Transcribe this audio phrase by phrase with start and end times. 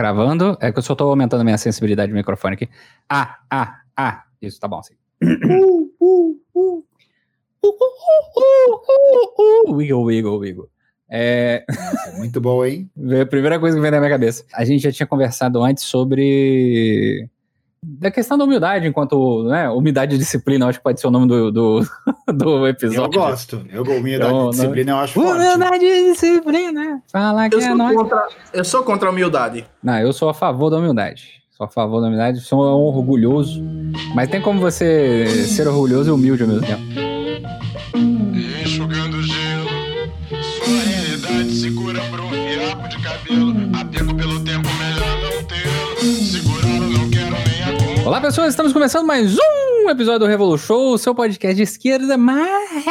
[0.00, 0.56] Gravando.
[0.62, 2.68] É que eu só tô aumentando a minha sensibilidade do microfone aqui.
[3.06, 4.24] Ah, ah, ah.
[4.40, 4.94] Isso, tá bom assim.
[9.68, 10.70] Wiggle, wiggle, wiggle.
[11.10, 11.66] É...
[12.16, 12.90] Muito bom, hein?
[13.20, 14.42] a primeira coisa que vem na minha cabeça.
[14.54, 17.28] A gente já tinha conversado antes sobre
[17.82, 21.26] da questão da humildade, enquanto, né, humildade e disciplina, acho que pode ser o nome
[21.26, 21.80] do, do,
[22.32, 23.18] do episódio.
[23.18, 25.84] Eu gosto, eu, humildade então, e disciplina eu acho humildade forte.
[25.86, 27.96] E disciplina, fala que eu é nóis.
[27.96, 29.64] Contra, eu sou contra a humildade.
[29.82, 31.40] Não, eu sou a favor da humildade.
[31.50, 33.62] Sou a favor da humildade, sou um orgulhoso,
[34.14, 36.82] mas tem como você ser orgulhoso e humilde ao mesmo tempo.
[48.20, 52.84] Olá pessoas, estamos começando mais um episódio do Revolu Show, seu podcast de esquerda, mas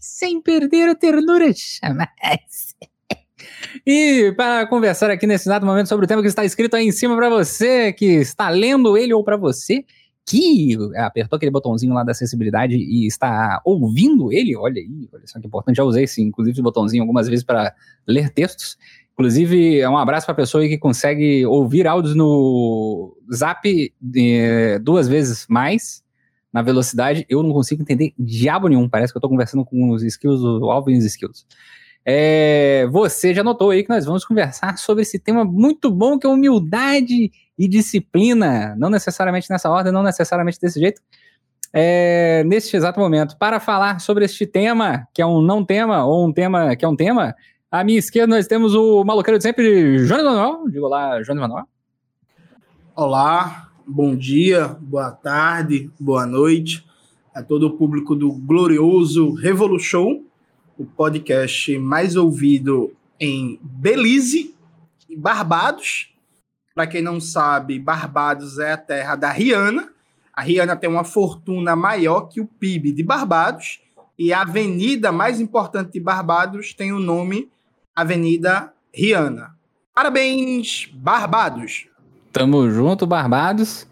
[0.00, 2.74] sem perder a ternura jamais.
[3.86, 6.92] E para conversar aqui nesse exato momento sobre o tema que está escrito aí em
[6.92, 9.84] cima para você, que está lendo ele ou para você,
[10.26, 15.38] que apertou aquele botãozinho lá da acessibilidade e está ouvindo ele, olha aí, olha só
[15.38, 17.74] que importante, já usei esse, inclusive esse botãozinho algumas vezes para
[18.06, 18.78] ler textos.
[19.14, 25.08] Inclusive, é um abraço para a pessoa que consegue ouvir áudios no Zap é, duas
[25.08, 26.02] vezes mais
[26.52, 27.24] na velocidade.
[27.28, 28.88] Eu não consigo entender diabo nenhum.
[28.88, 31.46] Parece que eu estou conversando com os skills, Alvin Skills.
[32.04, 36.26] É, você já notou aí que nós vamos conversar sobre esse tema muito bom que
[36.26, 41.00] é humildade e disciplina, não necessariamente nessa ordem, não necessariamente desse jeito,
[41.72, 43.38] é, neste exato momento.
[43.38, 46.88] Para falar sobre este tema, que é um não tema, ou um tema que é
[46.88, 47.34] um tema,
[47.74, 50.70] à minha esquerda nós temos o maloqueiro de sempre, Jonas Manuel.
[50.70, 51.66] Digo lá, Jonas Manuel.
[52.94, 56.86] Olá, bom dia, boa tarde, boa noite
[57.34, 60.22] a todo o público do glorioso Revolution
[60.78, 64.54] o podcast mais ouvido em Belize
[65.08, 66.14] e Barbados.
[66.76, 69.92] Para quem não sabe, Barbados é a terra da Rihanna.
[70.32, 73.80] A Rihanna tem uma fortuna maior que o PIB de Barbados
[74.16, 77.52] e a avenida mais importante de Barbados tem o nome
[77.94, 79.54] Avenida Rihanna.
[79.94, 81.86] Parabéns, Barbados!
[82.32, 83.86] Tamo junto, Barbados.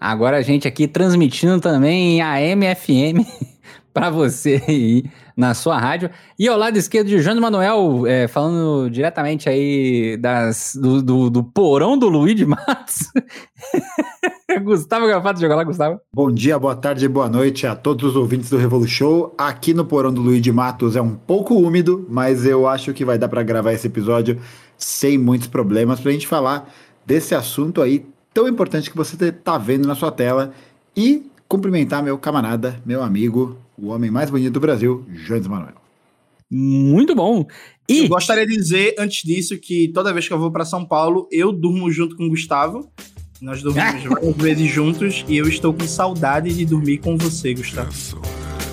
[0.00, 3.26] Agora a gente aqui transmitindo também em AM FM
[3.92, 5.04] para você aí
[5.38, 6.10] na sua rádio.
[6.36, 11.44] E ao lado esquerdo de Jânio Manuel, é, falando diretamente aí das, do, do, do
[11.44, 13.08] porão do Luiz de Matos.
[14.64, 16.00] Gustavo Gafato, joga lá, Gustavo.
[16.12, 19.30] Bom dia, boa tarde boa noite a todos os ouvintes do Revolution.
[19.38, 23.04] Aqui no porão do Luiz de Matos é um pouco úmido, mas eu acho que
[23.04, 24.40] vai dar para gravar esse episódio
[24.76, 26.68] sem muitos problemas pra gente falar
[27.06, 30.52] desse assunto aí tão importante que você tá vendo na sua tela
[30.96, 35.74] e cumprimentar meu camarada, meu amigo, o homem mais bonito do Brasil, Jones Manuel.
[36.50, 37.46] Muito bom.
[37.88, 40.84] E eu gostaria de dizer antes disso que toda vez que eu vou para São
[40.84, 42.90] Paulo, eu durmo junto com o Gustavo.
[43.40, 47.90] Nós dormimos várias vezes juntos e eu estou com saudade de dormir com você, Gustavo.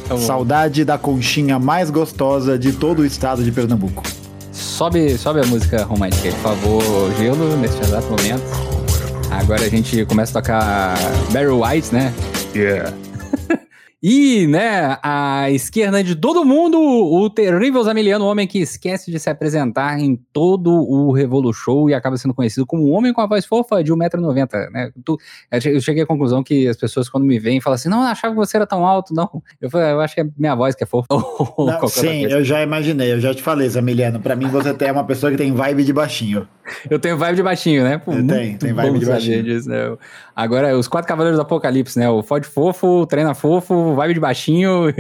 [0.08, 4.04] Tá saudade da conchinha mais gostosa de todo o estado de Pernambuco.
[4.52, 6.84] Sobe, sobe a música romântica, por favor,
[7.18, 8.44] gelo, neste exato momento.
[9.32, 10.96] Agora a gente começa a tocar
[11.32, 12.14] Barry White, né?
[12.56, 13.05] Yeah.
[14.08, 19.18] E, né, a esquerda de todo mundo, o terrível Zamiliano, o homem que esquece de
[19.18, 23.22] se apresentar em todo o Revolu Show e acaba sendo conhecido como um homem com
[23.22, 24.92] a voz fofa de 1,90m, né?
[25.64, 28.32] Eu cheguei à conclusão que as pessoas, quando me veem, falam assim: não, eu achava
[28.32, 29.42] que você era tão alto, não.
[29.60, 31.08] Eu, falei, eu acho que é minha voz que é fofa.
[31.58, 34.20] Não, sim, eu já imaginei, eu já te falei, Zamiliano.
[34.20, 36.48] Pra mim, você é uma pessoa que tem vibe de baixinho.
[36.90, 37.98] Eu tenho vibe de baixinho, né?
[37.98, 39.44] Pô, tem, tem vibe de baixinho.
[39.44, 39.96] Disso, né?
[40.36, 42.10] Agora, os quatro cavaleiros do apocalipse, né?
[42.10, 44.94] O Fode fofo, treina fofo, vibe de baixinho.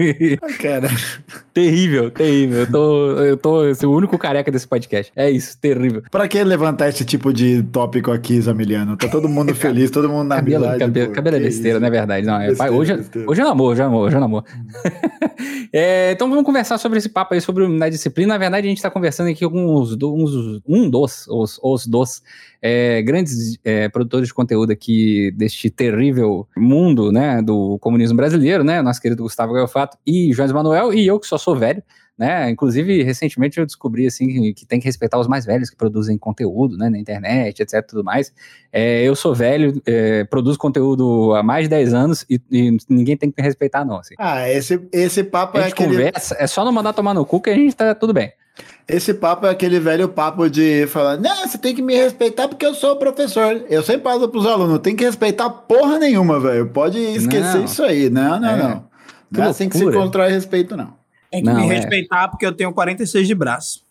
[0.61, 0.87] Cara.
[1.53, 2.59] terrível, terrível.
[2.59, 5.11] Eu tô, eu tô assim, o único careca desse podcast.
[5.15, 6.03] É isso, terrível.
[6.11, 8.95] Pra que levantar esse tipo de tópico aqui, Zamiliano?
[8.95, 10.79] Tá todo mundo feliz, todo mundo na cabelo, amizade.
[10.79, 12.27] Cabelo, pô, cabelo é besteira, não é verdade.
[12.27, 13.31] Não, é, besteira, hoje, besteira.
[13.31, 14.45] hoje é namoro, hoje é namoro, hoje é namoro.
[15.73, 18.33] é, então vamos conversar sobre esse papo aí, sobre na disciplina.
[18.33, 22.21] Na verdade, a gente tá conversando aqui com uns, uns um dos, os, os dos
[22.61, 28.81] é, grandes é, produtores de conteúdo aqui deste terrível mundo, né, do comunismo brasileiro, né,
[28.81, 31.83] nosso querido Gustavo Gaiofato e João Manuel, e eu que só sou velho,
[32.17, 35.75] né, inclusive recentemente eu descobri, assim, que, que tem que respeitar os mais velhos que
[35.75, 38.33] produzem conteúdo, né, na internet, etc, tudo mais,
[38.71, 43.15] é, eu sou velho, é, produzo conteúdo há mais de 10 anos e, e, ninguém
[43.15, 44.15] tem que me respeitar não, assim.
[44.17, 45.89] Ah, esse, esse papo é aquele...
[45.89, 48.31] conversa, é só não mandar tomar no cu que a gente tá tudo bem.
[48.87, 52.65] Esse papo é aquele velho papo de falar, não, você tem que me respeitar porque
[52.65, 53.65] eu sou professor.
[53.67, 56.67] Eu sempre falo pros alunos, tem que respeitar porra nenhuma, velho.
[56.67, 57.65] Pode esquecer não.
[57.65, 58.11] isso aí.
[58.11, 58.57] Não, não, é.
[58.57, 58.85] não.
[59.31, 60.93] Não é assim que se constrói respeito, não.
[61.31, 61.77] Tem que não, me é.
[61.77, 63.84] respeitar porque eu tenho 46 de braço.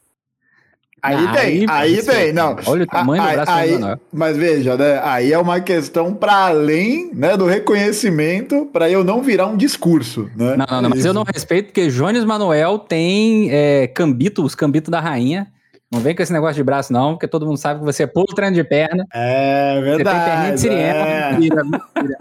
[1.05, 2.57] Aí ah, tem, aí, tem, não.
[2.65, 5.03] Olha o tamanho do braço aí, do Mas veja, né?
[5.05, 10.31] Aí é uma questão para além né, do reconhecimento, para eu não virar um discurso,
[10.35, 10.57] né?
[10.57, 14.91] Não, não, não mas eu não respeito porque Jones Manuel tem é, cambito, os cambitos
[14.91, 15.47] da rainha.
[15.93, 18.07] Não vem com esse negócio de braço, não, porque todo mundo sabe que você é
[18.07, 19.05] pulo treino de perna.
[19.13, 20.19] É verdade.
[20.19, 20.99] Você tem perninha de siriema.
[20.99, 21.33] É.
[21.33, 22.17] Mentira, mentira.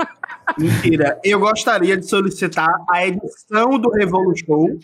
[0.58, 1.20] mentira.
[1.24, 4.78] Eu gostaria de solicitar a edição do Revolution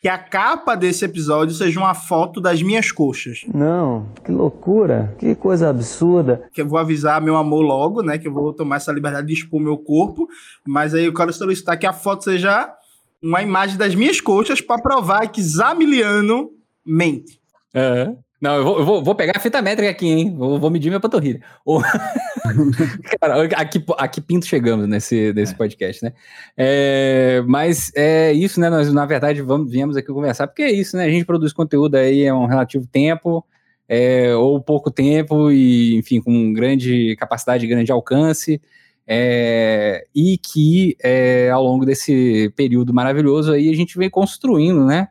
[0.00, 3.40] que a capa desse episódio seja uma foto das minhas coxas.
[3.52, 6.48] Não, que loucura, que coisa absurda.
[6.52, 8.16] Que eu vou avisar meu amor logo, né?
[8.18, 10.28] Que eu vou tomar essa liberdade de expor meu corpo,
[10.66, 12.72] mas aí eu quero solicitar que a foto seja
[13.22, 16.50] uma imagem das minhas coxas para provar que Zamiliano
[16.86, 17.40] mente.
[17.74, 18.14] É.
[18.40, 20.34] Não, eu vou, eu vou, vou, pegar a fita métrica aqui, hein?
[20.36, 21.40] Vou, vou medir minha panturrilha.
[23.20, 25.56] Cara, aqui, aqui pinto chegamos nesse, nesse é.
[25.56, 26.12] podcast, né?
[26.56, 28.70] É, mas é isso, né?
[28.70, 31.04] Nós, na verdade, vamos, viemos aqui conversar, porque é isso, né?
[31.04, 33.44] A gente produz conteúdo aí é um relativo tempo,
[33.88, 38.60] é, ou pouco tempo, e, enfim, com grande capacidade, grande alcance.
[39.04, 45.08] É, e que é, ao longo desse período maravilhoso aí a gente vem construindo, né?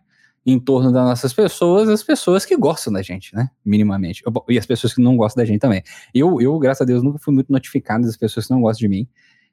[0.48, 3.50] Em torno das nossas pessoas, as pessoas que gostam da gente, né?
[3.66, 4.24] Minimamente.
[4.48, 5.84] E as pessoas que não gostam da gente também.
[6.14, 8.88] Eu, eu, graças a Deus, nunca fui muito notificado das pessoas que não gostam de
[8.88, 9.08] mim.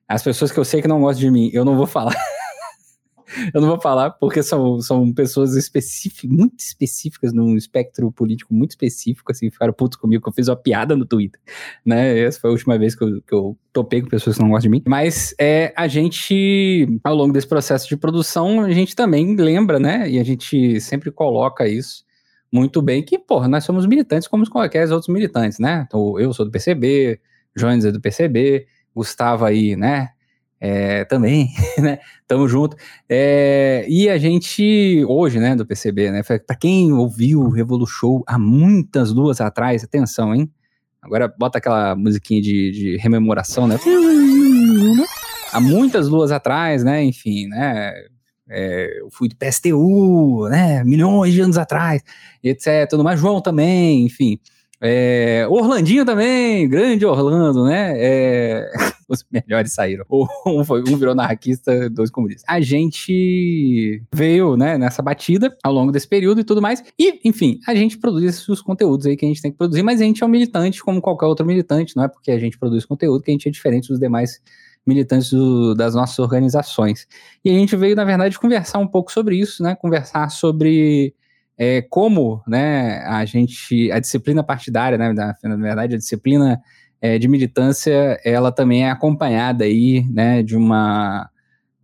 [0.06, 2.14] As pessoas que eu sei que não gostam de mim, eu não vou falar.
[3.52, 8.70] eu não vou falar porque são, são pessoas específicas, muito específicas, num espectro político muito
[8.70, 11.40] específico, assim, ficaram putos comigo, que eu fiz uma piada no Twitter,
[11.84, 12.18] né?
[12.18, 14.70] Essa foi a última vez que eu, que eu topei com pessoas que não gostam
[14.70, 14.82] de mim.
[14.86, 20.08] Mas é, a gente, ao longo desse processo de produção, a gente também lembra, né?
[20.08, 22.04] E a gente sempre coloca isso
[22.52, 25.84] muito bem, que, porra, nós somos militantes como qualquer outros militantes, né?
[25.86, 27.20] Então, eu sou do PCB,
[27.56, 30.10] Jones é do PCB, Gustavo aí, né?
[30.60, 31.98] É, também, né?
[32.26, 32.76] Tamo junto.
[33.08, 36.22] É, e a gente, hoje, né, do PCB, né?
[36.22, 40.50] Pra quem ouviu o Revolution há muitas luas atrás, atenção, hein?
[41.02, 43.78] Agora bota aquela musiquinha de, de rememoração, né?
[45.52, 47.04] Há muitas luas atrás, né?
[47.04, 47.92] Enfim, né?
[48.48, 50.82] É, eu fui do PSTU, né?
[50.82, 52.02] Milhões de anos atrás,
[52.42, 52.88] etc.
[52.88, 53.20] Tudo mais.
[53.20, 54.38] João também, enfim.
[54.86, 57.94] É, Orlandinho também, grande Orlando, né?
[57.96, 58.70] É,
[59.08, 60.04] os melhores saíram.
[60.46, 62.44] Um, foi, um virou anarquista, dois comunistas.
[62.46, 66.84] A gente veio, né, nessa batida ao longo desse período e tudo mais.
[66.98, 70.02] E, enfim, a gente produz os conteúdos aí que a gente tem que produzir, mas
[70.02, 72.84] a gente é um militante como qualquer outro militante, não é porque a gente produz
[72.84, 74.38] conteúdo que a gente é diferente dos demais
[74.86, 77.06] militantes do, das nossas organizações.
[77.42, 79.74] E a gente veio, na verdade, conversar um pouco sobre isso, né?
[79.74, 81.14] Conversar sobre
[81.56, 86.60] é, como né, a gente, a disciplina partidária, né, na, na verdade, a disciplina
[87.00, 91.30] é, de militância, ela também é acompanhada aí, né, de uma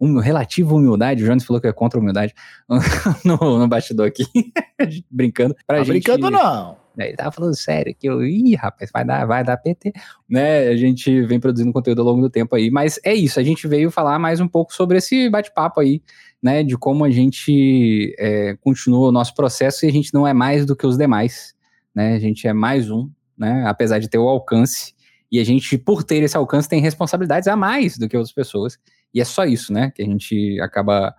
[0.01, 2.35] um, relativa humildade, o Jones falou que é contra a humildade
[3.25, 4.25] no, no bastidor aqui,
[5.11, 5.55] brincando.
[5.67, 6.79] Pra tá gente, brincando não.
[6.97, 9.93] Né, ele tava falando sério que eu, ih, rapaz, vai dar, vai dar PT,
[10.29, 10.69] né?
[10.69, 13.69] A gente vem produzindo conteúdo ao longo do tempo aí, mas é isso, a gente
[13.69, 16.03] veio falar mais um pouco sobre esse bate-papo aí,
[16.43, 16.63] né?
[16.63, 20.65] De como a gente é, continua o nosso processo e a gente não é mais
[20.65, 21.55] do que os demais,
[21.95, 22.15] né?
[22.15, 23.65] A gente é mais um, né?
[23.67, 24.95] Apesar de ter o alcance
[25.31, 28.79] e a gente, por ter esse alcance, tem responsabilidades a mais do que outras pessoas.
[29.15, 29.93] E é só isso, né?
[29.95, 31.15] Que a gente acaba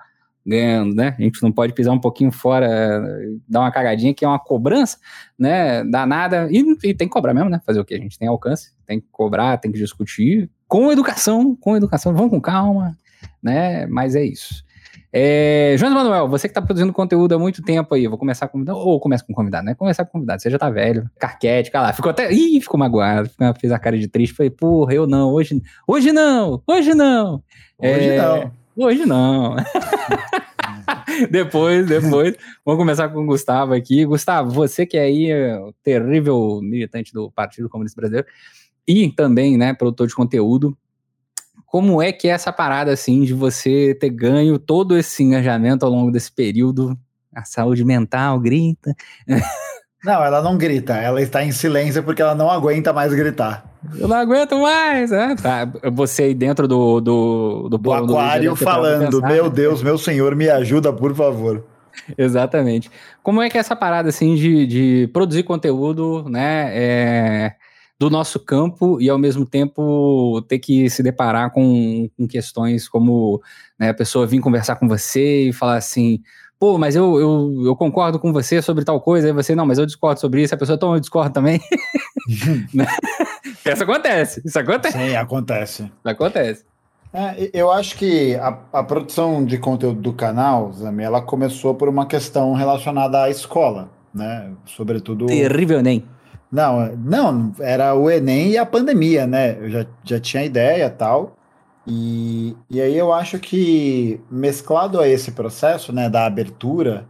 [0.45, 1.15] ganhando, né?
[1.18, 2.67] A gente não pode pisar um pouquinho fora,
[3.47, 4.97] dar uma cagadinha, que é uma cobrança,
[5.38, 5.83] né?
[5.85, 6.47] Danada.
[6.51, 7.62] E, e tem que cobrar mesmo, né?
[7.65, 7.94] Fazer o que?
[7.94, 10.50] A gente tem alcance, tem que cobrar, tem que discutir.
[10.67, 12.98] Com educação, com educação, vamos com calma,
[13.41, 13.86] né?
[13.88, 14.63] Mas é isso.
[15.13, 18.63] É, João Manuel, você que está produzindo conteúdo há muito tempo aí, vou começar com
[18.69, 19.75] ou começa com convidado, né?
[19.75, 23.29] Começar com convidado, você já tá velho, carquete, cara lá, ficou até, ih, ficou magoado,
[23.60, 27.43] fez a cara de triste, falei, porra, eu não, hoje, hoje não, hoje não.
[27.77, 28.51] Hoje é, não.
[28.77, 29.55] Hoje não.
[31.29, 34.05] depois, depois, vamos começar com o Gustavo aqui.
[34.05, 38.27] Gustavo, você que é aí é o terrível militante do Partido Comunista Brasileiro
[38.88, 40.77] e também, né, produtor de conteúdo,
[41.72, 45.92] como é que é essa parada, assim, de você ter ganho todo esse engajamento ao
[45.92, 47.00] longo desse período?
[47.34, 48.94] A saúde mental grita.
[50.04, 53.63] Não, ela não grita, ela está em silêncio porque ela não aguenta mais gritar.
[53.96, 55.36] Eu não aguento mais, né?
[55.40, 60.36] Tá, você aí dentro do do, do, do aquário do falando, meu Deus, meu senhor,
[60.36, 61.63] me ajuda, por favor.
[62.18, 62.90] Exatamente.
[63.22, 66.72] Como é que é essa parada assim de, de produzir conteúdo, né?
[66.74, 67.56] É,
[68.01, 73.39] do nosso campo e ao mesmo tempo ter que se deparar com, com questões como
[73.77, 76.20] né, a pessoa vir conversar com você e falar assim,
[76.60, 79.77] pô, mas eu, eu, eu concordo com você sobre tal coisa, aí você, não, mas
[79.77, 81.62] eu discordo sobre isso, a pessoa, então eu discordo também.
[82.74, 82.86] Né?
[83.65, 84.98] isso acontece, isso acontece.
[84.98, 85.91] Sim, acontece.
[86.05, 86.63] Acontece.
[87.12, 91.89] É, eu acho que a, a, produção de conteúdo do canal, Zami, ela começou por
[91.89, 93.89] uma questão relacionada à escola.
[94.13, 94.51] né?
[94.65, 95.25] Sobretudo.
[95.25, 96.05] Terrível Enem.
[96.51, 99.58] Não, não, era o Enem e a pandemia, né?
[99.58, 101.38] Eu já, já tinha ideia tal.
[101.88, 107.08] E, e aí eu acho que mesclado a esse processo, né, da abertura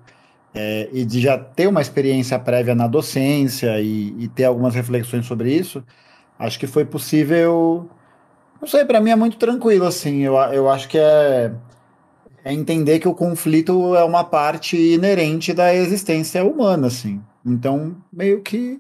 [0.53, 5.25] é, e de já ter uma experiência prévia na docência e, e ter algumas reflexões
[5.25, 5.83] sobre isso,
[6.39, 7.89] acho que foi possível.
[8.61, 10.21] Não sei, para mim é muito tranquilo, assim.
[10.21, 11.51] Eu, eu acho que é,
[12.43, 17.21] é entender que o conflito é uma parte inerente da existência humana, assim.
[17.45, 18.79] Então, meio que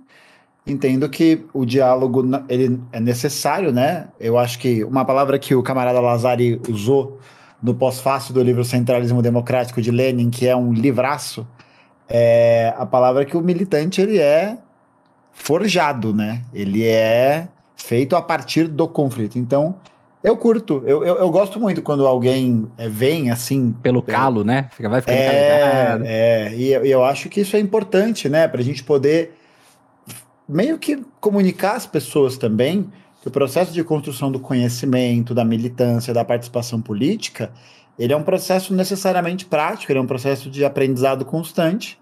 [0.71, 4.07] entendo que o diálogo ele é necessário, né?
[4.19, 7.19] Eu acho que uma palavra que o camarada Lazari usou
[7.61, 11.45] no pós-fácil do livro Centralismo Democrático de Lenin, que é um livraço,
[12.09, 14.57] é a palavra que o militante ele é
[15.31, 16.41] forjado, né?
[16.53, 19.37] Ele é feito a partir do conflito.
[19.37, 19.75] Então,
[20.23, 23.73] eu curto, eu, eu, eu gosto muito quando alguém é, vem assim.
[23.81, 24.69] Pelo calo, né?
[24.71, 28.47] Fica, vai ficar é, é, e eu, eu acho que isso é importante, né?
[28.47, 29.35] Para a gente poder
[30.51, 32.91] meio que comunicar às pessoas também
[33.21, 37.51] que o processo de construção do conhecimento, da militância, da participação política,
[37.97, 41.99] ele é um processo necessariamente prático, ele é um processo de aprendizado constante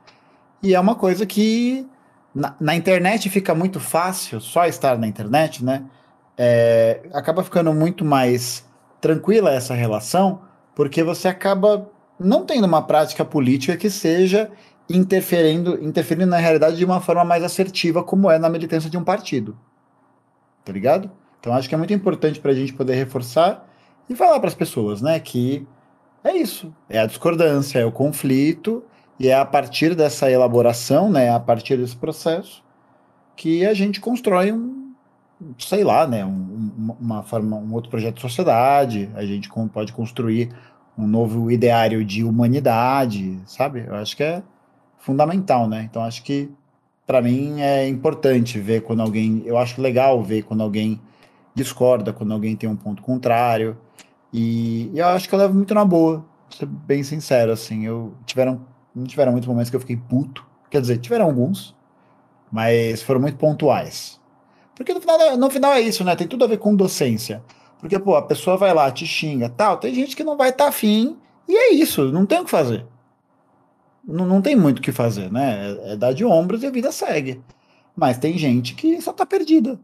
[0.63, 1.85] e é uma coisa que
[2.33, 5.83] na, na internet fica muito fácil, só estar na internet, né?
[6.37, 8.65] É, acaba ficando muito mais
[9.01, 10.41] tranquila essa relação,
[10.73, 14.49] porque você acaba não tendo uma prática política que seja
[14.89, 19.03] interferindo, interferindo na realidade de uma forma mais assertiva, como é na militância de um
[19.03, 19.57] partido.
[20.65, 21.11] Tá ligado?
[21.39, 23.67] Então acho que é muito importante para a gente poder reforçar
[24.09, 25.65] e falar para as pessoas, né, que
[26.23, 28.83] é isso, é a discordância, é o conflito,
[29.19, 32.63] e é a partir dessa elaboração, né, a partir desse processo,
[33.35, 34.93] que a gente constrói um,
[35.57, 40.49] sei lá, né, um, uma forma, um outro projeto de sociedade, a gente pode construir
[40.97, 43.85] um novo ideário de humanidade, sabe?
[43.87, 44.43] Eu acho que é
[45.09, 45.87] fundamental, né?
[45.89, 46.49] Então acho que
[47.07, 51.01] para mim é importante ver quando alguém, eu acho legal ver quando alguém
[51.55, 53.75] discorda, quando alguém tem um ponto contrário.
[54.31, 58.13] E, e eu acho que eu levo muito na boa, ser bem sincero, assim, eu
[58.27, 58.61] tiveram
[58.93, 60.45] não tiveram muitos momentos que eu fiquei puto.
[60.69, 61.75] Quer dizer, tiveram alguns,
[62.51, 64.19] mas foram muito pontuais.
[64.75, 66.15] Porque no final, no final é isso, né?
[66.15, 67.43] Tem tudo a ver com docência.
[67.79, 69.77] Porque, pô, a pessoa vai lá, te xinga, tal.
[69.77, 72.51] Tem gente que não vai estar tá afim, e é isso, não tem o que
[72.51, 72.85] fazer
[74.03, 75.71] não, não tem muito o que fazer, né?
[75.71, 77.41] É, é dar de ombros e a vida segue.
[77.95, 79.79] Mas tem gente que só tá perdida.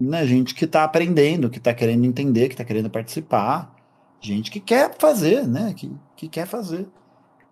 [0.00, 0.26] Né?
[0.26, 3.74] Gente que tá aprendendo, que tá querendo entender, que tá querendo participar.
[4.20, 5.72] Gente que quer fazer, né?
[5.74, 6.86] Que, que quer fazer.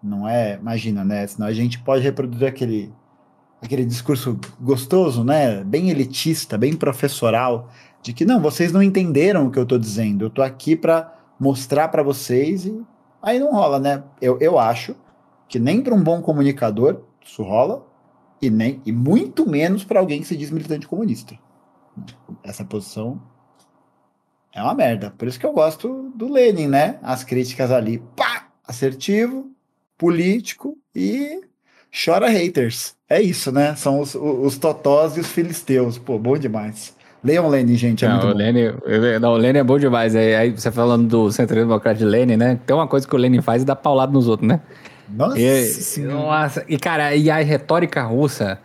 [0.03, 1.27] Não é, imagina, né?
[1.27, 2.93] Senão a gente pode reproduzir aquele,
[3.63, 5.65] aquele discurso gostoso, né?
[5.65, 7.71] Bem elitista, bem professoral,
[8.03, 10.27] de que não, vocês não entenderam o que eu tô dizendo.
[10.27, 12.83] Eu tô aqui para mostrar para vocês e
[13.23, 14.05] aí não rola, né?
[14.21, 14.95] Eu, eu acho
[15.55, 17.87] que nem para um bom comunicador isso rola,
[18.43, 21.39] e, nem, e muito menos para alguém que se diz militante comunista.
[22.43, 23.23] Essa posição
[24.53, 25.15] é uma merda.
[25.17, 26.99] Por isso que eu gosto do Lenin, né?
[27.01, 29.49] As críticas ali, pá, assertivo,
[29.97, 31.43] político e
[32.05, 32.97] chora haters.
[33.09, 33.77] É isso, né?
[33.77, 35.99] São os, os totós e os filisteus.
[35.99, 36.97] Pô, bom demais.
[37.23, 38.05] Leiam Lenin, gente.
[38.05, 38.65] É não, o Lenin,
[39.21, 40.17] não, o Lenin é bom demais.
[40.17, 42.59] Aí, aí você falando do Centro Democrático de Lenin, né?
[42.67, 44.61] Tem uma coisa que o Lenin faz e dá paulado nos outros, né?
[45.09, 48.59] Nossa e, nossa, e cara, e a retórica russa,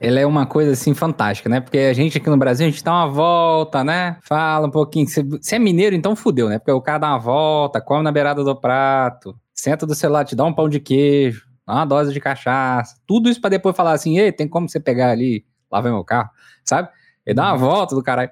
[0.00, 1.60] ela é uma coisa assim fantástica, né?
[1.60, 4.16] Porque a gente aqui no Brasil, a gente dá uma volta, né?
[4.22, 5.06] Fala um pouquinho.
[5.08, 6.58] Se é mineiro, então fudeu, né?
[6.58, 10.34] Porque o cara dá uma volta, come na beirada do prato, senta do celular, te
[10.34, 12.96] dá um pão de queijo, dá uma dose de cachaça.
[13.06, 16.04] Tudo isso para depois falar assim: ei, tem como você pegar ali, lá vem meu
[16.04, 16.30] carro,
[16.64, 16.88] sabe?
[17.26, 17.58] Ele dá uma uhum.
[17.58, 18.30] volta do caralho.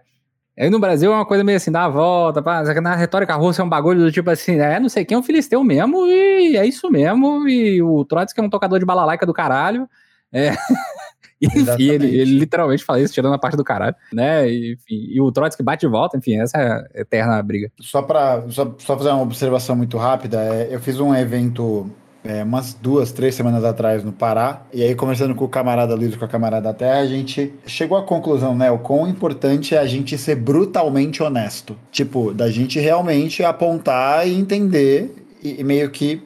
[0.59, 3.63] Aí no Brasil é uma coisa meio assim, dá a volta, pá, na retórica russa
[3.63, 6.57] é um bagulho do tipo assim, é, não sei quem é um filisteu mesmo, e
[6.57, 9.89] é isso mesmo, e o Trotsky é um tocador de balalaica do caralho,
[10.33, 10.51] é...
[11.41, 15.21] enfim, ele, ele, literalmente fala isso, tirando a parte do caralho, né, e, enfim, e
[15.21, 17.71] o Trotsky bate de volta, enfim, essa é a eterna briga.
[17.81, 21.89] Só para só, só fazer uma observação muito rápida, é, eu fiz um evento
[22.25, 24.63] é, umas duas, três semanas atrás no Pará.
[24.73, 28.03] E aí, conversando com o camarada Luiz com a camarada Terra, a gente chegou à
[28.03, 28.71] conclusão, né?
[28.71, 31.77] O quão importante é a gente ser brutalmente honesto.
[31.91, 36.23] Tipo, da gente realmente apontar e entender e, e meio que,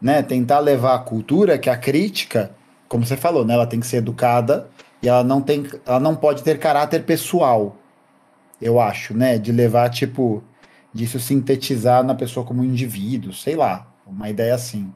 [0.00, 2.50] né, tentar levar a cultura, que a crítica,
[2.88, 3.54] como você falou, né?
[3.54, 4.68] Ela tem que ser educada
[5.02, 7.76] e ela não tem, ela não pode ter caráter pessoal.
[8.60, 9.38] Eu acho, né?
[9.38, 10.42] De levar, tipo,
[10.92, 14.92] disso sintetizar na pessoa como um indivíduo, sei lá, uma ideia assim.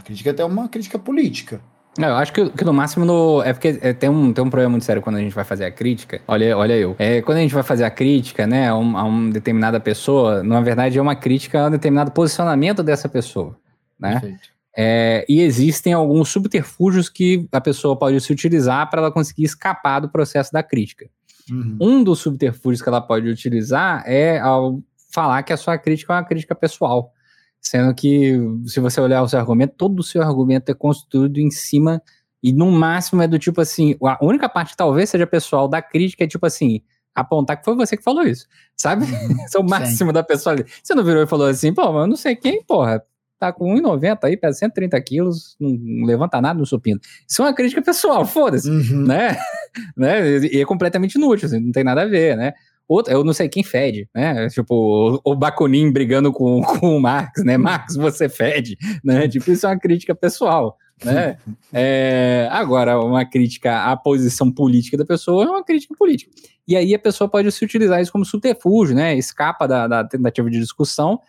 [0.00, 1.60] A crítica é até uma crítica política.
[1.98, 4.48] Não, eu acho que, que, no máximo no, é porque é, tem, um, tem um
[4.48, 6.22] problema muito sério quando a gente vai fazer a crítica.
[6.26, 6.96] Olha, olha eu.
[6.98, 10.42] É, quando a gente vai fazer a crítica, né, a, um, a uma determinada pessoa,
[10.42, 13.56] na verdade é uma crítica a um determinado posicionamento dessa pessoa,
[13.98, 14.12] né?
[14.12, 14.48] Perfeito.
[14.74, 20.00] É, e existem alguns subterfúgios que a pessoa pode se utilizar para ela conseguir escapar
[20.00, 21.10] do processo da crítica.
[21.50, 21.76] Uhum.
[21.80, 24.80] Um dos subterfúgios que ela pode utilizar é ao
[25.12, 27.12] falar que a sua crítica é uma crítica pessoal.
[27.60, 31.50] Sendo que, se você olhar o seu argumento, todo o seu argumento é construído em
[31.50, 32.02] cima,
[32.42, 35.82] e no máximo é do tipo assim: a única parte que talvez seja pessoal da
[35.82, 36.80] crítica é tipo assim,
[37.14, 39.04] apontar que foi você que falou isso, sabe?
[39.04, 40.14] Uhum, Isso é o máximo sim.
[40.14, 40.56] da pessoa.
[40.82, 43.02] Você não virou e falou assim, pô, mas eu não sei quem, porra,
[43.38, 47.00] tá com 1,90 aí, pesa 130 quilos, não levanta nada no supino.
[47.28, 49.06] Isso é uma crítica pessoal, foda-se, uhum.
[49.06, 49.36] né?
[49.96, 50.38] né?
[50.38, 52.52] E é completamente inútil, assim, não tem nada a ver, né?
[52.90, 54.48] Outro, eu não sei quem fede, né?
[54.48, 57.56] Tipo, o, Bakunin brigando com, com o Marx, né?
[57.56, 59.28] Marx, você fede, né?
[59.28, 61.38] Tipo, isso é uma crítica pessoal, né?
[61.72, 66.32] É, agora, uma crítica à posição política da pessoa é uma crítica política.
[66.66, 69.16] E aí a pessoa pode se utilizar isso como subterfúgio, né?
[69.16, 71.20] Escapa da, da tentativa de discussão,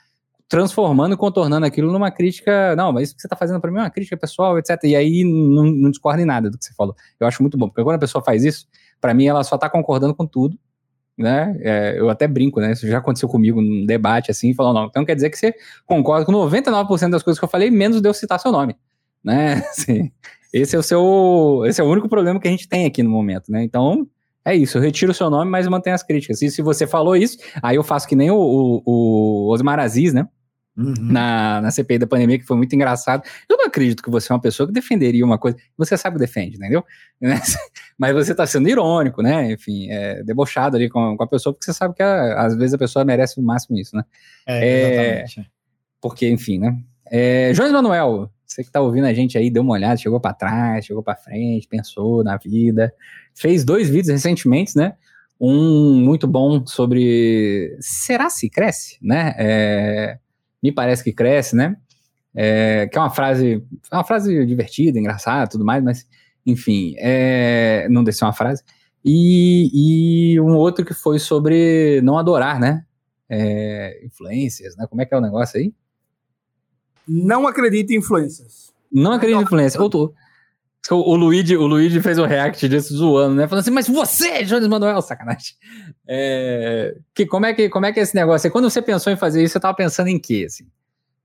[0.50, 2.76] transformando e contornando aquilo numa crítica.
[2.76, 4.80] Não, mas isso que você está fazendo para mim é uma crítica pessoal, etc.
[4.86, 6.96] E aí não, não discorda em nada do que você falou.
[7.20, 8.66] Eu acho muito bom, porque quando a pessoa faz isso,
[9.00, 10.58] para mim ela só está concordando com tudo.
[11.22, 11.56] Né?
[11.60, 12.72] É, eu até brinco, né?
[12.72, 15.54] Isso já aconteceu comigo num debate assim, falando, não, então quer dizer que você
[15.86, 18.76] concorda com 99% das coisas que eu falei, menos de eu citar seu nome,
[19.24, 19.64] né?
[19.70, 20.12] Assim,
[20.52, 23.10] esse é o seu, esse é o único problema que a gente tem aqui no
[23.10, 23.64] momento, né?
[23.64, 24.08] Então,
[24.44, 26.42] é isso, eu retiro o seu nome, mas mantenho as críticas.
[26.42, 30.14] E se você falou isso, aí eu faço que nem o, o, o Osmar Aziz,
[30.14, 30.28] né?
[30.78, 30.94] Uhum.
[31.00, 33.24] Na, na CPI da pandemia, que foi muito engraçado.
[33.50, 35.58] Eu não acredito que você é uma pessoa que defenderia uma coisa.
[35.78, 36.84] Você sabe que defende, entendeu?
[38.00, 39.52] Mas você está sendo irônico, né?
[39.52, 42.74] Enfim, é, debochado ali com, com, a pessoa, porque você sabe que a, às vezes
[42.74, 44.04] a pessoa merece o máximo isso, né?
[44.48, 45.40] É, exatamente.
[45.42, 45.46] É,
[46.00, 46.78] porque, enfim, né?
[47.06, 50.34] É, João Manuel, você que está ouvindo a gente aí, deu uma olhada, chegou para
[50.34, 52.94] trás, chegou para frente, pensou na vida.
[53.36, 54.94] Fez dois vídeos recentemente, né?
[55.40, 59.34] Um muito bom sobre será se cresce, né?
[59.38, 60.18] É,
[60.62, 61.76] me parece que cresce, né?
[62.34, 66.08] É, que é uma frase, é uma frase divertida, engraçada, tudo mais, mas
[66.46, 68.64] enfim, é, não desceu uma frase.
[69.04, 72.86] E, e, um outro que foi sobre não adorar, né?
[73.30, 74.86] É, influências, né?
[74.88, 75.74] Como é que é o negócio aí?
[77.08, 78.72] Não acredite em influências.
[78.92, 79.82] Não acredite em influências.
[79.82, 80.14] Ou,
[80.90, 83.48] o, o, Luigi, o Luigi fez o um react desse zoando, né?
[83.48, 85.54] Falando assim, mas você, Jones Manuel, sacanagem.
[86.08, 88.50] É, que, como, é que, como é que é esse negócio?
[88.52, 90.66] Quando você pensou em fazer isso, você tava pensando em quê, assim?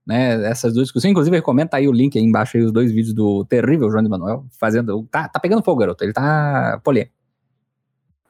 [0.06, 3.12] Né, essas duas discussões, inclusive, comenta aí o link aí embaixo, aí, os dois vídeos
[3.12, 7.12] do terrível Jones Manuel, fazendo, tá, tá pegando fogo, garoto, ele tá polêmico.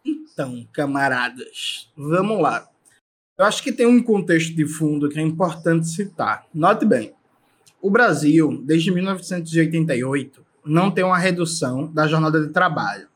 [0.03, 2.67] Então, camaradas, vamos lá.
[3.37, 6.47] Eu acho que tem um contexto de fundo que é importante citar.
[6.55, 7.13] Note bem,
[7.83, 13.07] o Brasil, desde 1988, não tem uma redução da jornada de trabalho.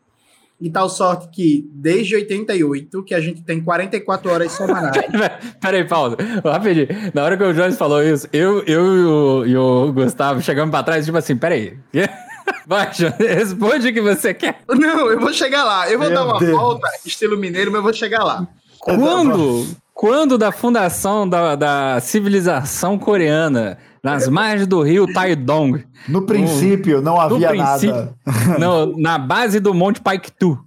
[0.60, 5.06] E tal sorte que, desde 88, que a gente tem 44 horas semanais.
[5.58, 6.18] Peraí, pausa.
[6.44, 6.88] Rapidinho.
[7.14, 10.70] Na hora que o Jones falou isso, eu, eu e, o, e o Gustavo chegamos
[10.70, 11.78] pra trás, tipo assim, peraí.
[12.66, 14.60] Vai, responde o que você quer.
[14.68, 15.90] Não, eu vou chegar lá.
[15.90, 16.52] Eu vou Meu dar uma Deus.
[16.52, 18.46] volta, estilo mineiro, mas eu vou chegar lá.
[18.78, 25.84] Quando, quando da fundação da, da civilização coreana nas margens do rio Taidong.
[26.08, 27.94] No princípio, não havia princípio,
[28.26, 28.58] nada.
[28.58, 30.58] No, na base do Monte Paiktu.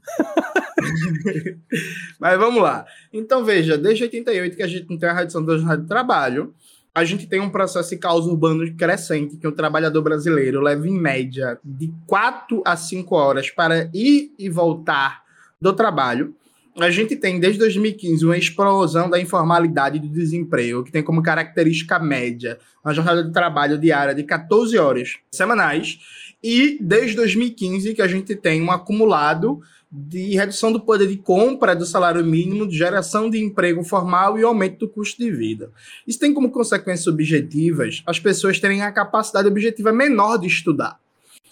[2.19, 2.86] Mas vamos lá.
[3.12, 6.54] Então, veja, desde 88 que a gente não tem a redução da jornada de trabalho,
[6.93, 11.00] a gente tem um processo de caos urbano crescente, que o trabalhador brasileiro leva, em
[11.00, 15.24] média, de 4 a 5 horas para ir e voltar
[15.60, 16.36] do trabalho
[16.79, 21.21] a gente tem desde 2015 uma explosão da informalidade e do desemprego, que tem como
[21.21, 25.99] característica média uma jornada de trabalho diária de 14 horas semanais,
[26.43, 31.75] e desde 2015 que a gente tem um acumulado de redução do poder de compra
[31.75, 35.71] do salário mínimo, de geração de emprego formal e aumento do custo de vida.
[36.07, 41.02] Isso tem como consequências objetivas as pessoas terem a capacidade objetiva menor de estudar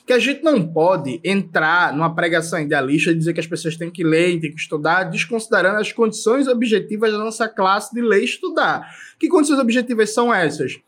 [0.06, 3.90] que a gente não pode entrar numa pregação idealista e dizer que as pessoas têm
[3.90, 8.26] que ler, têm que estudar, desconsiderando as condições objetivas da nossa classe de ler e
[8.26, 8.90] estudar.
[9.20, 10.80] Que condições objetivas são essas?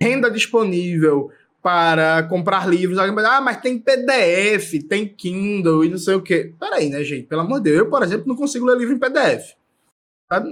[0.00, 1.30] Renda disponível
[1.62, 2.98] para comprar livros.
[2.98, 6.52] Ah, mas tem PDF, tem Kindle e não sei o quê.
[6.58, 7.28] Peraí, né, gente?
[7.28, 9.54] Pelo amor de Deus, eu, por exemplo, não consigo ler livro em PDF.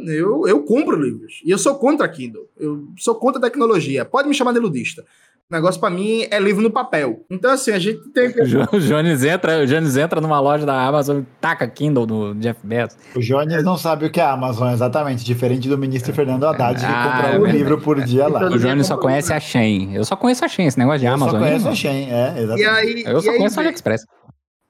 [0.06, 1.40] Eu, eu compro livros.
[1.44, 2.48] E eu sou contra Kindle.
[2.59, 4.04] Eu sou contra a tecnologia.
[4.04, 5.04] Pode me chamar de ludista.
[5.51, 7.27] O negócio para mim é livro no papel.
[7.29, 8.41] Então, assim, a gente tem que.
[8.41, 12.65] O Jones entra, o Jones entra numa loja da Amazon e taca Kindle no Jeff
[12.65, 12.97] Bezos.
[13.17, 15.25] O Jones não sabe o que é a Amazon, exatamente.
[15.25, 18.49] Diferente do ministro Fernando Haddad, que ah, compra é um livro por dia lá.
[18.49, 19.93] O Jones só conhece a Shein.
[19.93, 21.35] Eu só conheço a Shein, esse negócio de eu Amazon.
[21.35, 22.61] Eu só conheço a Shein, é, exatamente.
[22.61, 24.07] E aí, eu só aí, conheço a AliExpress.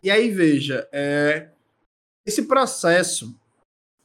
[0.02, 1.48] E aí, veja, é,
[2.24, 3.34] esse processo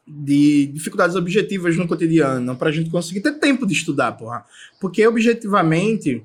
[0.05, 4.43] de dificuldades objetivas no cotidiano, para a gente conseguir ter tempo de estudar, porra.
[4.81, 6.21] Porque, objetivamente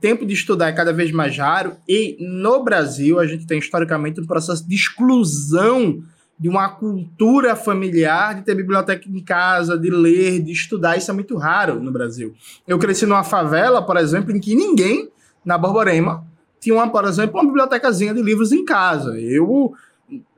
[0.00, 4.20] tempo de estudar é cada vez mais raro e no Brasil a gente tem historicamente
[4.20, 6.02] um processo de exclusão
[6.38, 10.96] de uma cultura familiar, de ter biblioteca em casa, de ler, de estudar.
[10.96, 12.34] Isso é muito raro no Brasil.
[12.66, 15.08] Eu cresci numa favela, por exemplo, em que ninguém
[15.44, 16.24] na Borborema
[16.60, 19.18] tinha, uma, por exemplo, uma bibliotecazinha de livros em casa.
[19.20, 19.74] Eu,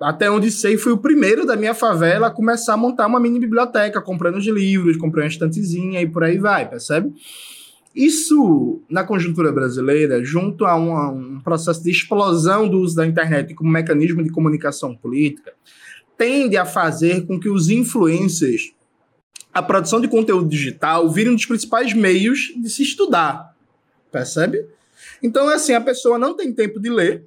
[0.00, 3.38] até onde sei, fui o primeiro da minha favela a começar a montar uma mini
[3.38, 7.12] biblioteca, comprando os livros, comprando uma estantezinha e por aí vai, percebe?
[7.96, 13.54] Isso, na conjuntura brasileira, junto a uma, um processo de explosão do uso da internet
[13.54, 15.54] como mecanismo de comunicação política,
[16.18, 18.74] tende a fazer com que os influencers,
[19.50, 23.56] a produção de conteúdo digital, virem um dos principais meios de se estudar.
[24.12, 24.66] Percebe?
[25.22, 27.24] Então, assim, a pessoa não tem tempo de ler,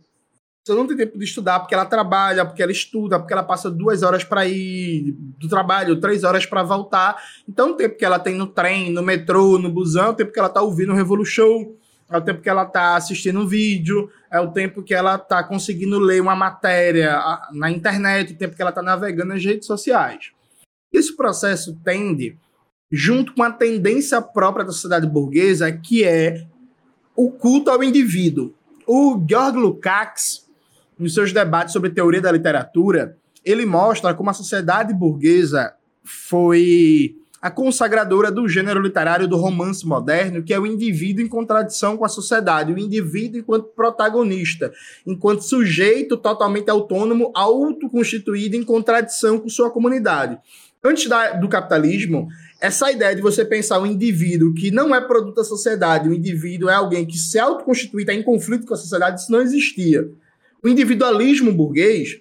[0.69, 3.71] você não tem tempo de estudar porque ela trabalha, porque ela estuda, porque ela passa
[3.71, 7.17] duas horas para ir do trabalho, três horas para voltar.
[7.47, 10.31] Então, o tempo que ela tem no trem, no metrô, no busão, é o tempo
[10.31, 11.73] que ela está ouvindo o Revolution,
[12.07, 15.43] é o tempo que ela está assistindo um vídeo, é o tempo que ela está
[15.43, 17.19] conseguindo ler uma matéria
[17.51, 20.31] na internet, o tempo que ela está navegando nas redes sociais.
[20.93, 22.37] Esse processo tende,
[22.91, 26.45] junto com a tendência própria da sociedade burguesa, que é
[27.15, 28.53] o culto ao indivíduo.
[28.87, 30.48] O Georg Lukács,
[30.99, 37.49] nos seus debates sobre teoria da literatura, ele mostra como a sociedade burguesa foi a
[37.49, 42.09] consagradora do gênero literário do romance moderno, que é o indivíduo em contradição com a
[42.09, 44.73] sociedade, o indivíduo enquanto protagonista,
[45.07, 50.37] enquanto sujeito totalmente autônomo, autoconstituído em contradição com sua comunidade.
[50.83, 52.27] Antes da, do capitalismo,
[52.59, 56.15] essa ideia de você pensar um indivíduo que não é produto da sociedade, o um
[56.15, 60.09] indivíduo é alguém que se autoconstitui, está em conflito com a sociedade, isso não existia.
[60.63, 62.19] O individualismo burguês,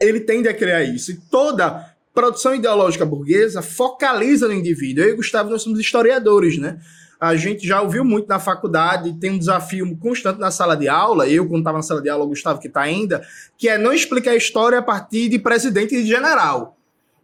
[0.00, 1.12] ele tende a criar isso.
[1.12, 5.04] E toda produção ideológica burguesa focaliza no indivíduo.
[5.04, 6.78] Eu e Gustavo, nós somos historiadores, né?
[7.20, 11.28] A gente já ouviu muito na faculdade, tem um desafio constante na sala de aula,
[11.28, 13.24] eu quando estava na sala de aula, o Gustavo que está ainda,
[13.56, 16.76] que é não explicar a história a partir de presidente e de general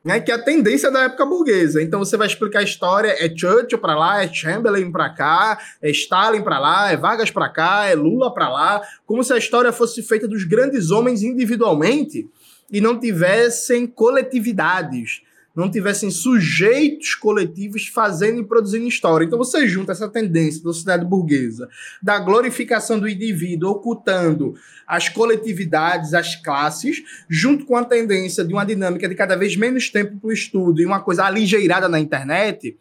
[0.05, 1.83] né, que é a tendência da época burguesa.
[1.83, 5.91] Então você vai explicar a história, é Churchill para lá, é Chamberlain para cá, é
[5.91, 9.73] Stalin para lá, é Vargas para cá, é Lula para lá, como se a história
[9.73, 12.29] fosse feita dos grandes homens individualmente
[12.71, 15.23] e não tivessem coletividades
[15.59, 19.25] não tivessem sujeitos coletivos fazendo e produzindo história.
[19.25, 21.69] Então você junta essa tendência da sociedade burguesa,
[22.01, 24.55] da glorificação do indivíduo, ocultando
[24.87, 29.91] as coletividades, as classes, junto com a tendência de uma dinâmica de cada vez menos
[29.91, 32.79] tempo para o estudo e uma coisa aligeirada na internet,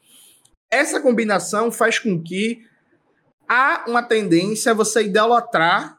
[0.70, 2.62] essa combinação faz com que
[3.50, 5.98] há uma tendência a você idolatrar,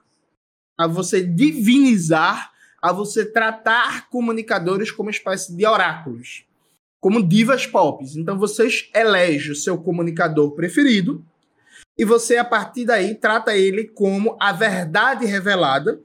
[0.79, 6.47] a você divinizar, a você tratar comunicadores como espécie de oráculos
[7.01, 8.05] como divas pop.
[8.17, 11.25] Então vocês elegem o seu comunicador preferido
[11.97, 16.01] e você a partir daí trata ele como a verdade revelada.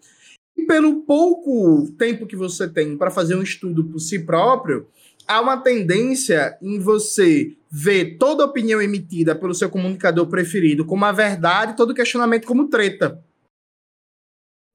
[0.56, 4.88] E pelo pouco tempo que você tem para fazer um estudo por si próprio,
[5.28, 11.12] há uma tendência em você ver toda opinião emitida pelo seu comunicador preferido como a
[11.12, 13.24] verdade, todo questionamento como treta.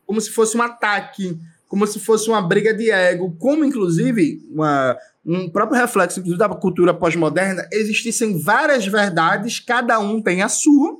[0.05, 4.97] Como se fosse um ataque, como se fosse uma briga de ego, como inclusive uma,
[5.29, 10.97] um próprio reflexo da cultura pós-moderna, existissem várias verdades, cada um tem a sua.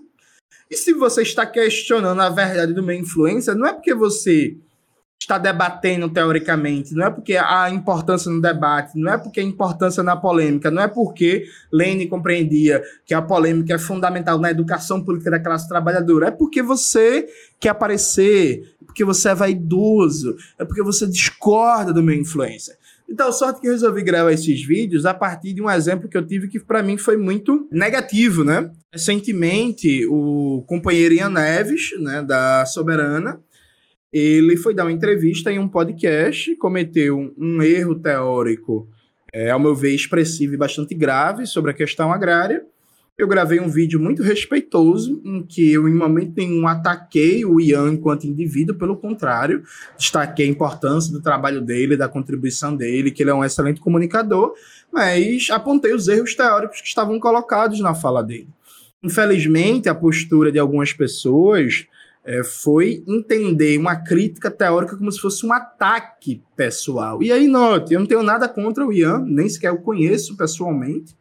[0.71, 4.55] E se você está questionando a verdade de uma influência, não é porque você
[5.19, 10.03] está debatendo teoricamente, não é porque a importância no debate, não é porque a importância
[10.03, 15.31] na polêmica, não é porque Lênin compreendia que a polêmica é fundamental na educação política
[15.31, 17.27] da classe trabalhadora, é porque você
[17.59, 22.77] quer aparecer, é porque você é vaidoso, é porque você discorda do meu influência.
[23.09, 26.27] Então, sorte que eu resolvi gravar esses vídeos a partir de um exemplo que eu
[26.27, 28.71] tive que para mim foi muito negativo, né?
[28.93, 33.41] Recentemente, o companheiro Ian Neves, né, da Soberana,
[34.13, 38.89] ele foi dar uma entrevista em um podcast, cometeu um, erro teórico,
[39.33, 42.65] é, ao meu ver, expressivo e bastante grave sobre a questão agrária,
[43.19, 47.95] eu gravei um vídeo muito respeitoso, em que eu, em momento nenhum, ataquei o Ian
[47.95, 49.65] enquanto indivíduo, pelo contrário,
[49.99, 54.55] destaquei a importância do trabalho dele, da contribuição dele, que ele é um excelente comunicador,
[54.93, 58.49] mas apontei os erros teóricos que estavam colocados na fala dele.
[59.03, 61.87] Infelizmente, a postura de algumas pessoas
[62.25, 67.21] é, foi entender uma crítica teórica como se fosse um ataque pessoal.
[67.21, 71.17] E aí, note, eu não tenho nada contra o Ian, nem sequer o conheço pessoalmente,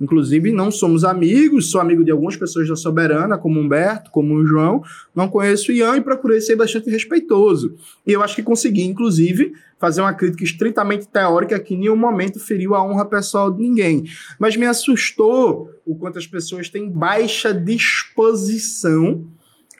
[0.00, 4.46] Inclusive, não somos amigos, sou amigo de algumas pessoas da Soberana, como Humberto, como o
[4.46, 4.82] João.
[5.14, 7.74] Não conheço o Ian e procurei ser bastante respeitoso.
[8.06, 12.40] E eu acho que consegui, inclusive, fazer uma crítica estritamente teórica que em nenhum momento
[12.40, 14.04] feriu a honra pessoal de ninguém.
[14.38, 19.26] Mas me assustou o quanto as pessoas têm baixa disposição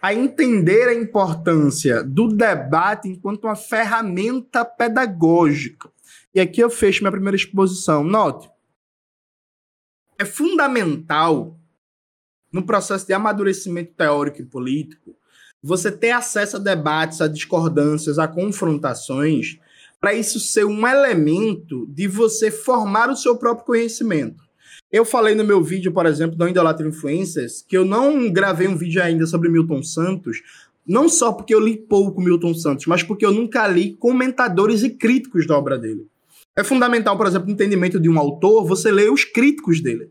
[0.03, 5.91] a entender a importância do debate enquanto uma ferramenta pedagógica.
[6.35, 8.03] E aqui eu fecho minha primeira exposição.
[8.03, 8.49] Note,
[10.21, 11.59] é fundamental
[12.53, 15.17] no processo de amadurecimento teórico e político
[15.63, 19.59] você ter acesso a debates, a discordâncias, a confrontações,
[19.99, 24.43] para isso ser um elemento de você formar o seu próprio conhecimento.
[24.93, 28.77] Eu falei no meu vídeo, por exemplo, da Indolatra Influencers, que eu não gravei um
[28.77, 30.43] vídeo ainda sobre Milton Santos,
[30.87, 34.91] não só porque eu li pouco Milton Santos, mas porque eu nunca li comentadores e
[34.91, 36.10] críticos da obra dele.
[36.61, 40.11] É fundamental, por exemplo, no entendimento de um autor, você ler os críticos dele.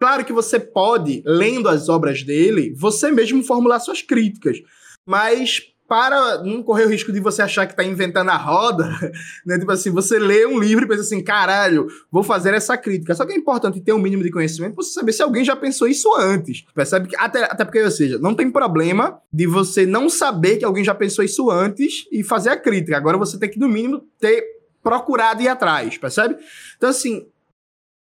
[0.00, 4.58] Claro que você pode, lendo as obras dele, você mesmo formular suas críticas,
[5.04, 8.88] mas para não correr o risco de você achar que está inventando a roda,
[9.44, 9.58] né?
[9.58, 13.14] Tipo assim, você lê um livro e pensa assim, caralho, vou fazer essa crítica.
[13.14, 15.54] Só que é importante ter um mínimo de conhecimento para você saber se alguém já
[15.54, 16.64] pensou isso antes.
[16.74, 20.64] Percebe que até, até porque, ou seja, não tem problema de você não saber que
[20.64, 22.96] alguém já pensou isso antes e fazer a crítica.
[22.96, 26.36] Agora você tem que, no mínimo, ter procurado ir atrás, percebe?
[26.76, 27.26] Então, assim,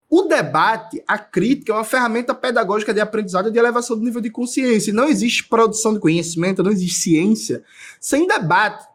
[0.10, 4.22] o debate, a crítica, é uma ferramenta pedagógica de aprendizado e de elevação do nível
[4.22, 4.94] de consciência.
[4.94, 7.64] Não existe produção de conhecimento, não existe ciência
[8.00, 8.86] sem debate,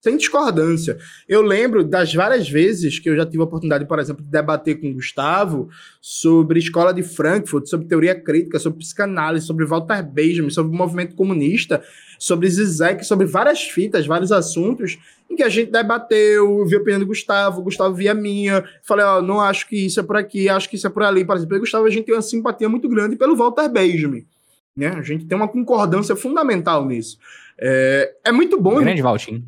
[0.00, 0.98] sem discordância.
[1.28, 4.80] Eu lembro das várias vezes que eu já tive a oportunidade, por exemplo, de debater
[4.80, 5.68] com o Gustavo
[6.00, 11.14] sobre escola de Frankfurt, sobre teoria crítica, sobre psicanálise, sobre Walter Benjamin, sobre o movimento
[11.14, 11.82] comunista
[12.18, 14.98] sobre Zizek, sobre várias fitas, vários assuntos,
[15.30, 18.64] em que a gente debateu, eu vi a opinião do Gustavo, Gustavo via a minha,
[18.82, 21.02] falei, ó, oh, não acho que isso é por aqui, acho que isso é por
[21.02, 21.24] ali.
[21.24, 24.26] Por exemplo, Gustavo, a gente tem uma simpatia muito grande pelo Walter Benjamin.
[24.76, 24.88] Né?
[24.88, 27.18] A gente tem uma concordância fundamental nisso.
[27.58, 28.80] É, é muito bom.
[28.80, 29.44] Grande Valtinho.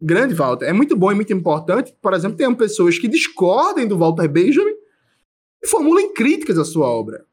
[0.00, 0.66] Grande Walter.
[0.66, 1.94] É muito bom e muito importante.
[2.00, 4.74] Por exemplo, tem pessoas que discordem do Walter Benjamin
[5.62, 7.27] e formulem críticas à sua obra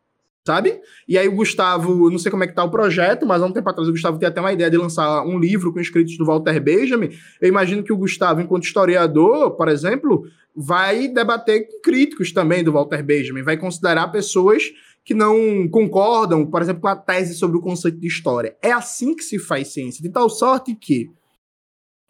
[0.46, 0.80] sabe?
[1.08, 3.52] E aí o Gustavo, não sei como é que tá o projeto, mas há um
[3.52, 6.26] tempo atrás o Gustavo tem até uma ideia de lançar um livro com escritos do
[6.26, 7.10] Walter Benjamin.
[7.42, 10.24] Eu imagino que o Gustavo, enquanto historiador, por exemplo,
[10.56, 14.72] vai debater com críticos também do Walter Benjamin, vai considerar pessoas
[15.04, 18.56] que não concordam, por exemplo, com a tese sobre o conceito de história.
[18.62, 21.10] É assim que se faz ciência, de tal sorte que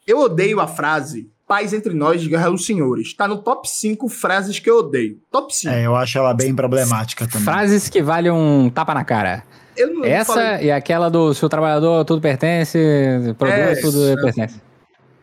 [0.06, 3.14] eu odeio a frase Paz entre nós, guerra dos senhores.
[3.14, 5.20] Tá no top 5 frases que eu odeio.
[5.32, 5.74] Top 5.
[5.74, 7.46] É, eu acho ela bem problemática também.
[7.46, 9.44] Frases que valem um tapa na cara.
[10.04, 10.68] Essa falei...
[10.68, 12.80] e aquela do seu trabalhador tudo pertence,
[13.38, 14.16] produto é, tudo é.
[14.16, 14.62] pertence.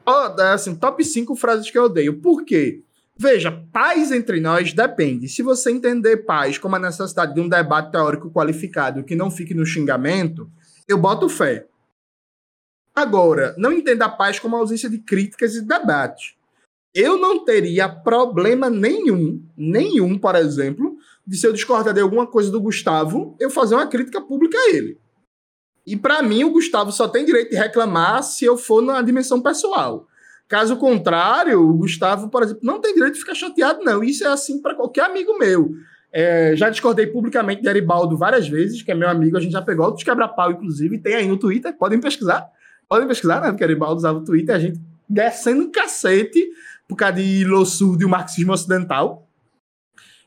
[0.07, 2.21] Oh, assim, top 5 frases que eu odeio.
[2.21, 2.83] Por quê?
[3.17, 5.29] Veja, paz entre nós depende.
[5.29, 9.55] Se você entender paz como a necessidade de um debate teórico qualificado que não fique
[9.55, 10.49] no xingamento,
[10.89, 11.67] eu boto fé.
[12.95, 16.35] Agora, não entenda a paz como ausência de críticas e debates.
[16.95, 22.51] Eu não teria problema nenhum, nenhum, por exemplo, de se eu discordar de alguma coisa
[22.51, 24.99] do Gustavo, eu fazer uma crítica pública a ele.
[25.87, 29.41] E para mim, o Gustavo só tem direito de reclamar se eu for na dimensão
[29.41, 30.07] pessoal.
[30.47, 34.05] Caso contrário, o Gustavo, por exemplo, não tem direito de ficar chateado, não.
[34.05, 35.71] Isso é assim para qualquer amigo meu.
[36.13, 39.63] É, já discordei publicamente de Aribaldo várias vezes, que é meu amigo, a gente já
[39.63, 42.47] pegou outros quebra-pau, inclusive, tem aí no Twitter, podem pesquisar.
[42.93, 43.49] Podem pesquisar, né?
[43.49, 44.79] Porque Aribaldo usava o Twitter, a gente
[45.09, 46.47] descendo um cacete
[46.87, 49.22] por causa de Lossurdo e o marxismo ocidental.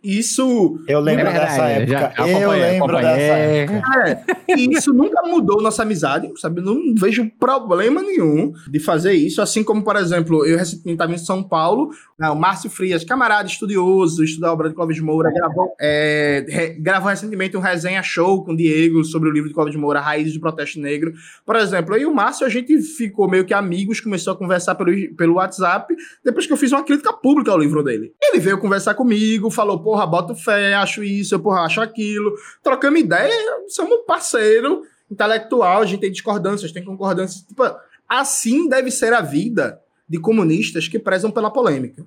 [0.06, 0.80] Isso.
[0.88, 2.14] Eu lembro é dessa época.
[2.16, 4.24] Já, eu lembro dessa época.
[4.48, 6.62] É, e isso nunca mudou nossa amizade, sabe?
[6.62, 9.42] Não vejo problema nenhum de fazer isso.
[9.42, 11.90] Assim como, por exemplo, eu recentemente estava em São Paulo,
[12.20, 16.70] né, o Márcio Frias, camarada estudioso, estuda a obra de Clóvis Moura, gravou, é, re,
[16.80, 20.36] gravou recentemente um resenha show com o Diego sobre o livro de Clóvis Moura, Raízes
[20.36, 21.14] do Protesto Negro.
[21.44, 24.76] Por exemplo, eu e o Márcio, a gente ficou meio que amigos, começou a conversar
[24.76, 28.14] pelo, pelo WhatsApp, depois que eu fiz uma crítica pública ao livro dele.
[28.22, 32.36] Ele veio conversar comigo, falou, pô, porra, boto fé, acho isso, eu, porra, acho aquilo.
[32.62, 33.32] Trocamos ideia,
[33.70, 37.44] somos parceiro intelectual, a gente tem discordâncias, tem concordâncias.
[37.44, 37.64] Tipo,
[38.10, 42.06] assim deve ser a vida de comunistas que prezam pela polêmica.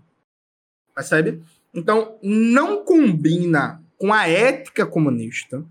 [0.94, 1.42] Percebe?
[1.72, 5.64] Então, não combina com a ética comunista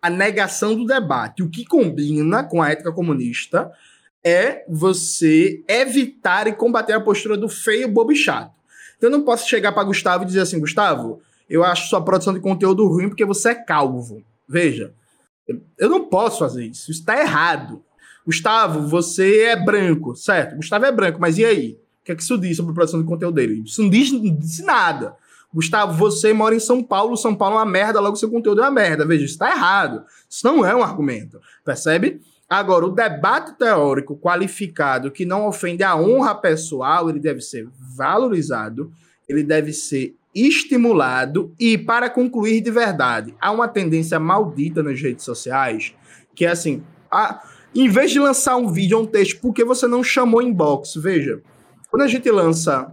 [0.00, 1.42] a negação do debate.
[1.42, 3.72] O que combina com a ética comunista
[4.22, 8.54] é você evitar e combater a postura do feio, bobo e chato.
[8.96, 12.32] Então eu não posso chegar para Gustavo e dizer assim, Gustavo, eu acho sua produção
[12.32, 14.22] de conteúdo ruim porque você é calvo.
[14.48, 14.92] Veja,
[15.78, 16.90] eu não posso fazer isso.
[16.90, 17.82] Isso está errado.
[18.26, 20.56] Gustavo, você é branco, certo?
[20.56, 21.78] Gustavo é branco, mas e aí?
[22.00, 23.62] O que é que isso diz sobre a produção de conteúdo dele?
[23.64, 25.16] Isso não diz, não diz nada.
[25.52, 28.64] Gustavo, você mora em São Paulo, São Paulo é uma merda, logo seu conteúdo é
[28.64, 29.06] uma merda.
[29.06, 30.04] Veja, isso está errado.
[30.28, 31.40] Isso não é um argumento.
[31.64, 32.20] Percebe?
[32.48, 38.92] Agora, o debate teórico qualificado que não ofende a honra pessoal, ele deve ser valorizado,
[39.28, 45.24] ele deve ser estimulado e, para concluir de verdade, há uma tendência maldita nas redes
[45.24, 45.94] sociais
[46.34, 47.42] que é assim: a,
[47.74, 50.94] Em vez de lançar um vídeo ou um texto, por que você não chamou inbox?
[50.96, 51.40] Veja,
[51.90, 52.92] quando a gente lança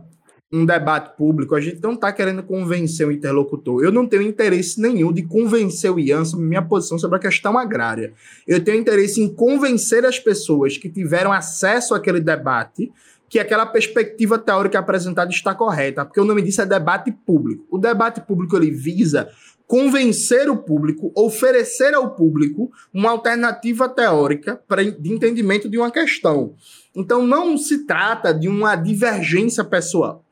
[0.52, 3.84] um debate público, a gente não está querendo convencer o interlocutor.
[3.84, 7.58] Eu não tenho interesse nenhum de convencer o Ian sobre minha posição sobre a questão
[7.58, 8.14] agrária.
[8.46, 12.92] Eu tenho interesse em convencer as pessoas que tiveram acesso àquele debate
[13.30, 17.66] que aquela perspectiva teórica apresentada está correta, porque o nome disso é debate público.
[17.72, 19.30] O debate público ele visa
[19.66, 26.56] convencer o público, oferecer ao público uma alternativa teórica pra, de entendimento de uma questão.
[26.94, 30.26] Então não se trata de uma divergência pessoal.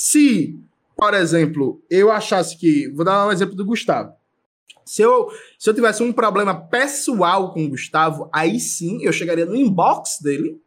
[0.00, 0.56] Se,
[0.96, 2.86] por exemplo, eu achasse que.
[2.90, 4.12] Vou dar um exemplo do Gustavo.
[4.84, 9.44] Se eu, se eu tivesse um problema pessoal com o Gustavo, aí sim eu chegaria
[9.44, 10.62] no inbox dele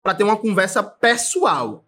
[0.00, 1.84] para ter uma conversa pessoal,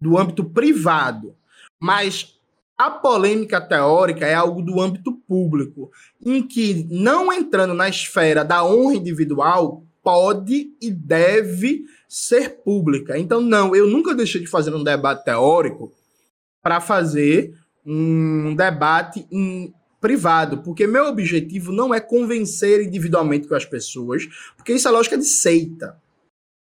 [0.00, 1.36] do âmbito privado.
[1.78, 2.38] Mas
[2.78, 5.92] a polêmica teórica é algo do âmbito público,
[6.24, 13.18] em que, não entrando na esfera da honra individual, pode e deve ser pública.
[13.18, 15.92] Então, não, eu nunca deixei de fazer um debate teórico
[16.64, 17.54] para fazer
[17.86, 24.72] um debate em privado, porque meu objetivo não é convencer individualmente com as pessoas, porque
[24.72, 25.96] isso é lógica de seita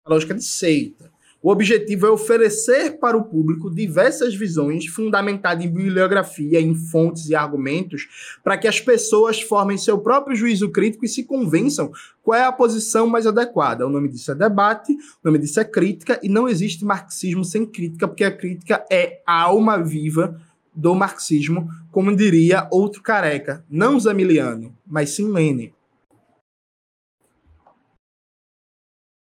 [0.05, 1.11] a lógica de seita.
[1.43, 7.35] O objetivo é oferecer para o público diversas visões fundamentadas em bibliografia, em fontes e
[7.35, 11.91] argumentos, para que as pessoas formem seu próprio juízo crítico e se convençam
[12.23, 13.85] qual é a posição mais adequada.
[13.85, 17.65] O nome disso é debate, o nome disso é crítica, e não existe marxismo sem
[17.65, 20.41] crítica, porque a crítica é a alma viva
[20.73, 25.73] do marxismo, como diria outro careca, não Zamiliano, mas sim Lênin.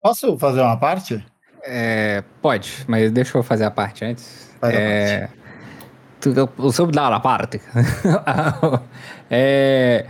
[0.01, 1.34] Posso fazer uma parte?
[1.67, 4.49] É, pode, mas deixa eu fazer a parte antes.
[4.59, 5.45] Faz é, a parte.
[6.21, 7.61] Tu, sobre dar a parte.
[9.29, 10.05] é,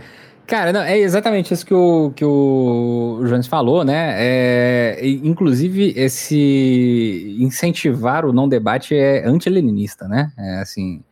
[0.46, 4.14] cara, não, é exatamente isso que o, que o Jones falou, né?
[4.18, 10.32] É, inclusive, esse incentivar o não debate é anti-leninista, né?
[10.38, 11.02] É, assim,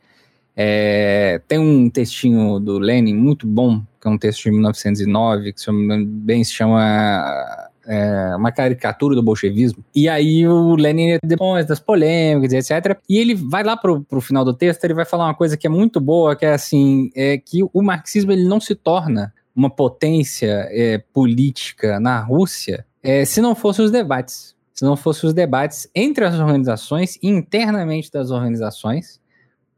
[0.56, 5.60] é, tem um textinho do Lenin muito bom, que é um texto de 1909, que
[5.60, 5.70] se
[6.04, 9.84] bem se chama é, uma caricatura do bolchevismo.
[9.94, 12.98] E aí o Lenin, depois das polêmicas, etc.
[13.08, 15.66] E ele vai lá pro, pro final do texto, ele vai falar uma coisa que
[15.66, 19.70] é muito boa, que é assim, é que o marxismo ele não se torna uma
[19.70, 24.54] potência é, política na Rússia é, se não fossem os debates.
[24.72, 29.20] Se não fossem os debates entre as organizações, internamente das organizações,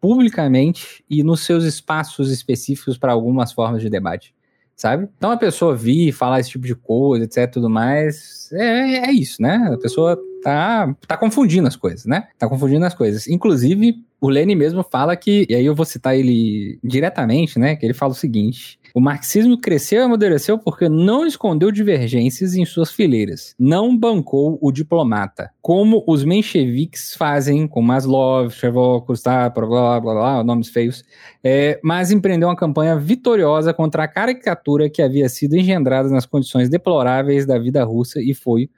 [0.00, 4.35] publicamente e nos seus espaços específicos para algumas formas de debate
[4.76, 5.08] sabe?
[5.16, 9.40] Então a pessoa vir falar esse tipo de coisa, etc, tudo mais, é, é isso,
[9.40, 9.70] né?
[9.72, 12.28] A pessoa tá, tá confundindo as coisas, né?
[12.38, 13.26] Tá confundindo as coisas.
[13.26, 17.74] Inclusive, o Lenin mesmo fala que, e aí eu vou citar ele diretamente, né?
[17.74, 22.64] Que ele fala o seguinte: o marxismo cresceu e amadureceu porque não escondeu divergências em
[22.64, 29.66] suas fileiras, não bancou o diplomata, como os mencheviques fazem com Maslov, Chervokos, tá, blá,
[29.66, 31.02] blá, blá, blá, nomes feios,
[31.42, 36.68] é, mas empreendeu uma campanha vitoriosa contra a caricatura que havia sido engendrada nas condições
[36.68, 38.70] deploráveis da vida russa e foi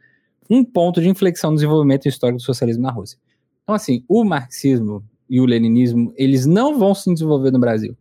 [0.48, 3.18] um ponto de inflexão no desenvolvimento histórico do socialismo na Rússia.
[3.62, 7.96] Então, assim, o marxismo e o leninismo, eles não vão se desenvolver no Brasil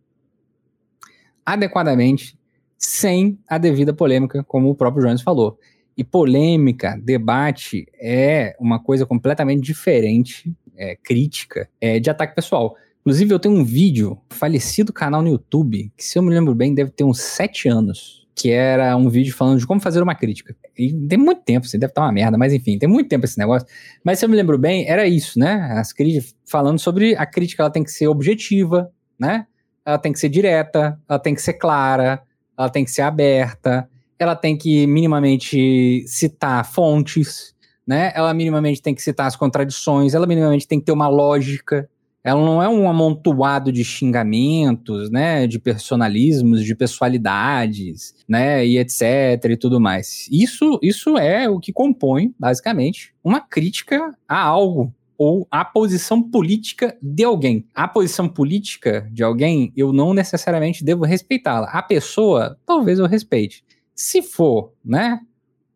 [1.48, 2.38] adequadamente,
[2.78, 5.58] sem a devida polêmica, como o próprio Jones falou.
[5.96, 12.76] E polêmica, debate, é uma coisa completamente diferente, é, crítica, é, de ataque pessoal.
[13.00, 16.76] Inclusive, eu tenho um vídeo, falecido canal no YouTube, que se eu me lembro bem,
[16.76, 20.56] deve ter uns sete anos, que era um vídeo falando de como fazer uma crítica.
[20.78, 23.38] E tem muito tempo, assim, deve estar uma merda, mas enfim, tem muito tempo esse
[23.38, 23.68] negócio.
[24.04, 25.70] Mas se eu me lembro bem, era isso, né?
[25.78, 29.46] As críticas, falando sobre a crítica, ela tem que ser objetiva, né?
[29.88, 32.22] ela tem que ser direta, ela tem que ser clara,
[32.58, 37.56] ela tem que ser aberta, ela tem que minimamente citar fontes,
[37.88, 38.12] né?
[38.14, 41.90] Ela minimamente tem que citar as contradições, ela minimamente tem que ter uma lógica.
[42.28, 49.46] Ela não é um amontoado de xingamentos, né, de personalismos, de pessoalidades, né, e etc
[49.50, 50.28] e tudo mais.
[50.30, 56.98] Isso, isso é o que compõe, basicamente, uma crítica a algo, ou a posição política
[57.02, 57.66] de alguém.
[57.74, 61.70] A posição política de alguém, eu não necessariamente devo respeitá-la.
[61.70, 63.64] A pessoa, talvez eu respeite.
[63.96, 65.22] Se for, né,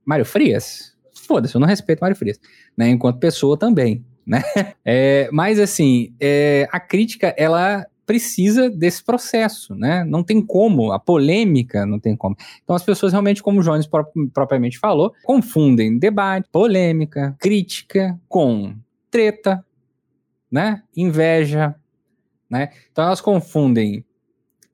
[0.05, 2.41] Mário Frias, foda-se, eu não respeito Mário Frias,
[2.77, 4.41] né, enquanto pessoa também, né.
[4.83, 10.03] É, mas, assim, é, a crítica, ela precisa desse processo, né?
[10.03, 12.35] Não tem como, a polêmica não tem como.
[12.61, 13.87] Então as pessoas realmente, como o Jones
[14.33, 18.75] propriamente falou, confundem debate, polêmica, crítica com
[19.09, 19.63] treta,
[20.51, 20.83] né?
[20.93, 21.73] Inveja,
[22.49, 22.71] né?
[22.91, 24.03] Então elas confundem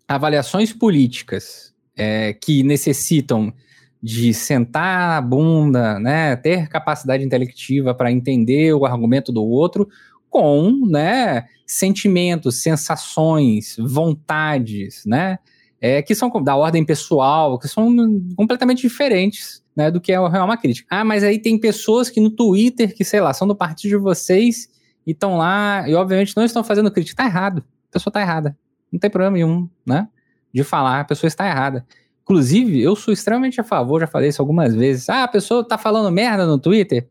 [0.08, 3.54] avaliações políticas é, que necessitam
[4.02, 9.88] de sentar a bunda, né, ter capacidade intelectiva para entender o argumento do outro
[10.30, 15.40] com, né, sentimentos, sensações, vontades, né,
[15.82, 17.96] é, que são da ordem pessoal, que são
[18.36, 20.88] completamente diferentes, né, do que é uma crítica.
[20.90, 23.98] Ah, mas aí tem pessoas que no Twitter, que sei lá, são do partido de
[23.98, 24.70] vocês
[25.06, 27.24] e estão lá e obviamente não estão fazendo crítica.
[27.24, 27.64] Tá errado.
[27.90, 28.58] A pessoa tá errada.
[28.92, 30.08] Não tem problema nenhum, né,
[30.54, 31.86] de falar, a pessoa está errada.
[32.28, 35.08] Inclusive, eu sou extremamente a favor, já falei isso algumas vezes.
[35.08, 37.08] Ah, a pessoa tá falando merda no Twitter.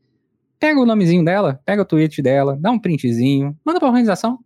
[0.61, 4.39] Pega o nomezinho dela, pega o tweet dela, dá um printzinho, manda pra organização.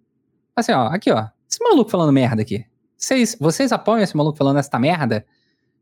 [0.55, 1.27] Assim, ó, aqui, ó.
[1.49, 2.65] Esse maluco falando merda aqui.
[2.97, 5.27] Vocês, vocês apoiam esse maluco falando essa merda?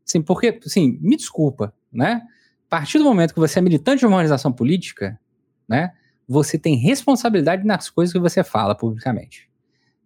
[0.03, 2.23] Sim, porque, sim, me desculpa, né?
[2.65, 5.19] A partir do momento que você é militante de uma organização política,
[5.67, 5.91] né?
[6.27, 9.47] Você tem responsabilidade nas coisas que você fala publicamente.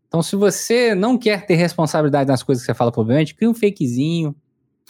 [0.09, 3.53] Então, se você não quer ter responsabilidade nas coisas que você fala publicamente, cria um
[3.53, 4.35] fakezinho,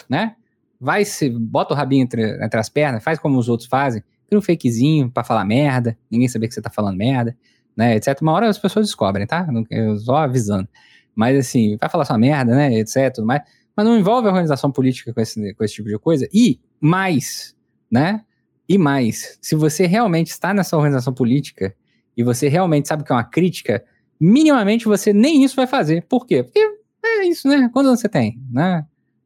[0.10, 0.36] né?
[0.80, 4.40] Vai se bota o rabinho entre, entre as pernas, faz como os outros fazem, cria
[4.40, 7.38] um fakezinho para falar merda, ninguém saber que você tá falando merda,
[7.76, 8.22] né, etc.
[8.22, 9.48] Uma hora as pessoas descobrem, tá?
[9.70, 10.68] Eu só avisando.
[11.16, 13.20] Mas assim, vai falar sua merda, né, etc.
[13.24, 13.42] Mas,
[13.76, 16.28] mas não envolve a organização política com esse, com esse tipo de coisa.
[16.34, 17.56] E mais,
[17.90, 18.24] né?
[18.68, 21.76] E mais, se você realmente está nessa organização política
[22.16, 23.84] e você realmente sabe que é uma crítica,
[24.20, 26.04] minimamente você nem isso vai fazer.
[26.04, 26.44] Por quê?
[26.44, 26.60] Porque
[27.04, 27.70] é isso, né?
[27.74, 28.86] Quantos anos você tem, né?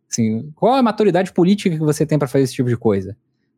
[0.09, 3.15] Assim, qual a maturidade política que você tem para fazer esse tipo de coisa?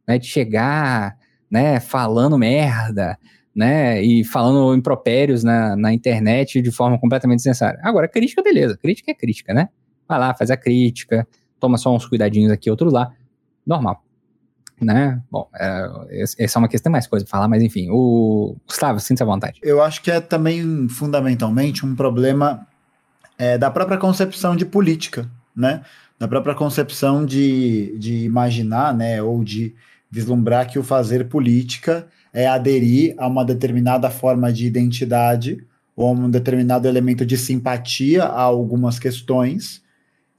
[0.08, 1.16] Né, de chegar,
[1.50, 3.18] né, falando merda,
[3.56, 7.80] né, e falando impropérios na, na internet de forma completamente desnecessária.
[7.84, 9.70] Agora, crítica, beleza, crítica é crítica, né?
[10.08, 11.28] Vai lá, faz a crítica,
[11.60, 13.12] toma só uns cuidadinhos aqui, outro lá,
[13.66, 14.04] normal.
[14.82, 15.22] Né?
[15.30, 19.24] Bom, é, essa é uma questão mais coisa pra falar, mas enfim, o Gustavo, sinta-se
[19.24, 19.60] à vontade.
[19.62, 22.66] Eu acho que é também fundamentalmente um problema
[23.38, 25.82] é, da própria concepção de política, né?
[26.20, 29.74] Na própria concepção de, de imaginar, né, ou de
[30.11, 35.63] vislumbrar que o fazer política é aderir a uma determinada forma de identidade
[35.95, 39.82] ou a um determinado elemento de simpatia a algumas questões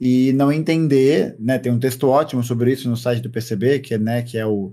[0.01, 3.95] e não entender, né, tem um texto ótimo sobre isso no site do PCB, que
[3.95, 4.73] é, né, que é o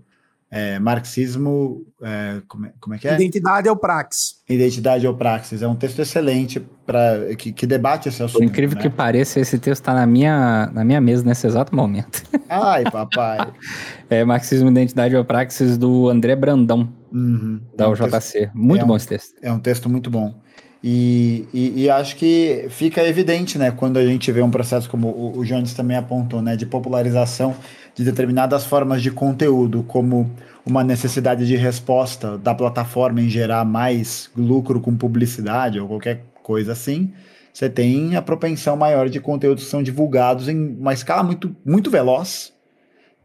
[0.49, 3.15] é, marxismo, é, como, é, como, é, que é?
[3.15, 4.37] Identidade ou praxis.
[4.47, 5.61] Identidade ou praxis.
[5.61, 8.39] É um texto excelente para que, que, debate esse assunto.
[8.39, 8.81] Por incrível né?
[8.81, 12.23] que pareça, esse texto está na minha, na minha mesa nesse exato momento.
[12.47, 13.51] Ai, papai.
[14.09, 17.59] é Marxismo, Identidade ou Praxis do André Brandão, uhum.
[17.75, 18.09] da é um UJC.
[18.09, 19.35] Texto, muito bom um, esse texto.
[19.41, 20.33] É um texto muito bom.
[20.81, 25.07] E, e, e, acho que fica evidente, né, quando a gente vê um processo como
[25.07, 27.55] o, o Jones também apontou, né, de popularização
[27.97, 30.31] de determinadas formas de conteúdo, como
[30.63, 36.73] uma necessidade de resposta da plataforma em gerar mais lucro com publicidade ou qualquer coisa
[36.73, 37.11] assim,
[37.51, 41.89] você tem a propensão maior de conteúdos que são divulgados em uma escala muito, muito
[41.89, 42.53] veloz,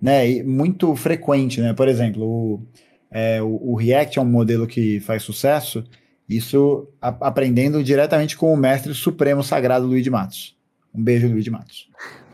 [0.01, 2.63] né, e muito frequente, né, por exemplo, o,
[3.11, 5.85] é, o, o React é um modelo que faz sucesso,
[6.27, 10.57] isso a, aprendendo diretamente com o mestre supremo sagrado Luiz de Matos.
[10.95, 11.89] Um beijo, Luiz de Matos.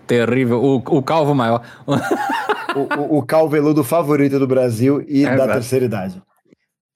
[0.08, 0.62] Terrível.
[0.62, 1.62] O, o calvo maior.
[1.86, 5.52] o, o, o calveludo favorito do Brasil e é da exato.
[5.52, 6.22] terceira idade.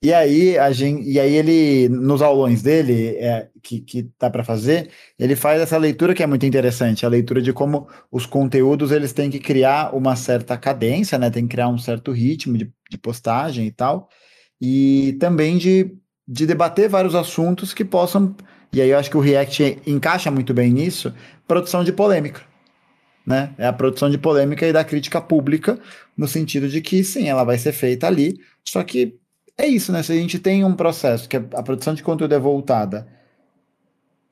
[0.04, 4.42] E aí, a gente, e aí ele, nos aulões dele, é, que, que tá para
[4.42, 8.90] fazer, ele faz essa leitura que é muito interessante, a leitura de como os conteúdos
[8.90, 11.30] eles têm que criar uma certa cadência, né?
[11.30, 14.08] Tem que criar um certo ritmo de, de postagem e tal,
[14.60, 15.94] e também de,
[16.26, 18.34] de debater vários assuntos que possam,
[18.72, 21.14] e aí eu acho que o React encaixa muito bem nisso,
[21.46, 22.51] produção de polêmica
[23.26, 23.52] né?
[23.56, 25.78] É a produção de polêmica e da crítica pública,
[26.16, 29.16] no sentido de que sim, ela vai ser feita ali, só que
[29.56, 30.02] é isso, né?
[30.02, 33.06] Se a gente tem um processo que a produção de conteúdo é voltada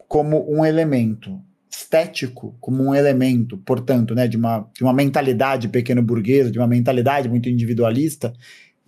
[0.08, 6.02] como um elemento estético, como um elemento, portanto, né, de uma, de uma mentalidade pequeno
[6.02, 8.32] burguesa, de uma mentalidade muito individualista,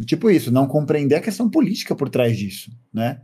[0.05, 3.21] tipo isso, não compreender a questão política por trás disso, né?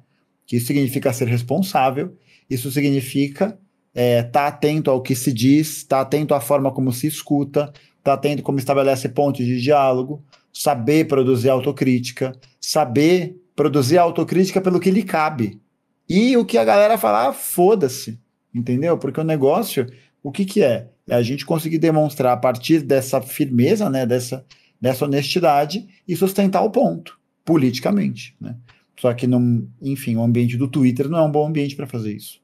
[0.47, 2.17] Que isso significa ser responsável,
[2.49, 3.59] isso significa
[4.01, 8.13] é, tá atento ao que se diz, tá atento à forma como se escuta, tá
[8.13, 10.23] atento como estabelece pontos de diálogo,
[10.53, 15.61] saber produzir autocrítica, saber produzir autocrítica pelo que lhe cabe.
[16.09, 18.21] E o que a galera falar, ah, foda-se,
[18.55, 18.97] entendeu?
[18.97, 19.85] Porque o negócio,
[20.23, 20.89] o que que é?
[21.09, 24.47] É a gente conseguir demonstrar a partir dessa firmeza, né, dessa,
[24.81, 28.55] dessa honestidade e sustentar o ponto, politicamente, né?
[29.01, 32.15] Só que, não, enfim, o ambiente do Twitter não é um bom ambiente para fazer
[32.15, 32.41] isso.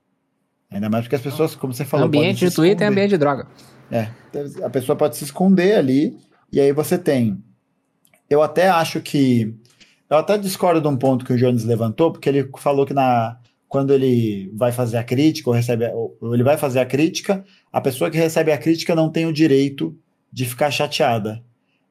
[0.71, 2.07] Ainda mais porque as pessoas, como você falou.
[2.07, 3.47] Ambiente de Twitter é ambiente de droga.
[3.91, 4.09] É.
[4.63, 6.17] A pessoa pode se esconder ali,
[6.53, 7.43] e aí você tem.
[8.29, 9.55] Eu até acho que.
[10.11, 13.39] Eu até discordo de um ponto que o Jones levantou, porque ele falou que na,
[13.75, 17.81] quando ele vai fazer a crítica, ou recebe, ou ele vai fazer a crítica, a
[17.81, 19.97] pessoa que recebe a crítica não tem o direito
[20.33, 21.43] de ficar chateada.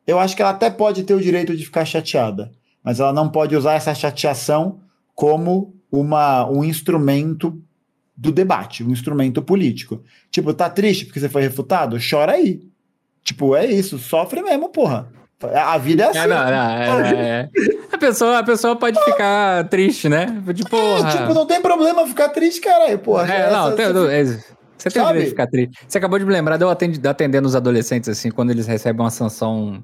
[0.08, 2.52] eu acho que ela até pode ter o direito de ficar chateada,
[2.82, 4.80] mas ela não pode usar essa chateação
[5.14, 7.62] como uma, um instrumento
[8.16, 10.04] do debate, um instrumento político.
[10.30, 11.98] Tipo, tá triste porque você foi refutado?
[11.98, 12.62] Chora aí.
[13.24, 15.08] Tipo, é isso, sofre mesmo, porra.
[15.42, 16.20] A vida é assim.
[16.20, 17.50] É, não, não, é, é.
[17.92, 20.42] A, pessoa, a pessoa pode ficar triste, né?
[20.70, 21.10] Porra.
[21.10, 23.32] É, tipo, não tem problema ficar triste, caralho, porra.
[23.34, 23.88] É, não, tem,
[24.78, 25.80] você tem o direito de ficar triste.
[25.88, 29.12] Você acabou de me lembrar de eu atendendo os adolescentes, assim, quando eles recebem uma
[29.12, 29.84] sanção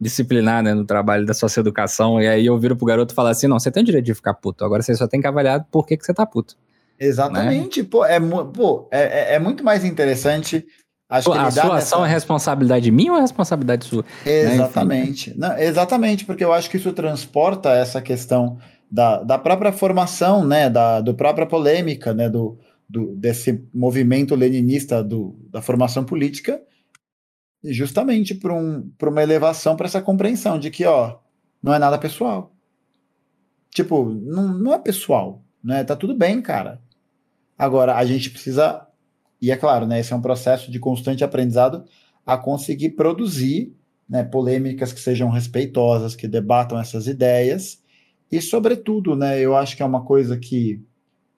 [0.00, 3.46] disciplinar né, no trabalho da socioeducação, e aí eu viro pro garoto e falo assim,
[3.46, 5.86] não, você tem o direito de ficar puto, agora você só tem que avaliar por
[5.86, 6.56] que, que você tá puto.
[7.00, 7.88] Exatamente, né?
[7.90, 10.66] pô, é, pô é, é, é, muito mais interessante...
[11.08, 14.04] Acho pô, a sua ação é responsabilidade minha ou é responsabilidade sua?
[14.24, 15.48] Exatamente, né?
[15.48, 20.70] não, exatamente, porque eu acho que isso transporta essa questão da, da própria formação, né,
[20.70, 26.60] da do própria polêmica, né, do, do desse movimento leninista do, da formação política,
[27.62, 31.18] justamente para um, uma elevação para essa compreensão de que, ó,
[31.62, 32.52] não é nada pessoal.
[33.70, 35.84] Tipo, não, não é pessoal, né?
[35.84, 36.80] Tá tudo bem, cara.
[37.60, 38.86] Agora, a gente precisa,
[39.38, 40.00] e é claro, né?
[40.00, 41.84] Esse é um processo de constante aprendizado
[42.24, 43.76] a conseguir produzir
[44.08, 47.82] né, polêmicas que sejam respeitosas, que debatam essas ideias,
[48.32, 50.82] e, sobretudo, né, eu acho que é uma coisa que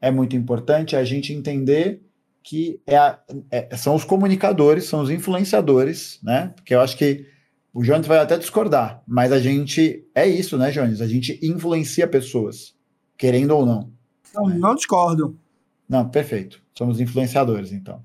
[0.01, 2.01] é muito importante a gente entender
[2.41, 3.19] que é, a,
[3.51, 6.53] é, são os comunicadores, são os influenciadores, né?
[6.55, 7.27] Porque eu acho que
[7.75, 11.01] o Jones vai até discordar, mas a gente é isso, né, Jones?
[11.01, 12.77] A gente influencia pessoas,
[13.17, 13.93] querendo ou não.
[14.33, 15.37] Não, não discordo.
[15.93, 16.59] Não, perfeito.
[16.75, 18.03] Somos influenciadores, então.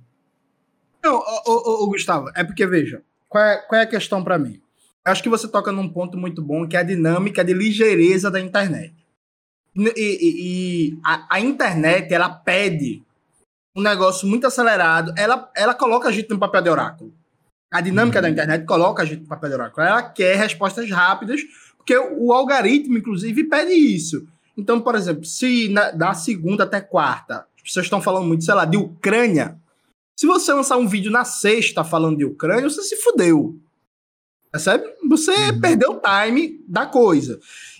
[1.01, 4.61] Não, o, Gustavo, é porque, veja, qual é, qual é a questão para mim?
[5.05, 8.41] Acho que você toca num ponto muito bom, que é a dinâmica de ligeireza da
[8.41, 8.93] internet.
[9.73, 13.01] E, e, e a, a internet, ela pede
[13.73, 17.13] um negócio muito acelerado, ela, ela coloca a gente no papel de oráculo.
[17.71, 18.23] A dinâmica uhum.
[18.23, 19.87] da internet coloca a gente no papel de oráculo.
[19.87, 21.39] Ela quer respostas rápidas,
[21.77, 24.27] porque o, o algoritmo, inclusive, pede isso.
[24.57, 28.65] Então, por exemplo, se na, da segunda até quarta, pessoas estão falando muito, sei lá,
[28.65, 29.57] de Ucrânia.
[30.15, 33.55] Se você lançar um vídeo na sexta falando de Ucrânia, você se fudeu.
[34.51, 34.85] Percebe?
[35.07, 35.61] Você uhum.
[35.61, 37.39] perdeu o time da coisa.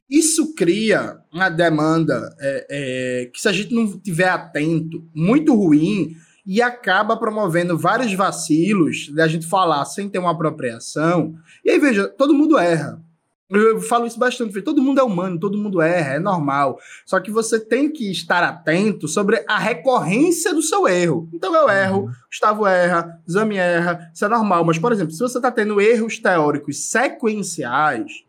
[0.10, 6.16] Isso cria uma demanda é, é, que, se a gente não tiver atento, muito ruim
[6.46, 11.36] e acaba promovendo vários vacilos da gente falar sem ter uma apropriação.
[11.66, 13.02] E aí, veja, todo mundo erra.
[13.50, 16.78] Eu falo isso bastante, todo mundo é humano, todo mundo erra, é normal.
[17.06, 21.30] Só que você tem que estar atento sobre a recorrência do seu erro.
[21.34, 22.12] Então eu erro, uhum.
[22.30, 24.66] Gustavo erra, Zami erra, isso é normal.
[24.66, 28.26] Mas, por exemplo, se você está tendo erros teóricos sequenciais,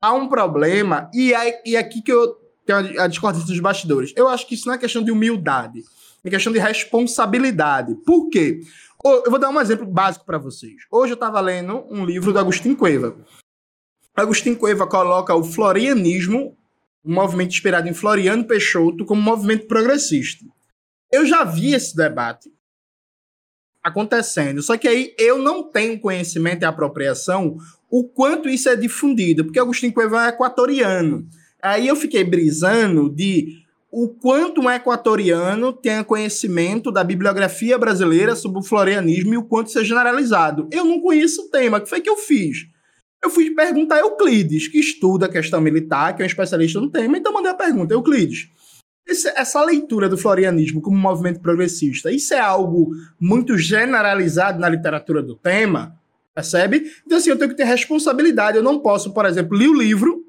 [0.00, 4.14] há um problema, e, é, e é aqui que eu tenho a discordância dos bastidores.
[4.16, 5.82] Eu acho que isso não é questão de humildade,
[6.24, 7.94] é questão de responsabilidade.
[8.06, 8.60] Por quê?
[9.04, 10.76] Eu vou dar um exemplo básico para vocês.
[10.90, 13.16] Hoje eu estava lendo um livro do Agostinho Cueva.
[14.14, 16.56] Agostinho Cueva coloca o florianismo,
[17.04, 20.44] um movimento inspirado em Floriano Peixoto, como movimento progressista.
[21.10, 22.50] Eu já vi esse debate
[23.82, 27.56] acontecendo, só que aí eu não tenho conhecimento e apropriação
[27.90, 31.26] o quanto isso é difundido, porque Agostinho Cueva é equatoriano.
[31.60, 38.58] Aí eu fiquei brisando de o quanto um equatoriano tenha conhecimento da bibliografia brasileira sobre
[38.58, 40.68] o florianismo e o quanto isso é generalizado.
[40.70, 42.71] Eu não conheço o tema, que foi que eu fiz?
[43.22, 46.90] Eu fui perguntar a Euclides, que estuda a questão militar, que é um especialista no
[46.90, 48.48] tema, então mandei a pergunta, Euclides,
[49.06, 55.36] essa leitura do florianismo como movimento progressista, isso é algo muito generalizado na literatura do
[55.36, 55.96] tema?
[56.34, 56.90] Percebe?
[57.04, 58.56] Então, assim, eu tenho que ter responsabilidade.
[58.56, 60.24] Eu não posso, por exemplo, ler o livro.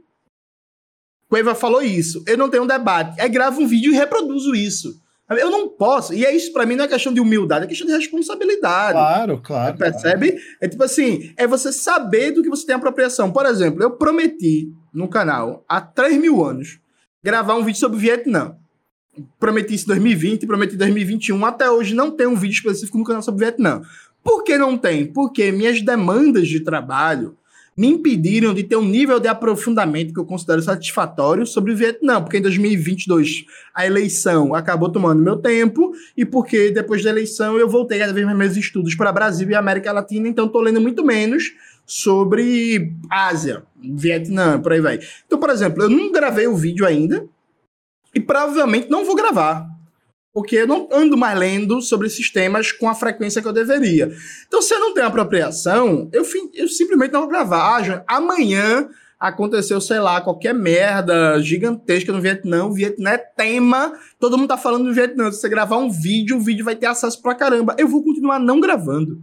[1.33, 2.23] Eva falou isso.
[2.27, 3.19] Eu não tenho um debate.
[3.19, 5.01] Aí gravo um vídeo e reproduzo isso.
[5.37, 6.13] Eu não posso.
[6.13, 8.93] E é isso, para mim, não é questão de humildade, é questão de responsabilidade.
[8.93, 9.77] Claro, claro.
[9.77, 10.31] Percebe?
[10.31, 10.47] Claro.
[10.61, 13.31] É tipo assim: é você saber do que você tem apropriação.
[13.31, 16.79] Por exemplo, eu prometi no canal há 3 mil anos
[17.23, 18.55] gravar um vídeo sobre o Vietnã.
[19.39, 21.45] Prometi isso em 2020, prometi em 2021.
[21.45, 23.81] Até hoje não tem um vídeo específico no canal sobre o Vietnã.
[24.23, 25.05] Por que não tem?
[25.05, 27.37] Porque minhas demandas de trabalho
[27.75, 32.21] me impediram de ter um nível de aprofundamento que eu considero satisfatório sobre o Vietnã,
[32.21, 37.67] porque em 2022 a eleição acabou tomando meu tempo e porque depois da eleição eu
[37.67, 41.51] voltei a ver meus estudos para Brasil e América Latina, então estou lendo muito menos
[41.85, 44.99] sobre Ásia, Vietnã, por aí vai.
[45.25, 47.25] Então, por exemplo, eu não gravei o vídeo ainda
[48.13, 49.72] e provavelmente não vou gravar
[50.33, 54.11] porque eu não ando mais lendo sobre esses temas com a frequência que eu deveria.
[54.47, 56.25] Então, se eu não tenho apropriação, eu,
[56.55, 57.79] eu simplesmente não vou gravar.
[57.79, 62.65] Ah, amanhã aconteceu, sei lá, qualquer merda gigantesca no Vietnã.
[62.65, 65.31] O Vietnã é tema, todo mundo tá falando do Vietnã.
[65.31, 67.75] Se você gravar um vídeo, o vídeo vai ter acesso pra caramba.
[67.77, 69.21] Eu vou continuar não gravando.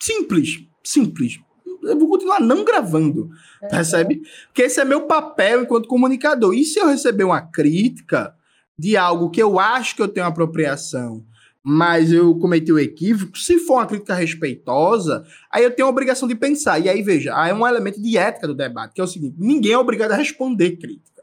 [0.00, 1.38] Simples, simples.
[1.84, 3.30] eu vou continuar não gravando,
[3.62, 3.68] é.
[3.68, 4.22] percebe?
[4.46, 6.54] Porque esse é meu papel enquanto comunicador.
[6.54, 8.34] E se eu receber uma crítica
[8.78, 11.24] de algo que eu acho que eu tenho apropriação,
[11.62, 16.28] mas eu cometi o equívoco, se for uma crítica respeitosa, aí eu tenho a obrigação
[16.28, 16.78] de pensar.
[16.78, 19.34] E aí, veja, aí é um elemento de ética do debate, que é o seguinte:
[19.36, 21.22] ninguém é obrigado a responder crítica.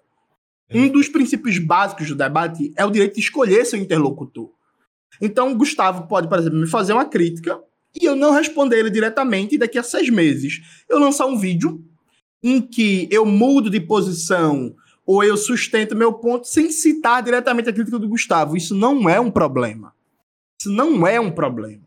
[0.70, 0.78] É.
[0.78, 4.50] Um dos princípios básicos do debate é o direito de escolher seu interlocutor.
[5.22, 7.58] Então, Gustavo pode, por exemplo, me fazer uma crítica
[7.96, 11.82] e eu não responder ele diretamente, e daqui a seis meses eu lançar um vídeo
[12.44, 14.76] em que eu mudo de posição
[15.06, 18.56] ou eu sustento meu ponto sem citar diretamente a crítica do Gustavo.
[18.56, 19.94] Isso não é um problema.
[20.60, 21.84] Isso não é um problema.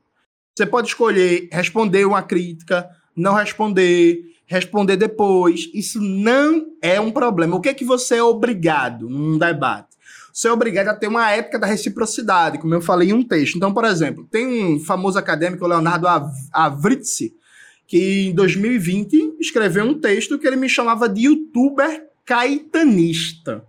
[0.54, 5.70] Você pode escolher responder uma crítica, não responder, responder depois.
[5.72, 7.56] Isso não é um problema.
[7.56, 9.96] O que é que você é obrigado num debate?
[10.36, 13.56] você é obrigado a ter uma ética da reciprocidade, como eu falei em um texto.
[13.56, 16.06] Então, por exemplo, tem um famoso acadêmico, Leonardo
[16.52, 17.34] Avritzi,
[17.86, 23.64] que em 2020 escreveu um texto que ele me chamava de youtuber caetanista.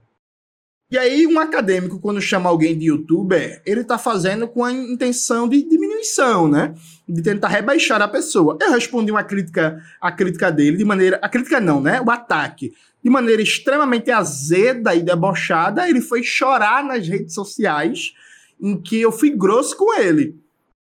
[0.89, 5.47] E aí, um acadêmico, quando chama alguém de youtuber, ele está fazendo com a intenção
[5.47, 6.73] de diminuição, né?
[7.07, 8.57] De tentar rebaixar a pessoa.
[8.61, 11.19] Eu respondi uma crítica, a crítica dele de maneira.
[11.21, 12.01] A crítica não, né?
[12.01, 18.13] O ataque de maneira extremamente azeda e debochada, ele foi chorar nas redes sociais
[18.59, 20.35] em que eu fui grosso com ele.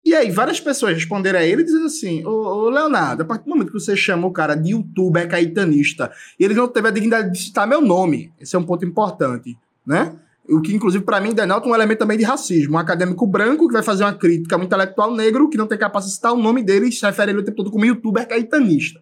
[0.06, 3.49] E aí, várias pessoas responderam a ele dizendo assim: Ô, ô Leonardo, a partir do
[3.49, 7.32] momento que você chama o cara de youtuber caetanista, e ele não teve a dignidade
[7.32, 10.16] de citar meu nome, esse é um ponto importante, né?
[10.47, 12.76] O que, inclusive, para mim, denota um elemento também de racismo.
[12.76, 15.76] Um acadêmico branco que vai fazer uma crítica a um intelectual negro que não tem
[15.76, 18.28] capacidade de citar o nome dele e se refere ele o tempo todo como youtuber
[18.28, 19.01] caetanista.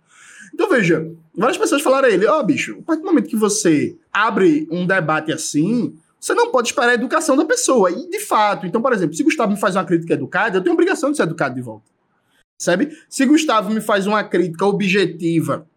[0.54, 3.36] Então, veja, várias pessoas falaram a ele: Ó, oh, bicho, a partir do momento que
[3.36, 5.93] você abre um debate assim,
[6.24, 7.91] você não pode esperar a educação da pessoa.
[7.91, 10.74] E, de fato, então, por exemplo, se Gustavo me faz uma crítica educada, eu tenho
[10.74, 11.84] obrigação de ser educado de volta.
[12.57, 12.97] Sabe?
[13.09, 15.67] Se Gustavo me faz uma crítica objetiva,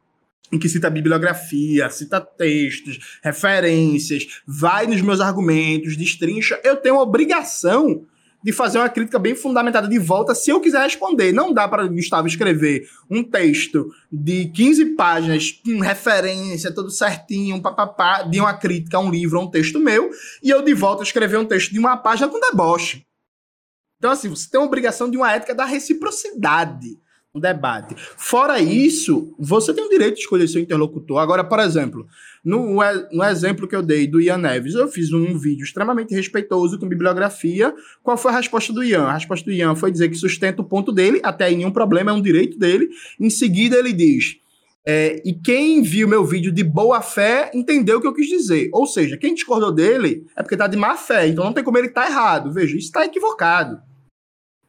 [0.52, 8.06] em que cita bibliografia, cita textos, referências, vai nos meus argumentos, destrincha, eu tenho obrigação
[8.46, 11.32] de fazer uma crítica bem fundamentada de volta se eu quiser responder.
[11.32, 18.22] Não dá para Gustavo escrever um texto de 15 páginas, com referência, tudo certinho, papapá,
[18.22, 21.38] de uma crítica a um livro, a um texto meu, e eu de volta escrever
[21.38, 23.04] um texto de uma página com deboche.
[23.98, 27.00] Então, assim, você tem uma obrigação de uma ética da reciprocidade
[27.34, 27.96] no debate.
[28.16, 31.18] Fora isso, você tem o direito de escolher seu interlocutor.
[31.18, 32.06] Agora, por exemplo,
[32.46, 32.76] no,
[33.10, 36.86] no exemplo que eu dei do Ian Neves, eu fiz um vídeo extremamente respeitoso com
[36.86, 37.74] bibliografia.
[38.04, 39.02] Qual foi a resposta do Ian?
[39.02, 42.12] A resposta do Ian foi dizer que sustenta o ponto dele, até aí nenhum problema,
[42.12, 42.88] é um direito dele.
[43.18, 44.36] Em seguida, ele diz.
[44.86, 48.70] É, e quem viu meu vídeo de boa fé entendeu o que eu quis dizer.
[48.72, 51.76] Ou seja, quem discordou dele é porque tá de má fé, então não tem como
[51.76, 52.52] ele estar tá errado.
[52.52, 53.82] Veja, isso está equivocado.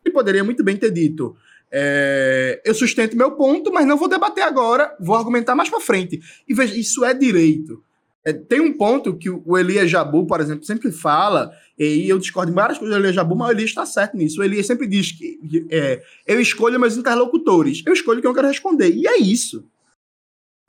[0.03, 1.35] Ele poderia muito bem ter dito:
[1.71, 6.19] é, eu sustento meu ponto, mas não vou debater agora, vou argumentar mais para frente.
[6.47, 7.83] E veja, isso é direito.
[8.23, 12.51] É, tem um ponto que o Elias Jabu, por exemplo, sempre fala, e eu discordo
[12.51, 14.41] em várias coisas do Elias Jabu, mas o Elias está certo nisso.
[14.41, 15.39] O Elias sempre diz que
[15.69, 18.93] é, eu escolho meus interlocutores, eu escolho quem eu quero responder.
[18.93, 19.63] E é isso.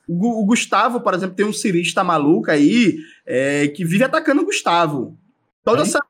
[0.06, 2.96] O, o Gustavo, por exemplo, tem um cirista maluco aí
[3.26, 5.18] é, que vive atacando o Gustavo.
[5.64, 6.00] Toda essa,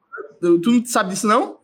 [0.41, 1.58] tu não sabe disso, não?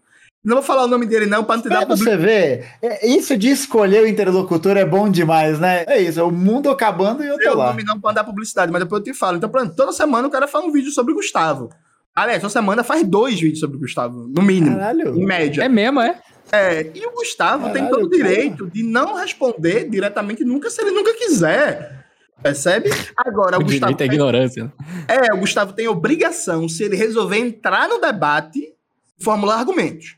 [0.45, 2.05] Não vou falar o nome dele, não, para não te dar public...
[2.05, 5.85] Você vê, é, isso de escolher o interlocutor é bom demais, né?
[5.87, 7.69] É isso, é o mundo acabando e eu tô eu lá.
[7.69, 9.39] nome não para dar publicidade, mas depois eu te falo.
[9.39, 11.71] Então, exemplo, toda semana o cara faz um vídeo sobre o Gustavo.
[12.15, 14.77] Aliás, toda semana faz dois vídeos sobre o Gustavo, no mínimo.
[14.77, 15.17] Caralho.
[15.17, 15.65] Em média.
[15.65, 16.21] É mesmo, é?
[16.53, 18.71] É, e o Gustavo Caralho, tem todo o direito cara.
[18.71, 22.05] de não responder diretamente nunca se ele nunca quiser.
[22.43, 22.91] Percebe?
[23.17, 23.95] Agora, o, o Gustavo.
[23.95, 24.71] Tem, ignorância.
[25.09, 28.75] É, o Gustavo tem obrigação, se ele resolver entrar no debate,
[29.19, 30.17] formular argumentos.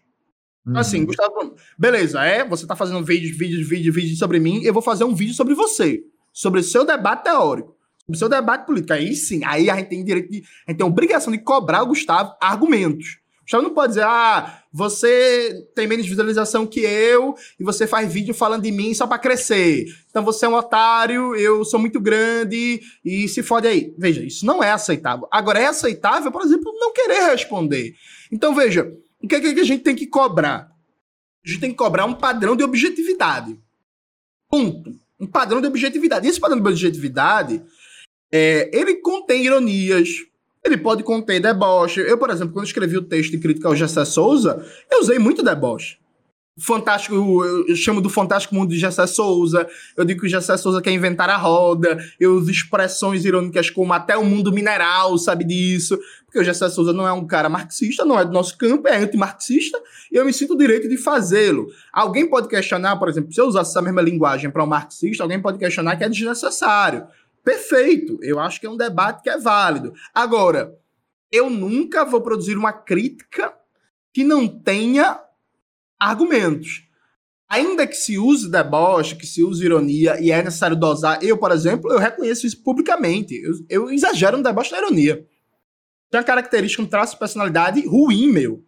[0.67, 1.07] Então, assim, uhum.
[1.07, 5.05] Gustavo, beleza, é, você tá fazendo vídeos, vídeos, vídeos, vídeos sobre mim, eu vou fazer
[5.05, 6.03] um vídeo sobre você,
[6.33, 8.93] sobre o seu debate teórico, sobre o seu debate político.
[8.93, 11.85] Aí sim, aí a gente tem direito de, a gente tem a obrigação de cobrar
[11.85, 13.19] o Gustavo argumentos.
[13.39, 18.13] O Gustavo não pode dizer, ah, você tem menos visualização que eu e você faz
[18.13, 19.87] vídeo falando de mim só para crescer.
[20.11, 23.95] Então você é um otário, eu sou muito grande e se fode aí.
[23.97, 25.29] Veja, isso não é aceitável.
[25.31, 27.95] Agora, é aceitável, por exemplo, não querer responder.
[28.33, 28.93] Então, veja,
[29.23, 30.71] o que é que a gente tem que cobrar?
[31.45, 33.59] A gente tem que cobrar um padrão de objetividade.
[34.49, 34.95] Ponto.
[35.19, 36.27] Um padrão de objetividade.
[36.27, 37.63] E esse padrão de objetividade,
[38.31, 40.09] é, ele contém ironias,
[40.65, 42.01] ele pode conter deboche.
[42.01, 45.43] Eu, por exemplo, quando escrevi o texto de crítica ao Gessé Souza, eu usei muito
[45.43, 45.99] deboche.
[46.59, 50.81] Fantástico, eu chamo do fantástico mundo de Gessé Souza, eu digo que o Gessé Souza
[50.81, 55.99] quer inventar a roda, eu uso expressões irônicas como até o mundo mineral sabe disso,
[56.25, 58.97] porque o Gessé Souza não é um cara marxista, não é do nosso campo, é
[58.97, 59.79] antimarxista,
[60.11, 61.67] e eu me sinto o direito de fazê-lo.
[61.93, 65.41] Alguém pode questionar, por exemplo, se eu usasse essa mesma linguagem para um marxista, alguém
[65.41, 67.07] pode questionar que é desnecessário.
[67.45, 69.93] Perfeito, eu acho que é um debate que é válido.
[70.15, 70.75] Agora,
[71.31, 73.53] eu nunca vou produzir uma crítica
[74.13, 75.21] que não tenha
[75.99, 76.85] argumentos.
[77.49, 81.53] Ainda que se use deboche, que se use ironia, e é necessário dosar, eu, por
[81.53, 83.35] exemplo, eu reconheço isso publicamente.
[83.35, 85.25] Eu, eu exagero no deboche da ironia.
[86.11, 88.65] Tem uma característica, um traço de personalidade ruim, meu.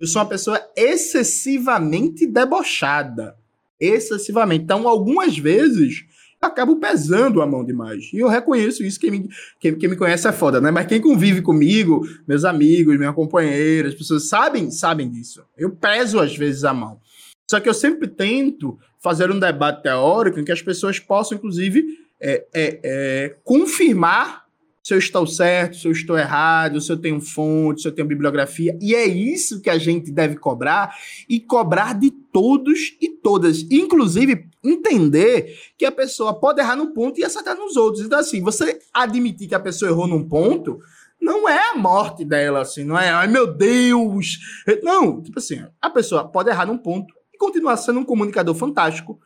[0.00, 3.36] Eu sou uma pessoa excessivamente debochada.
[3.78, 4.64] Excessivamente.
[4.64, 6.04] Então, algumas vezes,
[6.46, 8.10] acabo pesando a mão demais.
[8.12, 9.00] E eu reconheço isso.
[9.00, 9.28] Quem me,
[9.58, 10.70] quem, quem me conhece é foda, né?
[10.70, 15.42] Mas quem convive comigo, meus amigos, minha companheira, as pessoas sabem, sabem disso.
[15.56, 17.00] Eu peso, às vezes, a mão.
[17.50, 21.98] Só que eu sempre tento fazer um debate teórico em que as pessoas possam, inclusive,
[22.20, 24.44] é, é, é, confirmar
[24.82, 28.06] se eu estou certo, se eu estou errado, se eu tenho fonte, se eu tenho
[28.06, 28.76] bibliografia.
[28.82, 30.94] E é isso que a gente deve cobrar
[31.26, 33.62] e cobrar de todos e todas.
[33.70, 38.04] Inclusive, entender que a pessoa pode errar no ponto e acertar nos outros.
[38.04, 40.80] Então, assim, você admitir que a pessoa errou num ponto
[41.20, 44.38] não é a morte dela, assim, não é, ai meu Deus.
[44.82, 49.18] Não, tipo assim, a pessoa pode errar num ponto e continuar sendo um comunicador fantástico,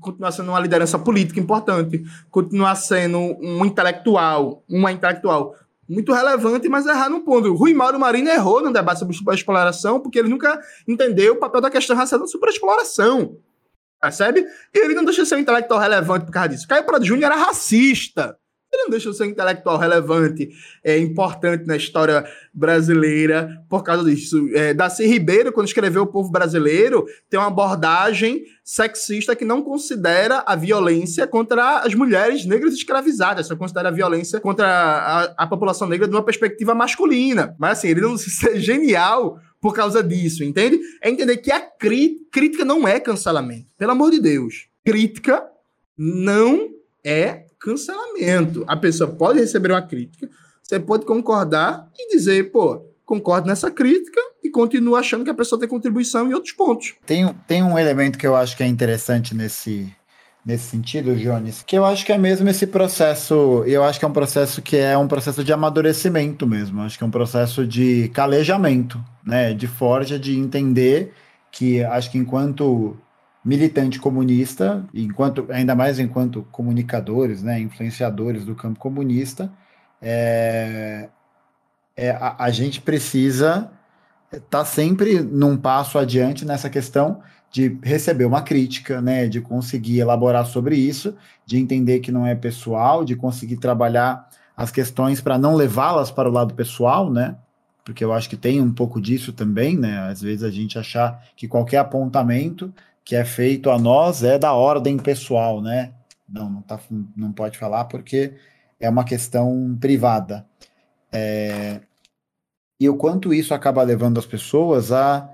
[0.00, 5.54] continuar sendo uma liderança política importante, continuar sendo um intelectual, uma intelectual
[5.88, 7.52] muito relevante, mas errar num ponto.
[7.54, 11.70] Rui Mauro Marino errou no debate sobre exploração porque ele nunca entendeu o papel da
[11.70, 13.36] questão racial na superexploração.
[14.04, 14.46] Percebe?
[14.74, 16.68] E ele não deixa um intelectual relevante por causa disso.
[16.68, 18.36] Caio Prado Júnior era racista.
[18.70, 20.50] Ele não deixa um intelectual relevante,
[20.82, 24.48] é, importante na história brasileira por causa disso.
[24.52, 30.42] É, Darcy Ribeiro, quando escreveu O Povo Brasileiro, tem uma abordagem sexista que não considera
[30.44, 35.88] a violência contra as mulheres negras escravizadas, só considera a violência contra a, a população
[35.88, 37.54] negra de uma perspectiva masculina.
[37.58, 40.78] Mas assim, ele não se ser genial por causa disso, entende?
[41.00, 43.64] É entender que a crítica não é cancelamento.
[43.78, 44.66] Pelo amor de Deus.
[44.84, 45.42] Crítica
[45.96, 46.68] não
[47.02, 48.62] é cancelamento.
[48.68, 50.28] A pessoa pode receber uma crítica,
[50.62, 55.58] você pode concordar e dizer, pô, concordo nessa crítica e continuo achando que a pessoa
[55.58, 56.94] tem contribuição em outros pontos.
[57.06, 59.90] Tem, tem um elemento que eu acho que é interessante nesse,
[60.44, 64.08] nesse sentido, Jones, que eu acho que é mesmo esse processo, eu acho que é
[64.08, 68.10] um processo que é um processo de amadurecimento mesmo, acho que é um processo de
[68.10, 71.14] calejamento, né, de forja, de entender
[71.50, 72.96] que acho que enquanto
[73.44, 79.50] militante comunista, enquanto ainda mais enquanto comunicadores, né, influenciadores do campo comunista,
[80.00, 81.08] é,
[81.96, 83.70] é a, a, gente precisa
[84.32, 87.22] estar tá sempre num passo adiante nessa questão
[87.54, 91.14] de receber uma crítica, né, de conseguir elaborar sobre isso,
[91.46, 96.28] de entender que não é pessoal, de conseguir trabalhar as questões para não levá-las para
[96.28, 97.36] o lado pessoal, né?
[97.84, 100.00] Porque eu acho que tem um pouco disso também, né?
[100.10, 102.74] Às vezes a gente achar que qualquer apontamento
[103.04, 105.92] que é feito a nós é da ordem pessoal, né?
[106.28, 106.80] Não, não, tá,
[107.16, 108.34] não pode falar porque
[108.80, 110.44] é uma questão privada.
[111.12, 111.80] É,
[112.80, 115.33] e o quanto isso acaba levando as pessoas a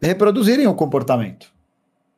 [0.00, 1.52] reproduzirem o comportamento.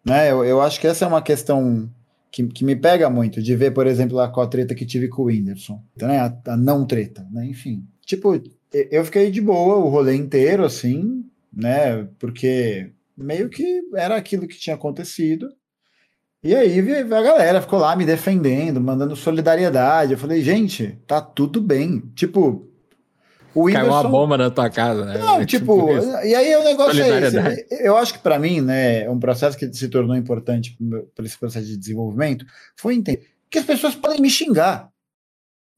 [0.05, 0.31] Né?
[0.31, 1.91] Eu, eu acho que essa é uma questão
[2.31, 5.09] que, que me pega muito, de ver, por exemplo, a, com a treta que tive
[5.09, 6.19] com o Whindersson, né?
[6.19, 7.47] a, a não treta, né?
[7.47, 7.85] enfim.
[8.05, 8.41] Tipo,
[8.73, 12.09] eu fiquei de boa o rolê inteiro, assim, né?
[12.19, 15.49] Porque meio que era aquilo que tinha acontecido.
[16.43, 20.13] E aí a galera ficou lá me defendendo, mandando solidariedade.
[20.13, 22.01] Eu falei, gente, tá tudo bem.
[22.15, 22.70] Tipo,
[23.55, 23.89] o Whindersson...
[23.89, 25.19] Caiu uma bomba na tua casa, né?
[25.19, 25.91] Não, tipo,
[26.25, 27.67] e aí o negócio é esse.
[27.85, 30.77] Eu acho que para mim, né, um processo que se tornou importante
[31.15, 32.45] por esse processo de desenvolvimento
[32.77, 34.91] foi entender que as pessoas podem me xingar.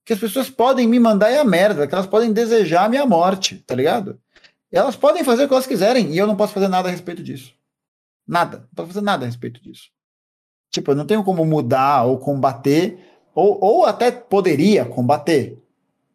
[0.05, 3.62] Que as pessoas podem me mandar a merda, que elas podem desejar a minha morte,
[3.66, 4.18] tá ligado?
[4.70, 7.23] Elas podem fazer o que elas quiserem e eu não posso fazer nada a respeito
[7.23, 7.55] disso.
[8.27, 8.59] Nada.
[8.59, 9.91] Não posso fazer nada a respeito disso.
[10.70, 12.99] Tipo, eu não tenho como mudar ou combater,
[13.35, 15.59] ou, ou até poderia combater.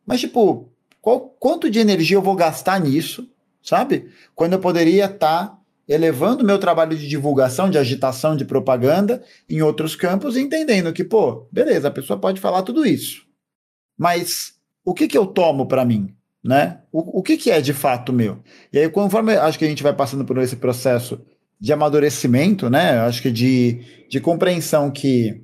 [0.05, 0.68] Mas, tipo,
[1.08, 3.30] qual, quanto de energia eu vou gastar nisso,
[3.64, 4.10] sabe?
[4.36, 9.62] Quando eu poderia estar tá elevando meu trabalho de divulgação, de agitação, de propaganda em
[9.62, 13.26] outros campos, entendendo que, pô, beleza, a pessoa pode falar tudo isso.
[13.97, 16.14] Mas o que, que eu tomo para mim?
[16.43, 16.80] né?
[16.91, 18.39] O, o que, que é de fato meu?
[18.74, 21.22] E aí, conforme acho que a gente vai passando por esse processo
[21.58, 22.99] de amadurecimento, né?
[22.99, 25.41] Acho que de, de compreensão que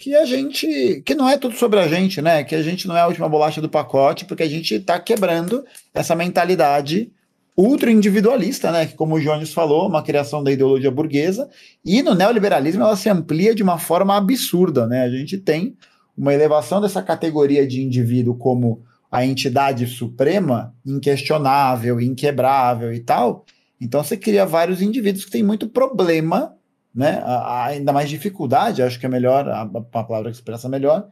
[0.00, 2.42] que a gente que não é tudo sobre a gente, né?
[2.42, 5.62] Que a gente não é a última bolacha do pacote, porque a gente está quebrando
[5.92, 7.12] essa mentalidade
[7.54, 8.86] ultra individualista, né?
[8.86, 11.50] Que, como o Jones falou, uma criação da ideologia burguesa,
[11.84, 15.02] e no neoliberalismo ela se amplia de uma forma absurda, né?
[15.02, 15.76] A gente tem
[16.16, 18.82] uma elevação dessa categoria de indivíduo como
[19.12, 23.44] a entidade suprema, inquestionável, inquebrável e tal.
[23.78, 26.54] Então você cria vários indivíduos que têm muito problema,
[26.94, 27.22] né?
[27.24, 31.08] ainda mais dificuldade, acho que é melhor, a, a palavra que expressa melhor,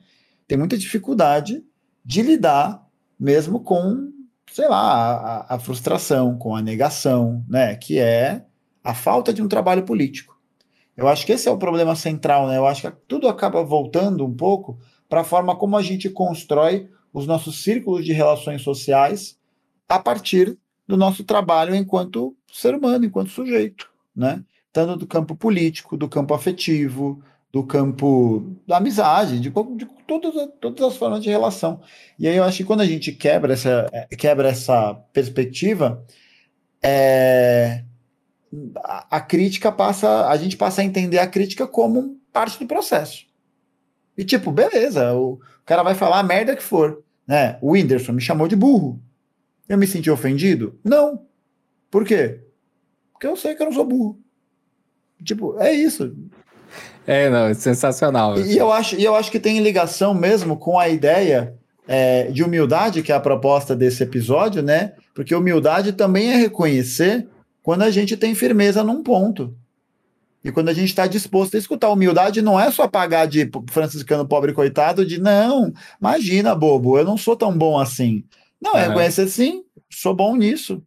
[0.46, 1.62] tem muita dificuldade
[2.04, 2.86] de lidar
[3.18, 4.12] mesmo com
[4.52, 7.76] sei lá, a, a, frustração, com a negação, né?
[7.76, 8.44] Que é
[8.82, 10.38] a falta de um trabalho político.
[10.96, 12.56] Eu acho que esse é o problema central, né?
[12.56, 16.88] Eu acho que tudo acaba voltando um pouco para a forma como a gente constrói
[17.12, 19.38] os nossos círculos de relações sociais
[19.88, 24.42] a partir do nosso trabalho enquanto ser humano, enquanto sujeito, né?
[24.72, 30.84] Tanto do campo político, do campo afetivo, do campo da amizade, de, de todas, todas
[30.84, 31.80] as formas de relação.
[32.18, 36.04] E aí eu acho que quando a gente quebra essa, é, quebra essa perspectiva,
[36.82, 37.84] é,
[38.76, 43.26] a, a, crítica passa, a gente passa a entender a crítica como parte do processo.
[44.16, 47.58] E tipo, beleza, o, o cara vai falar a merda que for, né?
[47.62, 49.00] O Whindersson me chamou de burro.
[49.68, 50.78] Eu me senti ofendido?
[50.82, 51.26] Não.
[51.90, 52.40] Por quê?
[53.12, 54.18] Porque eu sei que eu não sou burro.
[55.22, 56.14] Tipo, é isso.
[57.06, 58.38] É, não, é sensacional.
[58.38, 61.54] E, e, eu acho, e eu acho que tem ligação mesmo com a ideia
[61.86, 64.92] é, de humildade, que é a proposta desse episódio, né?
[65.14, 67.26] Porque humildade também é reconhecer
[67.62, 69.56] quando a gente tem firmeza num ponto.
[70.44, 74.26] E quando a gente está disposto a escutar, humildade não é só pagar de franciscano
[74.26, 78.24] pobre coitado, de não, imagina, bobo, eu não sou tão bom assim.
[78.60, 80.82] Não, é reconhecer sim, sou bom nisso.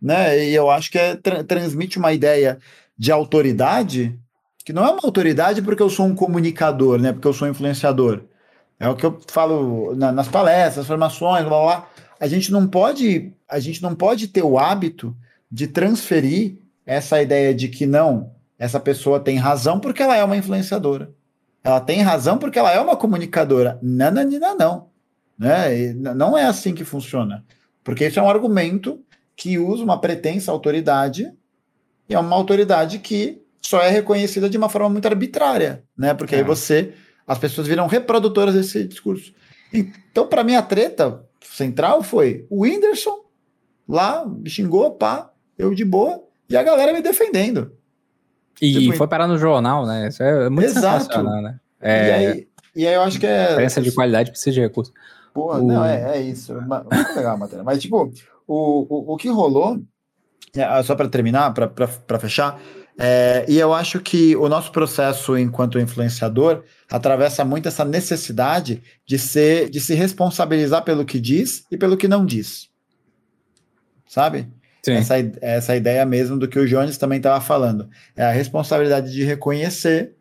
[0.00, 0.48] Né?
[0.48, 2.58] E eu acho que é, tra transmite uma ideia
[2.98, 4.18] de autoridade
[4.66, 7.12] que não é uma autoridade porque eu sou um comunicador, né?
[7.12, 8.24] Porque eu sou um influenciador.
[8.80, 11.88] É o que eu falo na, nas palestras, formações, blá, blá, blá.
[12.18, 15.16] A gente não pode, a gente não pode ter o hábito
[15.48, 20.36] de transferir essa ideia de que não, essa pessoa tem razão porque ela é uma
[20.36, 21.12] influenciadora.
[21.62, 23.78] Ela tem razão porque ela é uma comunicadora.
[23.80, 24.10] Não,
[24.58, 24.88] não.
[25.38, 25.92] Né?
[25.92, 27.44] Não é assim que funciona.
[27.84, 29.00] Porque isso é um argumento
[29.36, 31.32] que usa uma pretensa autoridade
[32.08, 36.14] e é uma autoridade que só é reconhecida de uma forma muito arbitrária, né?
[36.14, 36.38] Porque é.
[36.38, 36.92] aí você,
[37.26, 39.34] as pessoas viram reprodutoras desse discurso.
[39.72, 43.24] Então, para mim, a treta central foi o Whindersson
[43.88, 47.72] lá, me xingou, pá, eu de boa, e a galera me defendendo.
[48.60, 50.08] E tipo, foi parar no jornal, né?
[50.08, 51.22] Isso é muito Exato.
[51.22, 51.58] né?
[51.80, 52.08] É...
[52.08, 53.48] E, aí, e aí eu acho que é.
[53.48, 54.92] Diferença de qualidade precisa de recurso.
[55.34, 55.66] Porra, o...
[55.66, 56.54] não, é, é isso.
[56.54, 57.64] Vamos pegar a matéria.
[57.64, 58.10] Mas, tipo,
[58.46, 59.82] o, o, o que rolou,
[60.84, 62.60] só para terminar, para fechar,
[62.98, 69.18] é, e eu acho que o nosso processo enquanto influenciador atravessa muito essa necessidade de,
[69.18, 72.70] ser, de se responsabilizar pelo que diz e pelo que não diz.
[74.06, 74.48] Sabe?
[74.82, 74.94] Sim.
[74.94, 77.88] Essa, essa ideia mesmo do que o Jones também estava falando.
[78.14, 80.14] É a responsabilidade de reconhecer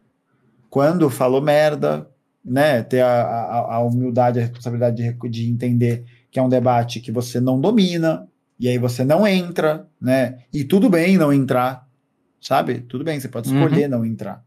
[0.69, 2.09] quando falou merda,
[2.43, 2.83] né?
[2.83, 7.11] Ter a, a, a humildade, a responsabilidade de, de entender que é um debate que
[7.11, 8.27] você não domina,
[8.59, 10.39] e aí você não entra, né?
[10.53, 11.87] E tudo bem não entrar,
[12.39, 12.79] sabe?
[12.81, 13.89] Tudo bem, você pode escolher uhum.
[13.89, 14.43] não entrar.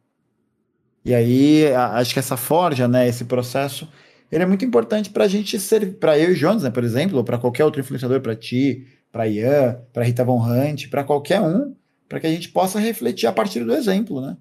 [1.04, 3.88] E aí, a, acho que essa forja, né, esse processo,
[4.30, 7.18] ele é muito importante para a gente ser, para eu e Jones, né, por exemplo,
[7.18, 11.40] ou para qualquer outro influenciador, para ti, para Ian, para Rita Von Hunt, para qualquer
[11.40, 11.74] um,
[12.08, 14.36] para que a gente possa refletir a partir do exemplo, né?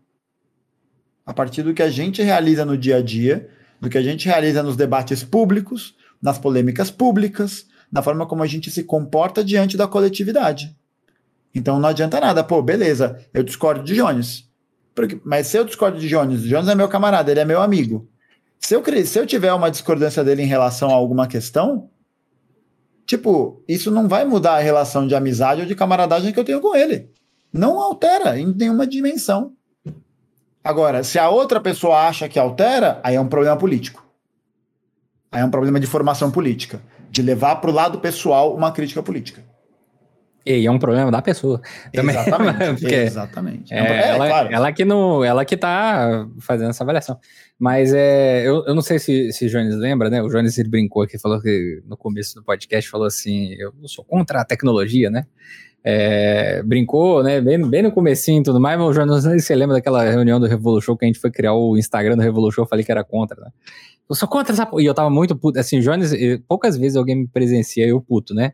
[1.26, 3.49] A partir do que a gente realiza no dia a dia,
[3.82, 8.48] do que a gente realiza nos debates públicos, nas polêmicas públicas, na forma como a
[8.48, 10.76] gente se comporta diante da coletividade.
[11.54, 12.44] Então não adianta nada.
[12.44, 14.48] Pô, beleza, eu discordo de Jones.
[14.94, 18.10] Porque, mas se eu discordo de Jones, Jones é meu camarada, ele é meu amigo.
[18.60, 21.90] Se eu, se eu tiver uma discordância dele em relação a alguma questão,
[23.06, 26.60] tipo, isso não vai mudar a relação de amizade ou de camaradagem que eu tenho
[26.60, 27.12] com ele.
[27.54, 29.54] Não altera em nenhuma dimensão.
[30.64, 34.06] Agora, se a outra pessoa acha que altera, aí é um problema político.
[35.32, 36.82] Aí é um problema de formação política,
[37.18, 39.41] de levar para o lado pessoal uma crítica política.
[40.45, 41.59] E é um problema da pessoa.
[41.91, 42.15] Também.
[42.15, 42.86] Exatamente.
[42.93, 43.74] Exatamente.
[43.74, 44.49] É, é, ela, claro.
[44.53, 47.20] ela, que no, ela que tá fazendo essa avaliação.
[47.59, 50.22] Mas é, eu, eu não sei se, se o Jones lembra, né?
[50.22, 54.05] O Jones ele brincou aqui, falou que no começo do podcast falou assim: eu sou
[54.05, 55.26] contra a tecnologia, né?
[55.84, 57.41] É, brincou, né?
[57.41, 59.76] Bem, bem no comecinho e tudo mais, mas o Jones, não sei se você lembra
[59.76, 62.86] daquela reunião do Revolution que a gente foi criar o Instagram do Revolution, eu falei
[62.86, 63.49] que era contra, né?
[64.10, 64.70] Eu sou contra essa.
[64.80, 65.60] E eu tava muito puto.
[65.60, 66.12] Assim, Jones,
[66.47, 68.53] poucas vezes alguém me presencia eu puto, né?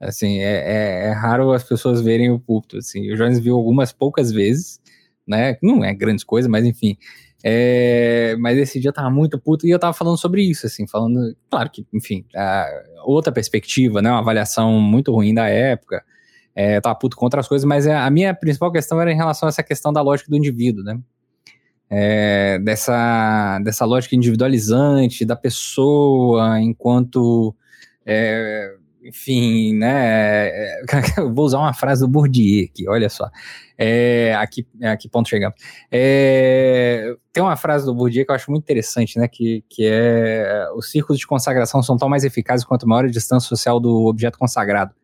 [0.00, 3.12] Assim, é, é, é, raro as pessoas verem o púlpito, assim.
[3.12, 4.80] O Jones viu algumas poucas vezes,
[5.26, 5.56] né?
[5.62, 6.96] Não é grandes coisas, mas enfim.
[7.44, 10.86] É, mas esse dia eu tava muito puto e eu tava falando sobre isso, assim,
[10.86, 12.24] falando, claro que, enfim,
[13.04, 14.10] outra perspectiva, né?
[14.10, 16.04] Uma avaliação muito ruim da época.
[16.54, 19.50] é, tava puto contra as coisas, mas a minha principal questão era em relação a
[19.50, 20.98] essa questão da lógica do indivíduo, né?
[21.94, 27.54] É, dessa, dessa lógica individualizante da pessoa enquanto
[28.06, 30.48] é, enfim, né?
[30.48, 30.82] É,
[31.34, 33.28] vou usar uma frase do Bourdieu aqui, olha só.
[33.76, 35.56] É, aqui, aqui ponto chegamos.
[35.90, 39.26] É, tem uma frase do Bourdieu que eu acho muito interessante, né?
[39.26, 43.48] Que, que é os círculos de consagração são tão mais eficazes quanto maior a distância
[43.48, 44.94] social do objeto consagrado.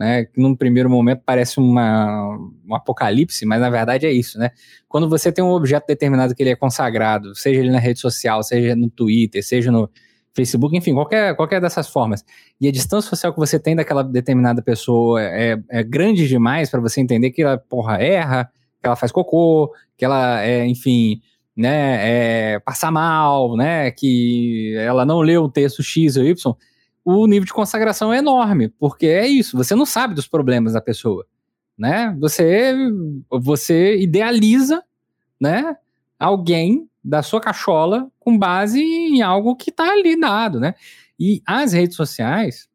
[0.00, 2.34] Né, que num primeiro momento parece uma,
[2.66, 4.50] um apocalipse, mas na verdade é isso, né?
[4.88, 8.42] Quando você tem um objeto determinado que ele é consagrado, seja ele na rede social,
[8.42, 9.90] seja no Twitter, seja no,
[10.34, 12.24] Facebook, enfim, qualquer, qualquer dessas formas.
[12.60, 16.80] E a distância social que você tem daquela determinada pessoa é, é grande demais para
[16.80, 21.20] você entender que ela, porra, erra, que ela faz cocô, que ela, é, enfim,
[21.56, 26.54] né, é, passa mal, né, que ela não leu o texto X ou Y,
[27.04, 30.80] o nível de consagração é enorme, porque é isso, você não sabe dos problemas da
[30.80, 31.26] pessoa,
[31.76, 32.14] né?
[32.20, 32.74] Você,
[33.30, 34.82] você idealiza,
[35.40, 35.76] né,
[36.18, 40.74] alguém da sua cachola com base em algo que está ali dado, né?
[41.18, 42.68] E as redes sociais,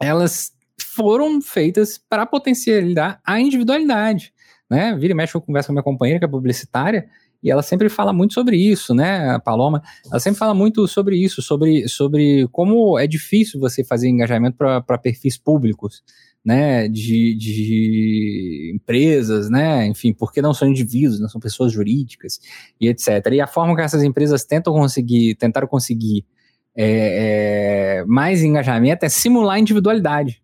[0.00, 4.32] elas foram feitas para potencializar a individualidade,
[4.68, 4.96] né?
[4.96, 7.08] Vira e mexe, eu converso com minha companheira, que é publicitária,
[7.46, 9.80] e ela sempre fala muito sobre isso, né, a Paloma?
[10.10, 14.98] Ela sempre fala muito sobre isso, sobre, sobre como é difícil você fazer engajamento para
[14.98, 16.02] perfis públicos,
[16.44, 22.40] né, de, de empresas, né, enfim, porque não são indivíduos, não são pessoas jurídicas
[22.80, 23.24] e etc.
[23.30, 26.26] E a forma que essas empresas tentam conseguir, tentaram conseguir
[26.74, 30.42] é, é, mais engajamento é simular individualidade,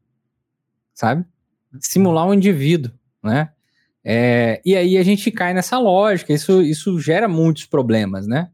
[0.95, 1.25] sabe?
[1.81, 2.93] Simular um indivíduo,
[3.25, 3.51] né?
[4.05, 8.49] É, e aí a gente cai nessa lógica, isso, isso gera muitos problemas, né?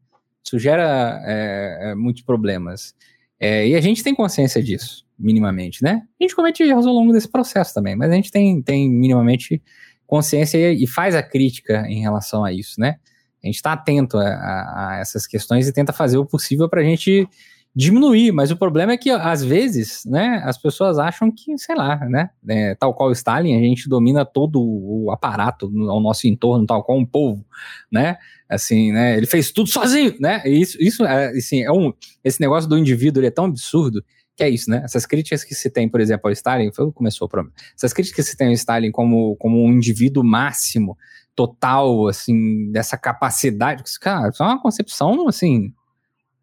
[0.44, 2.94] Isso gera é, é muitos problemas.
[3.40, 6.02] É, e a gente tem consciência disso minimamente, né?
[6.20, 9.60] A gente comete erros ao longo desse processo também, mas a gente tem, tem minimamente
[10.06, 12.96] consciência e, faz a crítica em relação a isso, né?
[13.42, 16.80] A gente está atento a, a, a, essas questões e tenta fazer o possível para
[16.80, 17.28] a gente
[17.74, 21.96] diminuir, mas o problema é que às vezes, né, as pessoas acham que, sei lá,
[22.08, 26.82] né, é, tal qual Stalin, a gente domina todo o aparato ao nosso entorno, tal
[26.82, 27.44] qual um povo,
[27.90, 28.16] né,
[28.48, 31.92] assim, né, ele fez tudo sozinho, né, e isso, isso é, assim, é um,
[32.24, 34.02] esse negócio do indivíduo, ele é tão absurdo
[34.36, 34.82] que é isso, né?
[34.84, 37.52] Essas críticas que se tem, por exemplo, ao Stalin, foi começou o problema.
[37.76, 40.96] Essas críticas que se tem ao Stalin como, como um indivíduo máximo,
[41.34, 45.72] total, assim, dessa capacidade, cara, isso é uma concepção, assim,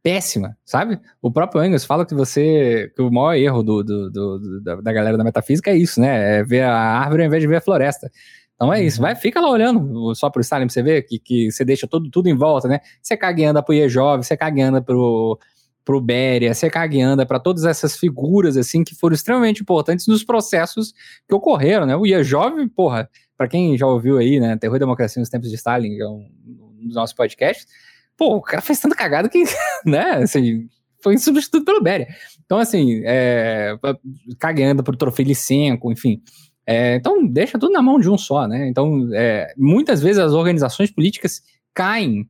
[0.06, 1.00] péssima, sabe?
[1.20, 4.94] O próprio Engels fala que você, que o maior erro do, do, do da, da,
[4.94, 6.38] galera da metafísica é isso, né?
[6.38, 8.12] É ver a árvore ao invés de ver a floresta.
[8.54, 9.08] Então é isso, uhum.
[9.08, 12.08] vai, fica lá olhando só pro Stalin pra você ver que, que você deixa tudo,
[12.12, 12.82] tudo em volta, né?
[13.02, 15.40] Você caga e anda pro Iejov, você caga e anda pro,
[15.84, 20.94] pro Beria, Secagianda, para todas essas figuras assim que foram extremamente importantes nos processos
[21.28, 21.96] que ocorreram, né?
[21.96, 25.56] O Iajov, porra, para quem já ouviu aí, né, Terror e Democracia nos Tempos de
[25.56, 26.30] Stalin, é um,
[26.80, 27.66] um dos nossos podcasts,
[28.18, 29.44] pô, o cara fez tanto cagado que,
[29.86, 30.68] né, assim,
[31.02, 32.08] foi substituído pelo Beria.
[32.46, 33.76] Então, assim, é,
[34.40, 36.22] cagando pro Trofei Licenco, enfim.
[36.66, 38.68] É, então, deixa tudo na mão de um só, né?
[38.68, 41.42] Então, é, muitas vezes as organizações políticas
[41.74, 42.28] caem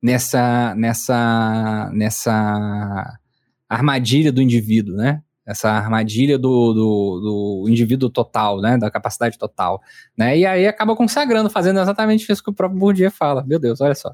[0.00, 3.18] nessa, nessa, nessa
[3.68, 5.22] armadilha do indivíduo, né?
[5.44, 7.20] Essa armadilha do, do,
[7.64, 8.76] do, indivíduo total, né?
[8.76, 9.80] Da capacidade total,
[10.16, 10.36] né?
[10.38, 13.44] E aí acaba consagrando, fazendo exatamente isso que o próprio Bourdieu fala.
[13.44, 14.12] Meu Deus, olha só,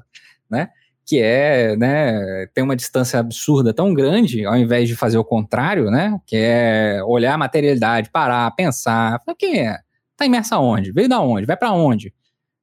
[0.53, 0.69] né?
[1.05, 2.47] Que é, né?
[2.53, 6.17] Tem uma distância absurda tão grande, ao invés de fazer o contrário, né?
[6.25, 9.19] Que é olhar a materialidade, parar, pensar.
[9.37, 9.79] Quem é?
[10.15, 10.93] Tá imersa aonde?
[10.93, 11.45] Veio da onde?
[11.45, 12.13] Vai para onde?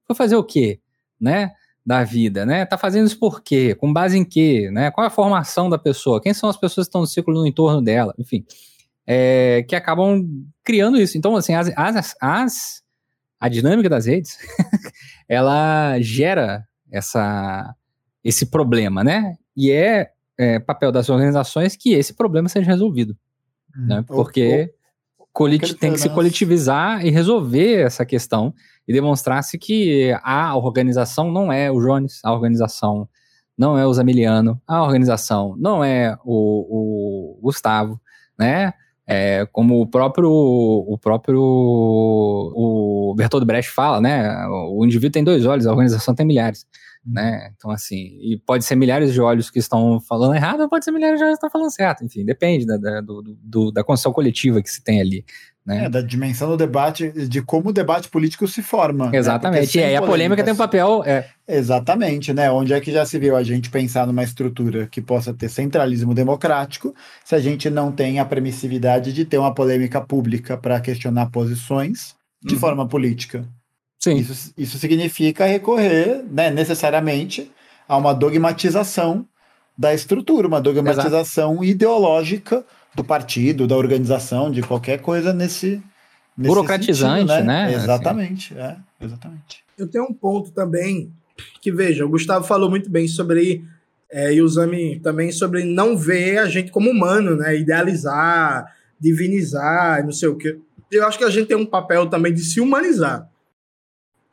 [0.07, 0.81] Foi fazer o quê?
[1.21, 1.53] Né?
[1.85, 2.65] da vida, né?
[2.67, 3.75] Tá fazendo isso por quê?
[3.75, 4.71] Com base em quê?
[4.71, 4.91] Né?
[4.91, 6.21] Qual é a formação da pessoa?
[6.21, 8.15] Quem são as pessoas que estão no ciclo no entorno dela?
[8.19, 8.45] Enfim,
[9.07, 10.25] é, que acabam
[10.63, 11.19] criando isso.
[11.19, 12.83] Então, assim, as, as, as
[13.41, 14.39] a dinâmica das redes,
[15.29, 17.75] ela gera essa,
[18.25, 19.37] esse problema, né?
[19.57, 23.17] E é, é, papel das organizações que esse problema seja resolvido,
[23.77, 23.87] hum.
[23.87, 24.05] né?
[24.07, 24.73] Porque
[25.79, 28.53] tem que se coletivizar e resolver essa questão
[28.87, 33.09] e demonstrasse que a organização não é o Jones, a organização
[33.57, 38.01] não é o Zamiliano, a organização não é o, o Gustavo,
[38.39, 38.75] né?
[39.07, 44.47] É, como o próprio o próprio o Bertold Brecht fala, né?
[44.49, 46.67] O indivíduo tem dois olhos, a organização tem milhares.
[47.05, 47.51] Né?
[47.57, 50.91] Então assim, e pode ser milhares de olhos que estão falando errado, ou pode ser
[50.91, 54.13] milhares de olhos que estão falando certo, enfim, depende da, da, do, do, da construção
[54.13, 55.25] coletiva que se tem ali,
[55.65, 55.85] Né?
[55.85, 59.11] É, da dimensão do debate, de como o debate político se forma.
[59.11, 59.19] Né?
[59.19, 59.77] Exatamente.
[59.77, 59.85] Né?
[59.85, 61.03] E aí a polêmica tem um papel.
[61.05, 61.27] É...
[61.47, 62.51] Exatamente, né?
[62.51, 66.15] Onde é que já se viu a gente pensar numa estrutura que possa ter centralismo
[66.15, 66.95] democrático,
[67.25, 72.15] se a gente não tem a permissividade de ter uma polêmica pública para questionar posições
[72.43, 72.61] de uhum.
[72.61, 73.47] forma política.
[74.01, 74.17] Sim.
[74.17, 77.51] Isso, isso significa recorrer, né, necessariamente,
[77.87, 79.27] a uma dogmatização
[79.77, 81.65] da estrutura, uma dogmatização Exato.
[81.65, 85.83] ideológica do partido, da organização, de qualquer coisa nesse.
[86.37, 87.67] nesse Burocratizante, sentido, né?
[87.67, 87.75] né?
[87.75, 88.63] Exatamente, assim.
[88.63, 89.65] é, exatamente.
[89.77, 91.13] Eu tenho um ponto também
[91.61, 93.65] que, veja, o Gustavo falou muito bem sobre.
[94.11, 97.57] É, e o Zami também sobre não ver a gente como humano, né?
[97.57, 98.67] Idealizar,
[98.99, 100.59] divinizar, não sei o que.
[100.91, 103.29] Eu acho que a gente tem um papel também de se humanizar.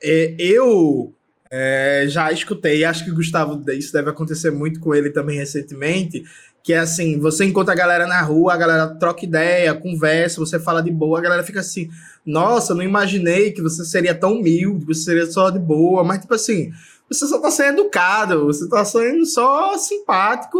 [0.01, 1.13] É, eu
[1.49, 6.23] é, já escutei, acho que o Gustavo, isso deve acontecer muito com ele também recentemente,
[6.63, 10.59] que é assim, você encontra a galera na rua, a galera troca ideia, conversa, você
[10.59, 11.89] fala de boa, a galera fica assim,
[12.25, 16.33] nossa, não imaginei que você seria tão humilde, você seria só de boa, mas tipo
[16.33, 16.71] assim,
[17.09, 20.59] você só tá sendo educado, você tá sendo só simpático,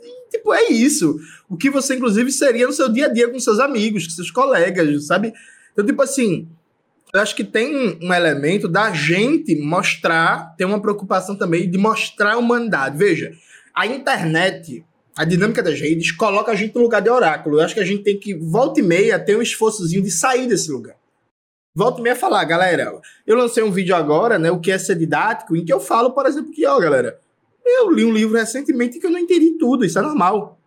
[0.00, 1.18] e, tipo, é isso.
[1.50, 4.30] O que você, inclusive, seria no seu dia a dia com seus amigos, com seus
[4.30, 5.34] colegas, sabe?
[5.72, 6.48] Então, tipo assim,
[7.16, 12.34] eu acho que tem um elemento da gente mostrar, tem uma preocupação também de mostrar
[12.34, 12.98] a humanidade.
[12.98, 13.32] Veja,
[13.74, 14.84] a internet,
[15.16, 17.58] a dinâmica das redes, coloca a gente no lugar de oráculo.
[17.58, 20.46] Eu acho que a gente tem que, volta e meia, ter um esforçozinho de sair
[20.46, 20.96] desse lugar.
[21.74, 24.96] Volta e meia falar, galera, eu lancei um vídeo agora, né, o que é ser
[24.96, 27.18] didático, em que eu falo, por exemplo, que, ó, galera,
[27.64, 30.58] eu li um livro recentemente que eu não entendi tudo, isso é normal.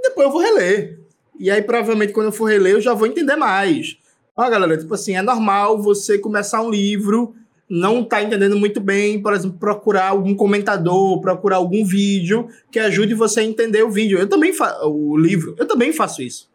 [0.00, 1.00] Depois eu vou reler.
[1.38, 3.98] E aí, provavelmente, quando eu for reler, eu já vou entender mais.
[4.36, 7.34] Ó, galera, tipo assim, é normal você começar um livro,
[7.68, 13.14] não tá entendendo muito bem, por exemplo, procurar algum comentador, procurar algum vídeo que ajude
[13.14, 14.18] você a entender o vídeo.
[14.18, 16.50] Eu também faço o livro, eu também faço isso.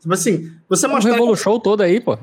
[0.00, 1.20] Tipo assim, você mostrar.
[1.20, 2.16] Um show todo aí, pô.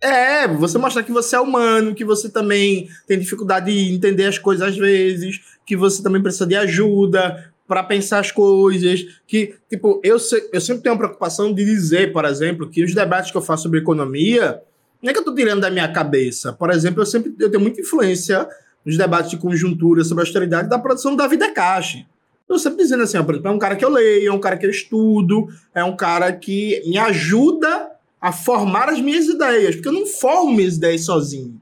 [0.00, 4.36] É, você mostrar que você é humano, que você também tem dificuldade de entender as
[4.36, 9.98] coisas às vezes, que você também precisa de ajuda, para pensar as coisas, que, tipo,
[10.04, 13.36] eu, se, eu sempre tenho uma preocupação de dizer, por exemplo, que os debates que
[13.38, 14.60] eu faço sobre economia,
[15.00, 16.52] não é que eu estou tirando da minha cabeça.
[16.52, 18.46] Por exemplo, eu sempre eu tenho muita influência
[18.84, 22.04] nos debates de conjuntura sobre a austeridade da produção da Vida Caixa.
[22.46, 24.38] Eu sempre dizendo assim, ó, por exemplo, é um cara que eu leio, é um
[24.38, 29.76] cara que eu estudo, é um cara que me ajuda a formar as minhas ideias,
[29.76, 31.58] porque eu não formo minhas ideias sozinho.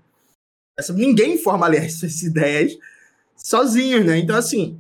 [0.93, 2.77] Ninguém forma, aliás, essas ideias
[3.37, 4.19] sozinho, né?
[4.19, 4.80] Então, assim,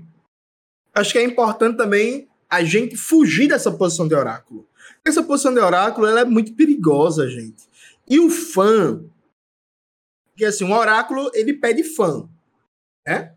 [0.94, 4.66] acho que é importante também a gente fugir dessa posição de oráculo.
[5.04, 7.68] Essa posição de oráculo ela é muito perigosa, gente.
[8.08, 9.02] E o fã,
[10.36, 12.28] que assim, um oráculo ele pede fã,
[13.06, 13.32] né?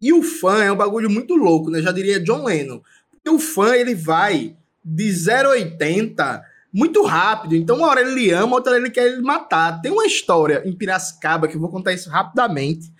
[0.00, 1.82] E o fã é um bagulho muito louco, né?
[1.82, 2.80] Já diria John Lennon.
[3.10, 7.56] Porque o fã ele vai de 0 a 80 muito rápido.
[7.56, 9.80] Então, uma hora ele ama, outra hora ele quer ele matar.
[9.80, 12.92] Tem uma história em Piracicaba que eu vou contar isso rapidamente.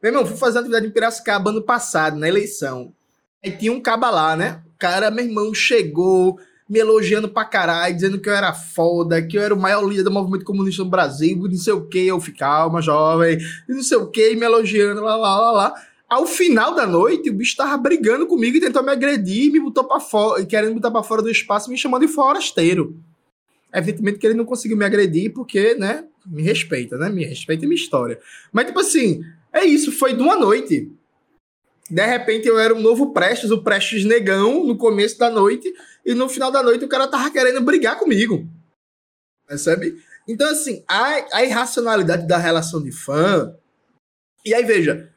[0.00, 2.94] Meu irmão, fui fazer atividade em Piracicaba ano passado, na eleição.
[3.46, 4.60] Aí tinha um caba lá, né?
[4.74, 6.36] O cara, meu irmão, chegou
[6.68, 10.02] me elogiando pra caralho, dizendo que eu era foda, que eu era o maior líder
[10.02, 13.38] do movimento comunista no Brasil, não sei o que, eu fiquei, calma, jovem,
[13.68, 15.74] não sei o que, me elogiando, lá, lá, lá, lá.
[16.08, 19.84] Ao final da noite, o bicho tava brigando comigo e tentou me agredir, me botou
[19.84, 22.96] pra fora, querendo me botar pra fora do espaço, me chamando de forasteiro.
[23.72, 27.68] Evidentemente que ele não conseguiu me agredir, porque, né, me respeita, né, me respeita a
[27.68, 28.18] minha história.
[28.52, 29.22] Mas, tipo assim,
[29.52, 30.90] é isso, foi de uma noite.
[31.90, 35.72] De repente eu era um novo Prestes, o Prestes negão, no começo da noite,
[36.04, 38.46] e no final da noite o cara tava querendo brigar comigo.
[39.46, 39.96] Percebe?
[40.28, 43.54] Então, assim, a, a irracionalidade da relação de fã.
[44.44, 45.08] E aí, veja,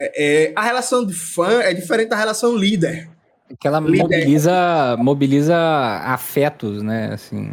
[0.00, 3.08] é, é, a relação de fã é diferente da relação líder.
[3.58, 4.02] Que ela líder.
[4.02, 7.12] mobiliza, mobiliza afetos, né?
[7.12, 7.50] Assim,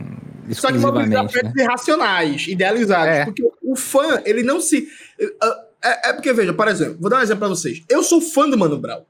[0.51, 1.63] Só que mobiliza afetos né?
[1.63, 3.15] irracionais, idealizados.
[3.15, 3.25] É.
[3.25, 4.87] Porque o fã, ele não se.
[5.19, 7.83] Uh, é, é, porque, veja, por exemplo, vou dar um exemplo pra vocês.
[7.89, 9.03] Eu sou fã do Mano Brown.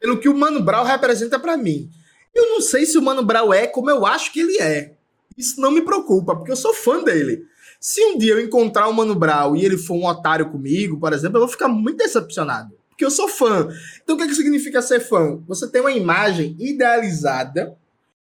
[0.00, 1.90] Pelo que o Mano Brown representa para mim.
[2.34, 4.94] Eu não sei se o Mano Brown é como eu acho que ele é.
[5.36, 7.44] Isso não me preocupa, porque eu sou fã dele.
[7.80, 11.12] Se um dia eu encontrar o Mano Brown e ele for um otário comigo, por
[11.12, 12.74] exemplo, eu vou ficar muito decepcionado.
[12.88, 13.68] Porque eu sou fã.
[14.02, 15.42] Então o que, é que significa ser fã?
[15.48, 17.76] Você tem uma imagem idealizada,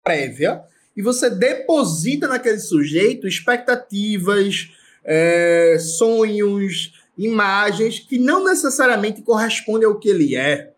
[0.02, 0.62] prévia,
[0.96, 4.70] e você deposita naquele sujeito expectativas,
[5.04, 10.72] é, sonhos, imagens que não necessariamente correspondem ao que ele é.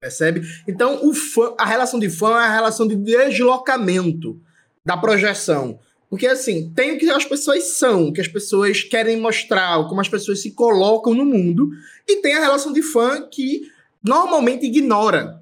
[0.00, 0.42] Percebe?
[0.66, 4.40] Então, o fã, a relação de fã é a relação de deslocamento
[4.84, 5.78] da projeção.
[6.08, 10.00] Porque, assim, tem o que as pessoas são, o que as pessoas querem mostrar, como
[10.00, 11.70] as pessoas se colocam no mundo,
[12.08, 13.70] e tem a relação de fã que
[14.02, 15.40] normalmente ignora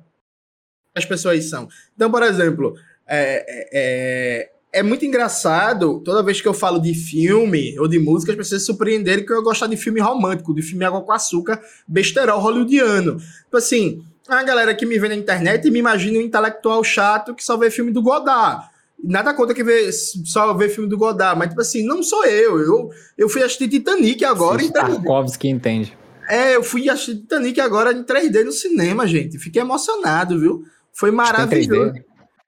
[0.94, 1.68] as pessoas são.
[1.94, 2.74] Então, por exemplo,
[3.06, 7.98] é, é, é é muito engraçado, toda vez que eu falo de filme ou de
[7.98, 11.12] música, as pessoas se surpreenderem que eu gosto de filme romântico, de filme água com
[11.12, 13.16] açúcar, besterol hollywoodiano.
[13.16, 17.44] Tipo assim, a galera que me vê na internet me imagina um intelectual chato que
[17.44, 18.66] só vê filme do Godard.
[19.02, 22.58] Nada contra que vê, só vê filme do Godard, mas tipo assim, não sou eu.
[22.60, 24.60] Eu, eu fui assistir Titanic agora.
[24.60, 25.96] Sim, Tarkovsky entende.
[26.28, 29.38] É, eu fui assistir Titanic agora em 3D no cinema, gente.
[29.38, 30.62] Fiquei emocionado, viu?
[30.92, 31.94] Foi maravilhoso.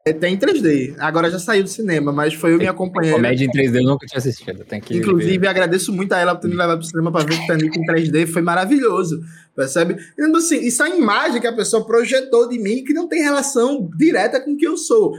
[0.03, 0.95] É, tem 3D.
[0.99, 3.17] Agora já saiu do cinema, mas foi eu me acompanhando.
[3.17, 4.65] Comédia em 3D eu nunca tinha assistido.
[4.65, 5.49] Tem que Inclusive, ver.
[5.49, 8.27] agradeço muito a ela por ter me levado pro cinema para ver Titanic em 3D.
[8.27, 9.21] Foi maravilhoso.
[9.55, 9.97] Percebe?
[10.19, 13.23] Então, assim, isso é a imagem que a pessoa projetou de mim que não tem
[13.23, 15.13] relação direta com o que eu sou.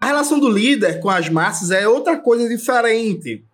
[0.00, 3.44] A relação do líder com as massas é outra coisa diferente.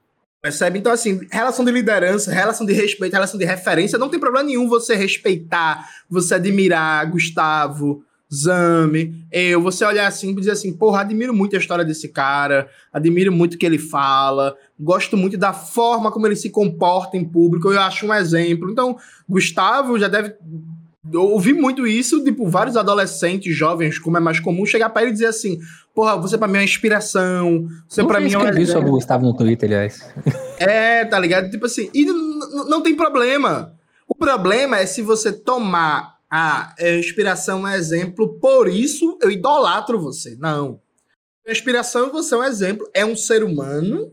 [0.41, 0.79] Percebe?
[0.79, 4.67] Então, assim, relação de liderança, relação de respeito, relação de referência, não tem problema nenhum
[4.67, 8.03] você respeitar, você admirar Gustavo,
[8.33, 12.69] Zame, eu, você olhar assim e dizer assim, porra, admiro muito a história desse cara,
[12.93, 17.25] admiro muito o que ele fala, gosto muito da forma como ele se comporta em
[17.25, 18.71] público, eu acho um exemplo.
[18.71, 18.97] Então,
[19.29, 20.35] Gustavo já deve
[21.11, 25.13] eu ouvi muito isso, tipo, vários adolescentes, jovens, como é mais comum, chegar para ele
[25.13, 25.59] e dizer assim:
[25.95, 28.47] Porra, você pra mim é uma inspiração, você para mim é um.
[28.47, 30.01] Eu sobre o Gustavo no Twitter, aliás.
[30.61, 31.51] É, tá ligado?
[31.51, 33.73] Tipo assim, e não tem problema.
[34.09, 40.37] O problema é se você tomar a inspiração um exemplo, por isso eu idolatro você.
[40.37, 40.81] Não.
[41.47, 44.13] A inspiração você é um exemplo, é um ser humano,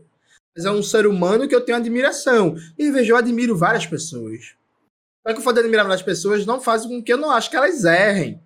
[0.56, 2.56] mas é um ser humano que eu tenho admiração.
[2.78, 4.54] E veja, eu admiro várias pessoas.
[5.26, 7.50] Só que o fato de admirar as pessoas não faz com que eu não acho
[7.50, 8.40] que elas errem.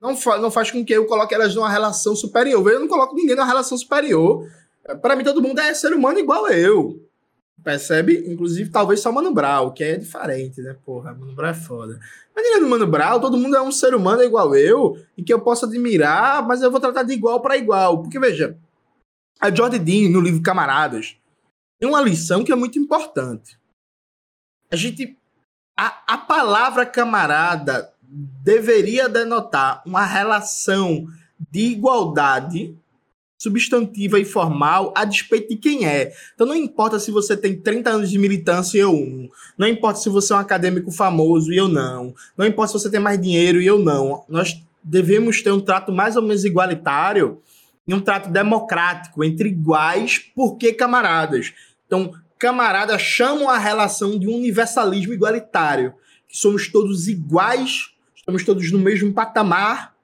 [0.00, 2.68] Não, fa não faz com que eu coloque elas numa relação superior.
[2.70, 4.44] Eu não coloco ninguém numa relação superior.
[5.00, 7.05] Para mim, todo mundo é ser humano igual eu.
[7.66, 8.32] Percebe?
[8.32, 10.76] Inclusive, talvez só Mano Brown, que é diferente, né?
[10.84, 11.98] Porra, Mano Brown é foda.
[12.32, 15.40] Mas no Mano Brown, todo mundo é um ser humano igual eu, e que eu
[15.40, 18.04] posso admirar, mas eu vou tratar de igual para igual.
[18.04, 18.56] Porque, veja,
[19.40, 21.16] a Jordan Dean, no livro Camaradas,
[21.80, 23.58] tem uma lição que é muito importante.
[24.70, 25.18] A gente
[25.76, 31.08] a, a palavra camarada deveria denotar uma relação
[31.50, 32.78] de igualdade
[33.38, 36.12] substantiva e formal a despeito de quem é.
[36.34, 39.30] Então não importa se você tem 30 anos de militância e eu não.
[39.58, 42.14] Não importa se você é um acadêmico famoso e eu não.
[42.36, 44.24] Não importa se você tem mais dinheiro e eu não.
[44.28, 47.40] Nós devemos ter um trato mais ou menos igualitário
[47.86, 51.52] e um trato democrático entre iguais, porque camaradas.
[51.86, 55.94] Então, camaradas chamam a relação de um universalismo igualitário,
[56.28, 59.95] que somos todos iguais, estamos todos no mesmo patamar,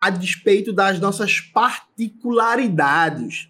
[0.00, 3.48] a despeito das nossas particularidades.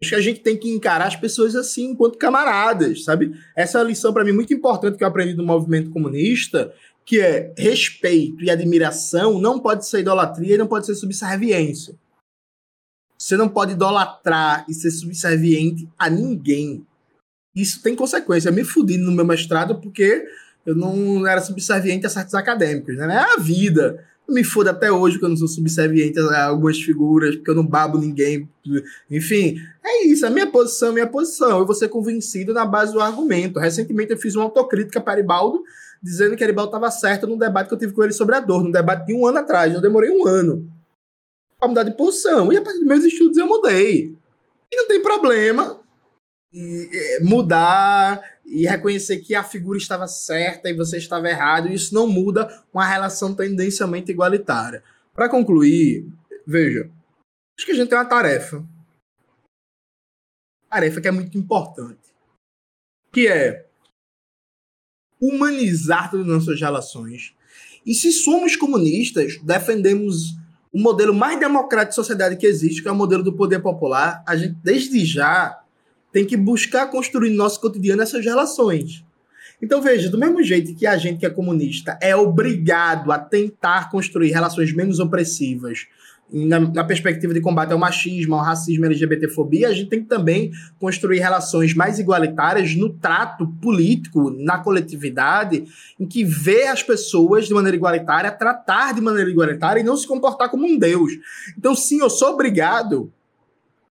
[0.00, 3.34] Acho que a gente tem que encarar as pessoas assim, enquanto camaradas, sabe?
[3.56, 6.72] Essa é uma lição para mim muito importante que eu aprendi do movimento comunista,
[7.04, 11.96] que é respeito e admiração não pode ser idolatria e não pode ser subserviência.
[13.18, 16.86] Você não pode idolatrar e ser subserviente a ninguém
[17.60, 18.48] isso tem consequência.
[18.48, 20.26] Eu me fudi no meu mestrado porque
[20.64, 23.14] eu não era subserviente a certos acadêmicos, né?
[23.14, 24.04] É a vida.
[24.28, 27.66] Me foda até hoje que eu não sou subserviente a algumas figuras, porque eu não
[27.66, 28.48] babo ninguém.
[29.10, 30.26] Enfim, é isso.
[30.26, 31.58] A minha posição, a minha posição.
[31.58, 33.58] Eu vou ser convencido na base do argumento.
[33.58, 35.62] Recentemente eu fiz uma autocrítica para Aribaldo,
[36.02, 38.62] dizendo que Aribaldo estava certo num debate que eu tive com ele sobre a dor,
[38.62, 39.72] num debate de um ano atrás.
[39.72, 40.70] Eu demorei um ano
[41.58, 42.52] para mudar de posição.
[42.52, 44.14] E a partir dos meus estudos eu mudei.
[44.70, 45.80] E não tem problema
[47.20, 52.64] mudar e reconhecer que a figura estava certa e você estava errado, isso não muda
[52.72, 54.82] uma relação tendencialmente igualitária.
[55.14, 56.06] Para concluir,
[56.46, 56.90] veja,
[57.56, 58.64] acho que a gente tem uma tarefa.
[60.70, 61.98] Tarefa que é muito importante.
[63.12, 63.66] Que é
[65.20, 67.34] humanizar todas as nossas relações.
[67.84, 70.36] E se somos comunistas, defendemos
[70.72, 74.22] o modelo mais democrático de sociedade que existe, que é o modelo do poder popular,
[74.26, 75.62] a gente desde já
[76.12, 79.04] tem que buscar construir no nosso cotidiano essas relações.
[79.60, 83.90] Então, veja, do mesmo jeito que a gente que é comunista é obrigado a tentar
[83.90, 85.86] construir relações menos opressivas
[86.30, 90.50] na, na, perspectiva de combate ao machismo, ao racismo, LGBTfobia, a gente tem que também
[90.78, 95.64] construir relações mais igualitárias no trato político, na coletividade,
[95.98, 100.06] em que vê as pessoas de maneira igualitária, tratar de maneira igualitária e não se
[100.06, 101.12] comportar como um deus.
[101.56, 103.10] Então, sim, eu sou obrigado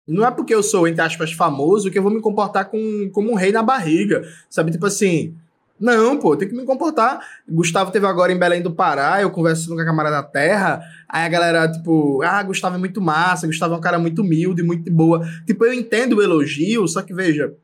[0.09, 3.31] não é porque eu sou, entre aspas, famoso que eu vou me comportar com, como
[3.31, 4.23] um rei na barriga.
[4.49, 4.73] Sabe?
[4.73, 5.37] Tipo assim.
[5.79, 7.21] Não, pô, tem que me comportar.
[7.49, 11.25] Gustavo teve agora em Belém do Pará, eu conversando com a camarada da Terra, aí
[11.25, 14.91] a galera, tipo, ah, Gustavo é muito massa, Gustavo é um cara muito humilde, muito
[14.91, 15.25] boa.
[15.47, 17.55] Tipo, eu entendo o elogio, só que veja,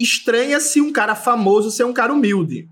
[0.00, 2.68] estranha-se um cara famoso ser um cara humilde.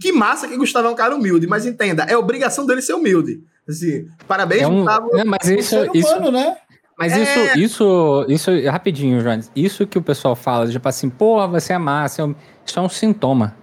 [0.00, 3.44] Que massa que Gustavo é um cara humilde, mas entenda, é obrigação dele ser humilde.
[3.68, 5.16] Assim, parabéns, é um, Gustavo.
[5.16, 6.56] É, mas isso, é humano, isso, né?
[6.98, 7.22] Mas é...
[7.22, 9.50] isso, isso, isso, rapidinho, Jones.
[9.54, 13.54] Isso que o pessoal fala, tipo assim, porra, você é massa, isso é um sintoma.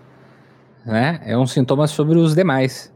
[0.85, 1.21] Né?
[1.25, 2.93] É um sintoma sobre os demais.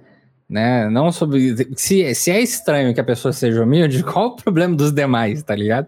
[0.50, 0.90] Né?
[0.90, 1.56] Não sobre.
[1.76, 5.56] Se, se é estranho que a pessoa seja humilde, qual o problema dos demais, tá
[5.56, 5.88] ligado?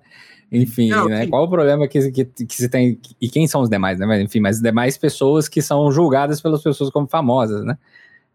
[0.52, 1.28] Enfim, não, né?
[1.28, 3.00] Qual o problema que, que, que se tem.
[3.22, 4.06] E quem são os demais, né?
[4.06, 7.78] Mas, enfim, mas demais pessoas que são julgadas pelas pessoas como famosas, né?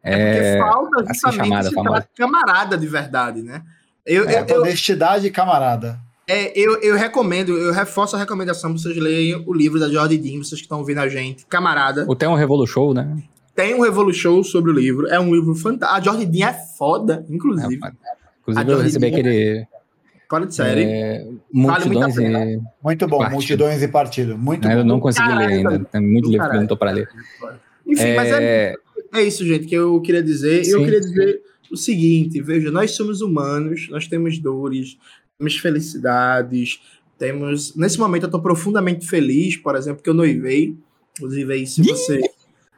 [0.02, 2.08] É, é porque falta justamente assim chamada, famosa.
[2.16, 3.62] camarada de verdade, né?
[4.06, 5.98] Eu, é, eu, honestidade e camarada.
[6.26, 10.16] É, eu, eu recomendo, eu reforço a recomendação para vocês lerem o livro da Jordi
[10.16, 12.06] Dean, vocês que estão ouvindo a gente, camarada.
[12.08, 13.22] O Tem um Revolu Show, né?
[13.54, 16.00] Tem um Revolu Show sobre o livro, é um livro fantástico.
[16.00, 17.78] A Jordi Dean é foda, inclusive.
[17.84, 17.92] É,
[18.40, 19.66] inclusive, eu recebi aquele.
[20.28, 20.82] Fala de série.
[20.82, 22.60] É, multidões vale e...
[22.82, 23.34] Muito bom, partido.
[23.34, 24.36] multidões e partido.
[24.36, 25.78] Muito Eu não consegui ler ainda.
[25.84, 27.08] Tem muito livro que eu não tô para ler.
[27.86, 28.16] Enfim, é...
[28.16, 28.74] mas é,
[29.12, 30.64] é isso, gente, que eu queria dizer.
[30.64, 31.40] Sim, eu queria dizer
[31.70, 34.98] o seguinte: veja, nós somos humanos, nós temos dores,
[35.44, 36.80] temos felicidades,
[37.18, 37.76] temos.
[37.76, 40.76] Nesse momento eu estou profundamente feliz, por exemplo, que eu noivei.
[41.16, 42.20] Inclusive, aí, se você.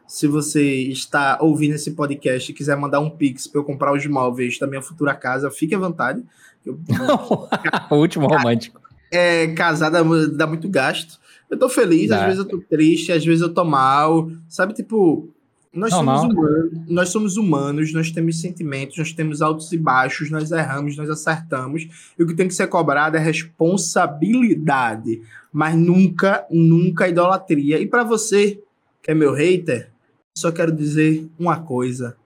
[0.09, 4.07] Se você está ouvindo esse podcast e quiser mandar um pix para eu comprar os
[4.07, 6.23] móveis da minha futura casa, fique à vontade.
[6.65, 6.79] Eu...
[7.91, 8.81] o último romântico.
[9.11, 11.19] É, casada dá muito gasto.
[11.51, 12.21] Eu tô feliz, dá.
[12.21, 14.31] às vezes eu tô triste, às vezes eu tô mal.
[14.49, 15.29] Sabe, tipo,
[15.77, 20.51] nós somos, humanos, nós somos humanos, nós temos sentimentos, nós temos altos e baixos, nós
[20.51, 21.87] erramos, nós acertamos.
[22.19, 25.23] E o que tem que ser cobrado é responsabilidade,
[25.53, 27.79] mas nunca, nunca idolatria.
[27.79, 28.61] E para você,
[29.03, 29.91] que é meu hater,
[30.37, 32.17] só quero dizer uma coisa: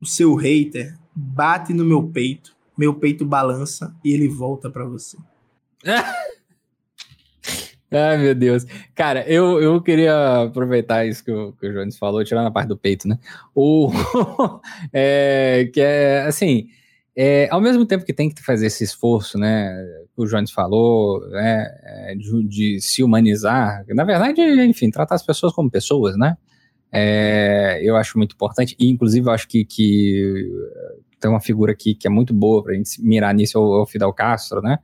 [0.00, 5.18] o seu hater bate no meu peito, meu peito balança e ele volta para você.
[7.92, 8.64] Ai, meu Deus.
[8.94, 12.68] Cara, eu, eu queria aproveitar isso que o, que o Jones falou, tirando a parte
[12.68, 13.18] do peito, né?
[13.54, 13.90] O,
[14.92, 16.68] é, que é, assim,
[17.16, 19.74] é, ao mesmo tempo que tem que fazer esse esforço, né?
[20.14, 21.66] Que o Jones falou, né?
[21.82, 26.36] É, de, de, se humanizar, na verdade, enfim, tratar as pessoas como pessoas, né?
[26.92, 30.48] É, eu acho muito importante, e inclusive eu acho que, que
[31.20, 33.80] tem uma figura aqui que é muito boa para a gente mirar nisso, é o,
[33.80, 34.78] é o Fidel Castro, né?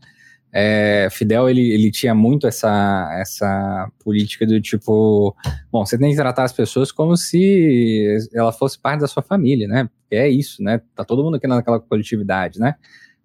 [0.52, 5.36] É, Fidel ele, ele tinha muito essa, essa política do tipo,
[5.70, 9.68] bom, você tem que tratar as pessoas como se ela fosse parte da sua família,
[9.68, 9.89] né?
[10.10, 10.81] É isso, né?
[10.94, 12.74] Tá todo mundo aqui naquela coletividade, né?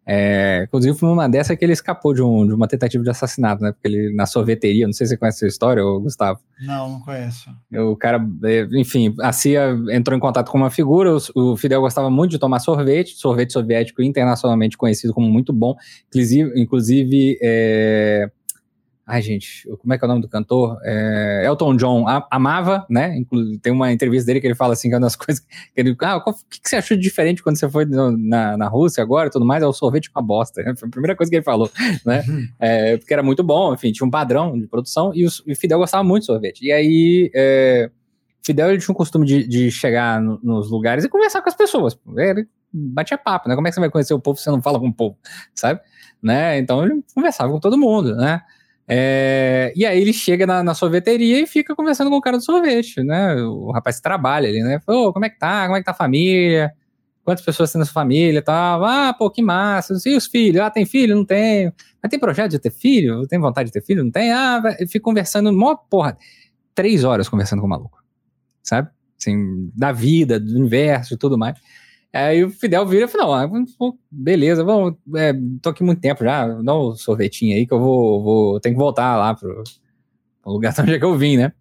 [0.06, 3.61] É, inclusive, foi uma dessa que ele escapou de, um, de, uma tentativa de assassinato,
[3.61, 3.72] né?
[3.72, 6.40] Porque ele, na sorveteria, não sei se você conhece essa história, Gustavo.
[6.60, 7.49] Não, não conheço.
[7.72, 11.82] O cara, é, enfim, a CIA entrou em contato com uma figura, o, o Fidel
[11.82, 15.76] gostava muito de tomar sorvete, sorvete soviético internacionalmente conhecido como muito bom,
[16.07, 18.30] inclusive, inclusive é,
[19.12, 20.80] Ai, gente, como é que é o nome do cantor?
[20.86, 23.18] É, Elton John amava, né?
[23.18, 25.50] Inclusive, tem uma entrevista dele que ele fala assim, que é uma das coisas que
[25.76, 25.94] ele.
[26.00, 29.04] Ah, o que, que, você achou de diferente quando você foi no, na, na Rússia
[29.04, 29.62] agora e tudo mais?
[29.62, 30.64] É o sorvete com a bosta.
[30.64, 30.74] Né?
[30.80, 31.70] Foi a primeira coisa que ele falou,
[32.06, 32.24] né?
[32.26, 32.48] Uhum.
[32.58, 35.80] É, porque era muito bom, enfim, tinha um padrão de produção e o, e Fidel
[35.80, 36.66] gostava muito de sorvete.
[36.66, 37.30] E aí.
[37.36, 37.92] É,
[38.42, 41.56] Fidel ele tinha um costume de, de chegar no, nos lugares e conversar com as
[41.56, 42.00] pessoas.
[42.16, 43.56] Ele batia papo, né?
[43.56, 45.18] Como é que você vai conhecer o povo se você não fala com o povo,
[45.54, 45.82] sabe?
[46.24, 46.58] Né?
[46.60, 48.42] Então ele conversava com todo mundo, né?
[48.88, 52.44] É, e aí ele chega na, na, sorveteria e fica conversando com o cara do
[52.44, 53.36] sorvete, né?
[53.36, 54.80] O rapaz trabalha ali, né?
[54.86, 55.66] Falou, como é que tá?
[55.66, 56.74] Como é que tá a família?
[57.24, 58.84] Quantas pessoas tem na sua família e tal?
[58.84, 59.95] Ah, pô, que massa.
[60.06, 60.62] E os filhos?
[60.62, 61.16] Ah, tem filho?
[61.16, 61.72] Não tenho.
[62.02, 63.28] Mas tem projeto de ter filho?
[63.28, 64.03] Tem vontade de ter filho?
[64.03, 64.32] Não tem?
[64.32, 66.18] Ah, fica conversando, mó porra.
[66.74, 68.03] Três horas conversando com o maluco,
[68.64, 68.90] sabe?
[69.20, 71.60] Assim, da vida, do universo e tudo mais.
[72.14, 76.26] Aí o Fidel vira e fala, não, ah, beleza, vamos, é, tô aqui muito tempo
[76.26, 79.64] já, dá um sorvetinho aí que eu vou, vou tenho que voltar lá pro,
[80.42, 81.54] pro lugar onde é que eu vim, né?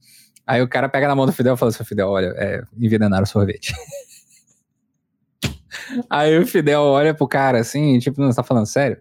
[0.45, 3.23] Aí o cara pega na mão do Fidel e fala assim, Fidel, olha, é, envenenaram
[3.23, 3.73] o sorvete.
[6.11, 9.01] aí o Fidel olha pro cara assim, tipo, não, você tá falando sério?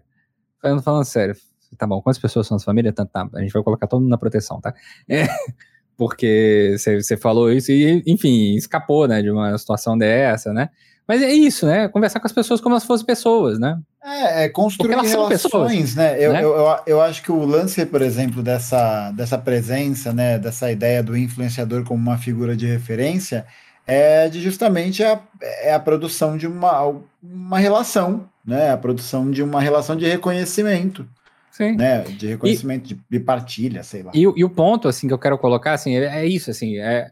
[0.62, 1.34] Eu falando sério.
[1.76, 2.92] Tá bom, quantas pessoas são na sua família?
[2.92, 4.72] Tá, a gente vai colocar todo mundo na proteção, tá?
[5.08, 5.26] É,
[5.96, 10.70] porque você falou isso e, enfim, escapou, né, de uma situação dessa, né?
[11.10, 11.88] Mas é isso, né?
[11.88, 13.80] Conversar com as pessoas como se fossem pessoas, né?
[14.00, 16.14] É, é construir relações, né?
[16.24, 16.44] Eu, né?
[16.44, 20.38] Eu, eu, eu, acho que o lance, por exemplo, dessa, dessa presença, né?
[20.38, 23.44] Dessa ideia do influenciador como uma figura de referência
[23.84, 28.70] é de justamente a, é a produção de uma, uma relação, né?
[28.70, 31.04] A produção de uma relação de reconhecimento.
[31.50, 31.72] Sim.
[31.72, 34.12] Né, de reconhecimento, e, de, partilha, sei lá.
[34.14, 37.10] E, e, o ponto, assim, que eu quero colocar, assim, é, é isso, assim, é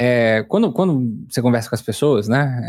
[0.00, 2.62] é, quando, quando você conversa com as pessoas, né?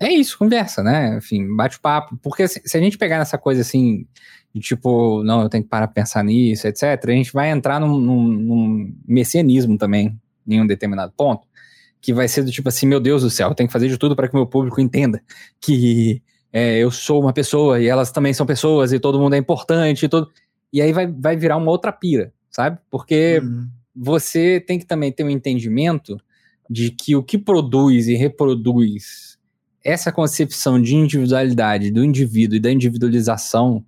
[0.00, 1.18] É, é isso, conversa, né?
[1.18, 2.18] Enfim, bate papo.
[2.20, 4.08] Porque se, se, a gente pegar nessa coisa assim,
[4.52, 7.78] de tipo, não, eu tenho que parar pra pensar nisso, etc., a gente vai entrar
[7.78, 11.46] num, num, num messianismo também, em um determinado ponto,
[12.00, 13.96] que vai ser do tipo assim, meu Deus do céu, eu tenho que fazer de
[13.96, 15.22] tudo para que o meu público entenda
[15.60, 16.20] que
[16.52, 20.06] é, eu sou uma pessoa e elas também são pessoas e todo mundo é importante
[20.06, 20.28] e todo.
[20.72, 22.78] E aí vai, vai virar uma outra pira, sabe?
[22.90, 23.68] Porque uhum.
[23.94, 26.18] Você tem que também ter um entendimento
[26.68, 29.38] de que o que produz e reproduz
[29.84, 33.84] essa concepção de individualidade do indivíduo e da individualização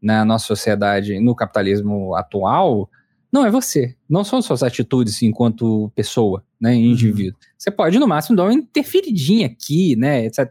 [0.00, 2.88] na nossa sociedade, no capitalismo atual,
[3.32, 3.96] não é você.
[4.08, 6.76] Não são suas atitudes enquanto pessoa, né, uhum.
[6.76, 7.38] indivíduo.
[7.40, 7.48] Uhum.
[7.56, 10.44] Você pode, no máximo, dar uma interferidinha aqui, né, etc.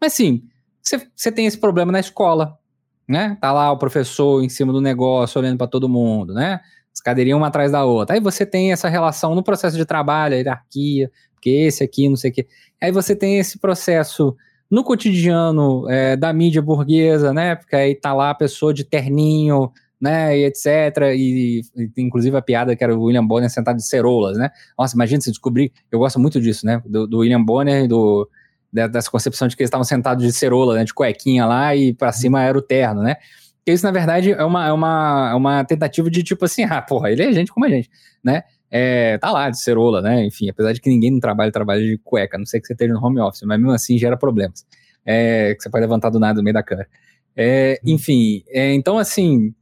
[0.00, 0.42] Mas, sim,
[0.82, 2.58] você tem esse problema na escola,
[3.06, 3.36] né?
[3.40, 6.60] Tá lá o professor em cima do negócio, olhando para todo mundo, né?
[6.98, 8.16] As cadeirinhas uma atrás da outra.
[8.16, 12.16] Aí você tem essa relação no processo de trabalho, a hierarquia, porque esse aqui, não
[12.16, 12.46] sei o quê.
[12.82, 14.36] Aí você tem esse processo
[14.68, 17.54] no cotidiano é, da mídia burguesa, né?
[17.54, 19.70] Porque aí tá lá a pessoa de terninho,
[20.00, 20.66] né, e etc.
[21.14, 24.50] E, e, inclusive a piada que era o William Bonner sentado de cerolas, né?
[24.76, 25.72] Nossa, imagina se descobrir.
[25.90, 26.82] Eu gosto muito disso, né?
[26.84, 28.28] Do, do William Bonner e do,
[28.72, 32.10] dessa concepção de que eles estavam sentados de cerola, né, de cuequinha lá e para
[32.10, 33.16] cima era o terno, né?
[33.72, 37.10] Isso, na verdade, é uma, é, uma, é uma tentativa de tipo assim, ah, porra,
[37.10, 37.90] ele é gente como a gente,
[38.22, 38.42] né?
[38.70, 40.24] É, tá lá, de cerola, né?
[40.24, 42.92] Enfim, apesar de que ninguém no trabalho trabalha de cueca, não sei que você esteja
[42.92, 44.66] no home office, mas mesmo assim gera problemas.
[45.06, 46.88] É, que você pode levantar do nada no meio da câmera.
[47.34, 49.54] É, enfim, é, então assim,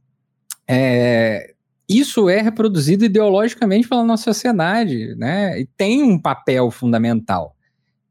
[0.67, 1.53] é,
[1.87, 5.59] isso é reproduzido ideologicamente pela nossa sociedade, né?
[5.59, 7.55] E tem um papel fundamental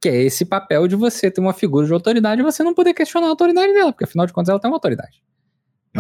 [0.00, 2.94] que é esse papel de você ter uma figura de autoridade e você não poder
[2.94, 5.22] questionar a autoridade dela, porque afinal de contas ela tem uma autoridade.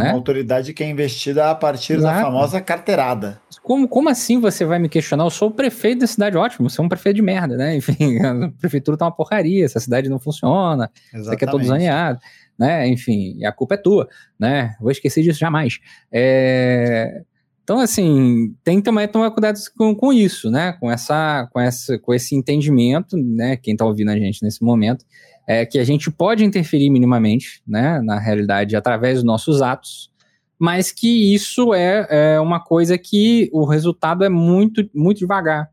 [0.00, 0.10] É né?
[0.10, 2.16] uma autoridade que é investida a partir Exato.
[2.16, 3.40] da famosa carteirada.
[3.62, 5.24] Como, como assim você vai me questionar?
[5.24, 7.74] Eu sou o prefeito da cidade, ótimo, você é um prefeito de merda, né?
[7.76, 11.24] Enfim, a prefeitura tá uma porcaria, essa cidade não funciona, Exatamente.
[11.24, 12.18] você quer todo zaneado,
[12.58, 12.86] né?
[12.88, 14.08] Enfim, a culpa é tua,
[14.38, 14.76] né?
[14.80, 15.78] Vou esquecer disso jamais.
[16.12, 17.22] É...
[17.66, 20.74] Então, assim, tem também tomar cuidado com, com isso, né?
[20.74, 23.56] Com, essa, com, essa, com esse entendimento, né?
[23.56, 25.04] Quem está ouvindo a gente nesse momento,
[25.48, 28.00] é que a gente pode interferir minimamente, né?
[28.02, 30.12] Na realidade, através dos nossos atos,
[30.56, 35.68] mas que isso é, é uma coisa que o resultado é muito, muito devagar,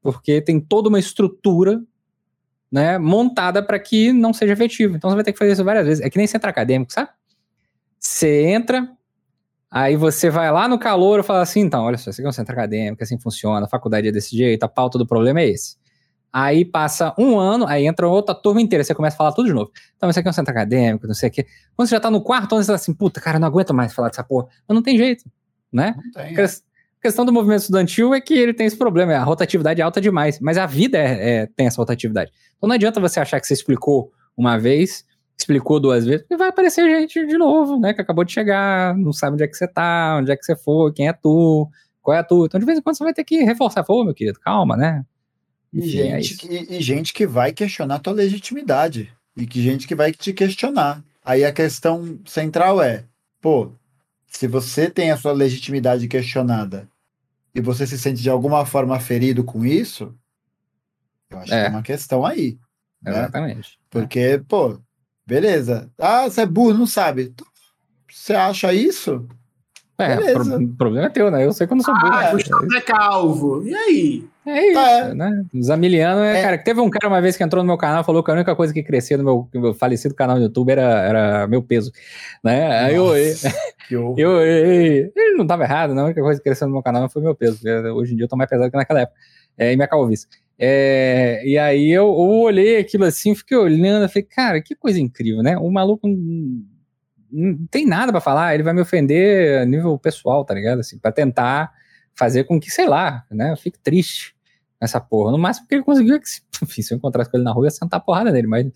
[0.00, 1.78] porque tem toda uma estrutura
[2.72, 4.96] né, montada para que não seja efetivo.
[4.96, 6.02] Então você vai ter que fazer isso várias vezes.
[6.02, 7.10] É que nem centro acadêmico, sabe?
[8.00, 8.88] Você entra,
[9.74, 12.30] Aí você vai lá no calor e fala assim, então, olha só, esse aqui é
[12.30, 15.48] um centro acadêmico, assim funciona, a faculdade é desse jeito, a pauta do problema é
[15.48, 15.76] esse.
[16.32, 19.52] Aí passa um ano, aí entra outra turma inteira, você começa a falar tudo de
[19.52, 19.72] novo.
[19.96, 21.44] Então, esse aqui é um centro acadêmico, não sei o quê.
[21.74, 23.92] Quando você já tá no quarto ano, você fala assim, puta, cara, não aguento mais
[23.92, 24.46] falar dessa porra.
[24.68, 25.24] Mas não tem jeito,
[25.72, 25.96] né?
[25.96, 26.36] Não tem.
[26.40, 26.48] A
[27.02, 30.38] questão do movimento estudantil é que ele tem esse problema, a rotatividade é alta demais,
[30.38, 32.30] mas a vida é, é, tem essa rotatividade.
[32.56, 35.04] Então não adianta você achar que você explicou uma vez
[35.36, 39.12] explicou duas vezes, e vai aparecer gente de novo, né, que acabou de chegar, não
[39.12, 41.68] sabe onde é que você tá, onde é que você foi, quem é tu,
[42.00, 42.46] qual é tu.
[42.46, 43.82] Então, de vez em quando, você vai ter que reforçar.
[43.82, 45.04] Pô, meu querido, calma, né?
[45.72, 49.12] Enfim, e, é gente, é e, e, gente que vai questionar a tua legitimidade.
[49.36, 51.02] E que gente que vai te questionar.
[51.24, 53.04] Aí a questão central é,
[53.40, 53.72] pô,
[54.28, 56.88] se você tem a sua legitimidade questionada
[57.54, 60.14] e você se sente de alguma forma ferido com isso,
[61.30, 61.62] eu acho é.
[61.62, 62.58] que é uma questão aí.
[63.02, 63.10] Né?
[63.10, 63.78] Exatamente.
[63.90, 64.78] Porque, pô,
[65.26, 65.90] Beleza.
[65.98, 67.34] Ah, você é burro, não sabe.
[68.10, 69.26] Você acha isso?
[69.96, 70.16] É,
[70.56, 71.46] o problema é teu, né?
[71.46, 72.12] Eu sei quando sou burro.
[72.12, 73.62] Ah, o Gustavo é calvo.
[73.64, 74.24] E aí?
[74.44, 75.14] É isso, é.
[75.14, 75.44] né?
[75.62, 76.58] Zamiliano é, é, cara.
[76.58, 78.56] Teve um cara uma vez que entrou no meu canal e falou que a única
[78.56, 81.92] coisa que crescia no meu, no meu falecido canal no YouTube era, era meu peso,
[82.42, 82.80] né?
[82.80, 83.16] Aí eu,
[83.88, 86.02] eu, eu, eu, ele não tava errado, né?
[86.02, 87.60] A única coisa que cresceu no meu canal foi meu peso.
[87.94, 89.16] Hoje em dia eu tô mais pesado que naquela época.
[89.56, 90.26] É, e minha calvície.
[90.58, 95.42] É, e aí eu, eu, olhei aquilo assim, fiquei olhando, falei, cara, que coisa incrível,
[95.42, 95.58] né?
[95.58, 96.62] O maluco não,
[97.30, 100.78] não tem nada para falar, ele vai me ofender a nível pessoal, tá ligado?
[100.80, 101.72] Assim, para tentar
[102.14, 104.34] fazer com que, sei lá, né, eu fique triste
[104.80, 105.32] nessa porra.
[105.32, 106.26] No máximo que ele conseguiu é que,
[106.62, 108.66] enfim, se eu encontrasse com ele na rua, ia sentar a porrada nele, mas,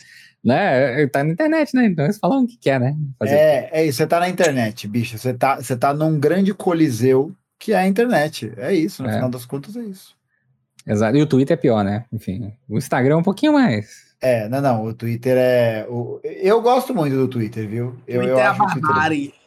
[0.43, 1.87] né, ele tá na internet, né?
[1.87, 2.97] Então eles falam o que quer, né?
[3.19, 5.17] Fazer é, é isso, você tá na internet, bicho.
[5.17, 8.53] Você tá, você tá num grande coliseu que é a internet.
[8.57, 9.15] É isso, no é.
[9.15, 10.18] final das contas é isso.
[10.89, 11.17] Exato.
[11.17, 12.07] E o Twitter é pior, né?
[12.13, 14.09] Enfim, o Instagram é um pouquinho mais.
[14.21, 14.85] É, não, não.
[14.85, 15.87] O Twitter é.
[15.89, 16.21] O...
[16.25, 17.97] Eu gosto muito do Twitter, viu?
[18.07, 19.19] Eu, Twitter eu é acho a barbárie.
[19.19, 19.39] Twitter...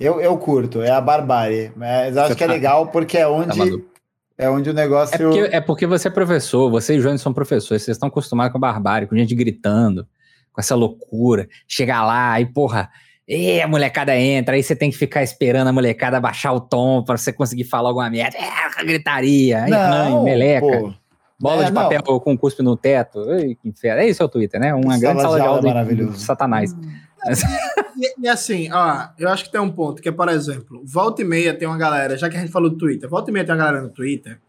[0.00, 1.70] Eu, eu curto, é a barbárie.
[1.76, 2.52] Mas eu acho você que é tá...
[2.52, 3.58] é legal porque é onde.
[3.58, 3.90] Tá
[4.38, 5.14] é onde o negócio.
[5.14, 8.08] É porque, é porque você é professor, você e o João são professores, vocês estão
[8.08, 10.08] acostumados com a barbárie, com gente gritando,
[10.50, 11.46] com essa loucura.
[11.68, 12.88] Chegar lá e, porra,
[13.32, 17.04] e a molecada entra, aí você tem que ficar esperando a molecada baixar o tom
[17.04, 18.36] para você conseguir falar alguma merda.
[18.36, 20.66] É, gritaria, não, meleca.
[20.66, 20.92] Pô.
[21.38, 22.18] Bola é, de papel não.
[22.18, 23.30] com cuspe no teto.
[23.30, 24.02] Ei, que inferno.
[24.02, 24.74] É isso é o Twitter, né?
[24.74, 26.74] Uma grande sala de aula, de aula de satanás.
[26.74, 26.80] Hum.
[27.96, 31.22] e, e, assim, ó, eu acho que tem um ponto que é, por exemplo, volta
[31.22, 33.44] e meia tem uma galera, já que a gente falou do Twitter, volta e meia
[33.44, 34.40] tem uma galera no Twitter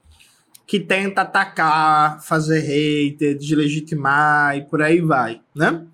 [0.66, 5.86] que tenta atacar, fazer hater, deslegitimar e por aí vai, né?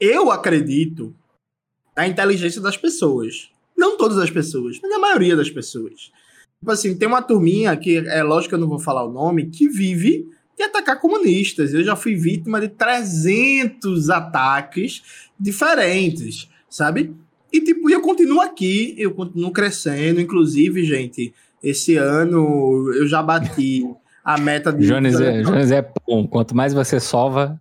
[0.00, 1.14] eu acredito
[1.98, 3.50] na inteligência das pessoas.
[3.76, 6.12] Não todas as pessoas, mas a maioria das pessoas.
[6.60, 9.46] Tipo assim, tem uma turminha que, é lógico que eu não vou falar o nome,
[9.46, 11.74] que vive de atacar comunistas.
[11.74, 15.02] Eu já fui vítima de 300 ataques
[15.38, 17.12] diferentes, sabe?
[17.52, 20.20] E, tipo, eu continuo aqui, eu continuo crescendo.
[20.20, 23.84] Inclusive, gente, esse ano eu já bati
[24.24, 24.86] a meta de.
[24.86, 26.28] Jones é, Jones é bom.
[26.28, 27.60] Quanto mais você sova.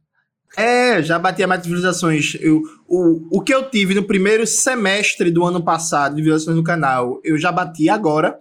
[0.56, 2.38] É, já bati a meta de visualizações.
[2.40, 6.64] Eu, o, o que eu tive no primeiro semestre do ano passado de visualizações no
[6.64, 8.40] canal, eu já bati agora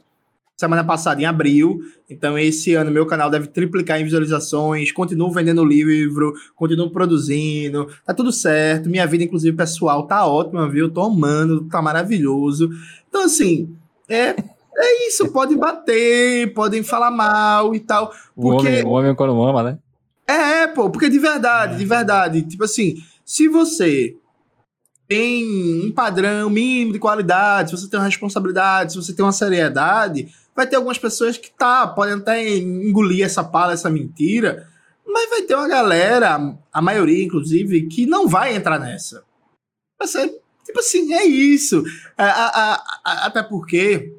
[0.56, 1.80] semana passada, em abril.
[2.08, 4.90] Então, esse ano, meu canal deve triplicar em visualizações.
[4.90, 7.88] Continuo vendendo livro, continuo produzindo.
[8.04, 8.88] Tá tudo certo.
[8.88, 10.90] Minha vida, inclusive, pessoal, tá ótima, viu?
[10.90, 12.70] tô amando, tá maravilhoso.
[13.08, 13.76] Então, assim,
[14.08, 14.34] é.
[14.78, 18.12] É isso, podem bater, podem falar mal e tal.
[18.34, 18.66] Porque...
[18.66, 19.78] O, homem, o homem quando ama, né?
[20.26, 22.42] É, pô, porque de verdade, de verdade.
[22.42, 24.16] Tipo assim, se você
[25.08, 25.44] tem
[25.86, 30.28] um padrão mínimo de qualidade, se você tem uma responsabilidade, se você tem uma seriedade,
[30.54, 34.68] vai ter algumas pessoas que tá, podem até engolir essa pala, essa mentira,
[35.06, 39.24] mas vai ter uma galera, a maioria inclusive, que não vai entrar nessa.
[40.04, 40.28] Ser,
[40.64, 41.82] tipo assim, é isso.
[42.18, 44.12] A, a, a, até porque,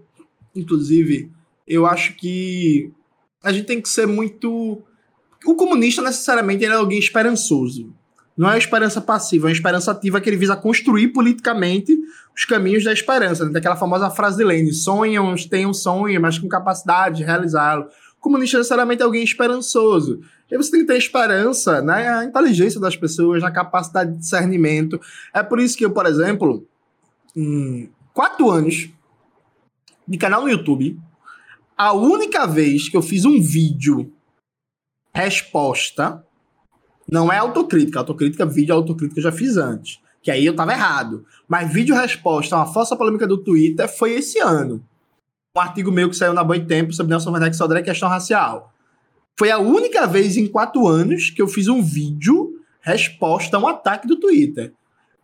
[0.55, 1.31] inclusive,
[1.67, 2.91] eu acho que
[3.43, 4.81] a gente tem que ser muito.
[5.47, 7.93] O comunista necessariamente é alguém esperançoso.
[8.35, 11.97] Não é uma esperança passiva, é uma esperança ativa que ele visa construir politicamente
[12.35, 13.45] os caminhos da esperança.
[13.45, 13.53] Né?
[13.53, 17.85] Daquela famosa frase de Lênin: sonham, um sonho, mas com capacidade de realizá-lo.
[18.19, 20.19] O comunista necessariamente é alguém esperançoso.
[20.51, 24.99] E você tem que ter esperança na inteligência das pessoas, na capacidade de discernimento.
[25.33, 26.67] É por isso que eu, por exemplo,
[27.33, 28.89] em quatro anos
[30.05, 30.99] de canal no YouTube,
[31.77, 34.11] a única vez que eu fiz um vídeo
[35.18, 36.23] resposta
[37.10, 37.99] não é autocrítica.
[37.99, 39.99] Autocrítica, vídeo autocrítica eu já fiz antes.
[40.22, 41.26] Que aí eu tava errado.
[41.48, 44.84] Mas vídeo resposta a uma falsa polêmica do Twitter foi esse ano.
[45.56, 48.72] Um artigo meu que saiu na Boi Tempo sobre Nelson Werneck Sodré questão racial.
[49.35, 53.68] Foi a única vez em quatro anos que eu fiz um vídeo resposta a um
[53.68, 54.73] ataque do Twitter.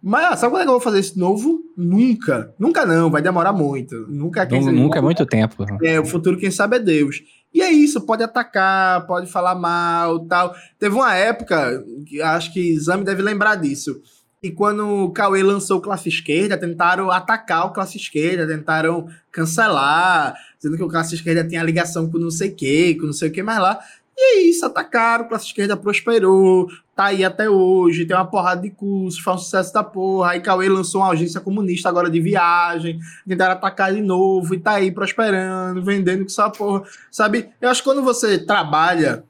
[0.01, 1.61] Mas sabe quando é que eu vou fazer isso novo?
[1.77, 2.53] Nunca.
[2.59, 3.95] Nunca não, vai demorar muito.
[4.09, 5.65] Nunca é Nunca, nunca é muito tempo.
[5.81, 7.21] É, o futuro quem sabe é Deus.
[7.53, 10.55] E é isso, pode atacar, pode falar mal, tal.
[10.79, 14.01] Teve uma época, que acho que Exame deve lembrar disso,
[14.43, 20.35] e quando o Cauê lançou o classe esquerda, tentaram atacar o classe esquerda, tentaram cancelar,
[20.57, 23.29] dizendo que o classe esquerda tinha ligação com não sei o que, com não sei
[23.29, 23.79] o que mais lá.
[24.17, 28.61] E é isso, atacaram, a classe esquerda prosperou, tá aí até hoje, tem uma porrada
[28.61, 30.31] de cursos, faz um sucesso da porra.
[30.31, 34.73] Aí Cauê lançou uma agência comunista agora de viagem, tentaram atacar de novo e tá
[34.73, 36.83] aí prosperando, vendendo com essa porra.
[37.11, 37.49] Sabe?
[37.59, 39.23] Eu acho que quando você trabalha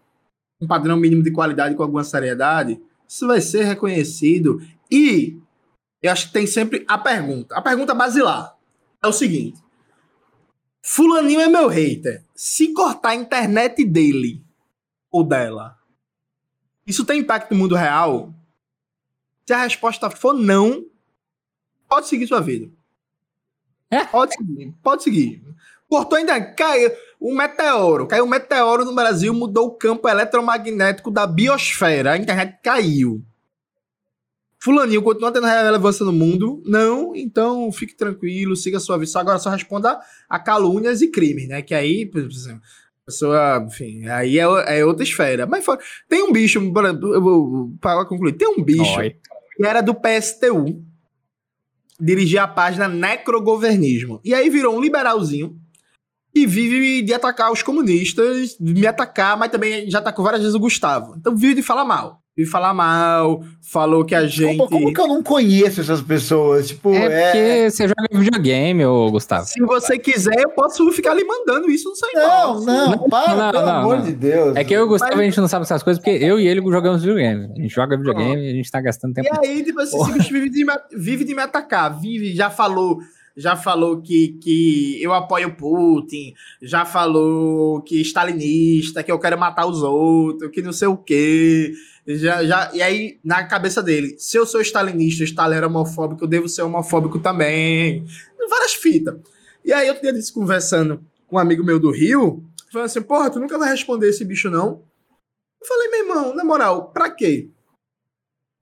[0.61, 4.61] um padrão mínimo de qualidade com alguma seriedade, isso vai ser reconhecido.
[4.91, 5.37] E
[6.01, 7.55] eu acho que tem sempre a pergunta.
[7.55, 8.55] A pergunta basilar
[9.01, 9.61] é o seguinte:
[10.83, 12.25] Fulaninho é meu hater.
[12.35, 14.43] Se cortar a internet dele
[15.09, 15.77] ou dela,
[16.85, 18.33] isso tem impacto no mundo real?
[19.45, 20.85] Se a resposta for não,
[21.87, 22.69] pode seguir sua vida.
[23.89, 24.05] É?
[24.05, 25.43] Pode seguir, pode seguir.
[25.87, 26.91] Cortou ainda, caiu
[27.21, 32.57] um meteoro, caiu um meteoro no Brasil, mudou o campo eletromagnético da biosfera, a internet
[32.63, 33.23] caiu.
[34.63, 36.63] Fulaninho continua tendo relevância no mundo?
[36.65, 39.11] Não, então fique tranquilo, siga sua vida.
[39.19, 39.99] Agora só responda
[40.29, 41.61] a calúnias e crimes, né?
[41.61, 42.61] Que aí, por exemplo,
[43.05, 44.43] pessoa, enfim, aí é,
[44.79, 45.45] é outra esfera.
[45.45, 45.65] Mas
[46.07, 49.15] tem um bicho, eu vou para concluir, tem um bicho Oi.
[49.55, 50.83] que era do PSTU,
[51.99, 54.21] dirigia a página Necrogovernismo.
[54.23, 55.59] E aí virou um liberalzinho
[56.33, 60.55] e vive de atacar os comunistas, de me atacar, mas também já atacou várias vezes
[60.55, 61.15] o Gustavo.
[61.17, 64.57] Então vive de falar mal e falar mal, falou que a gente.
[64.57, 66.69] Como, como, que eu não conheço essas pessoas?
[66.69, 67.25] Tipo, é, é...
[67.25, 69.45] porque você joga videogame, ô Gustavo.
[69.45, 73.35] Se você quiser, eu posso ficar ali mandando isso no seu Não, não, não, para,
[73.35, 74.05] não, pelo não, amor não.
[74.05, 74.55] de Deus.
[74.55, 75.21] É que eu e o Gustavo Mas...
[75.21, 77.51] a gente não sabe essas coisas, porque eu e ele jogamos videogame.
[77.55, 79.29] A gente joga videogame e a gente tá gastando tempo.
[79.31, 82.49] E aí, tipo assim, esse bicho vive de, me, vive de me atacar, vive, já
[82.49, 82.99] falou
[83.35, 89.65] já falou que, que eu apoio Putin, já falou que stalinista, que eu quero matar
[89.65, 91.73] os outros, que não sei o quê.
[92.05, 96.27] Já, já, e aí, na cabeça dele, se eu sou stalinista, Stalin era homofóbico, eu
[96.27, 98.05] devo ser homofóbico também.
[98.49, 99.15] Várias fitas.
[99.63, 103.29] E aí, eu tinha disse conversando com um amigo meu do Rio, falando assim: porra,
[103.29, 104.83] tu nunca vai responder esse bicho, não?
[105.61, 107.49] Eu falei, meu irmão, na moral, pra quê?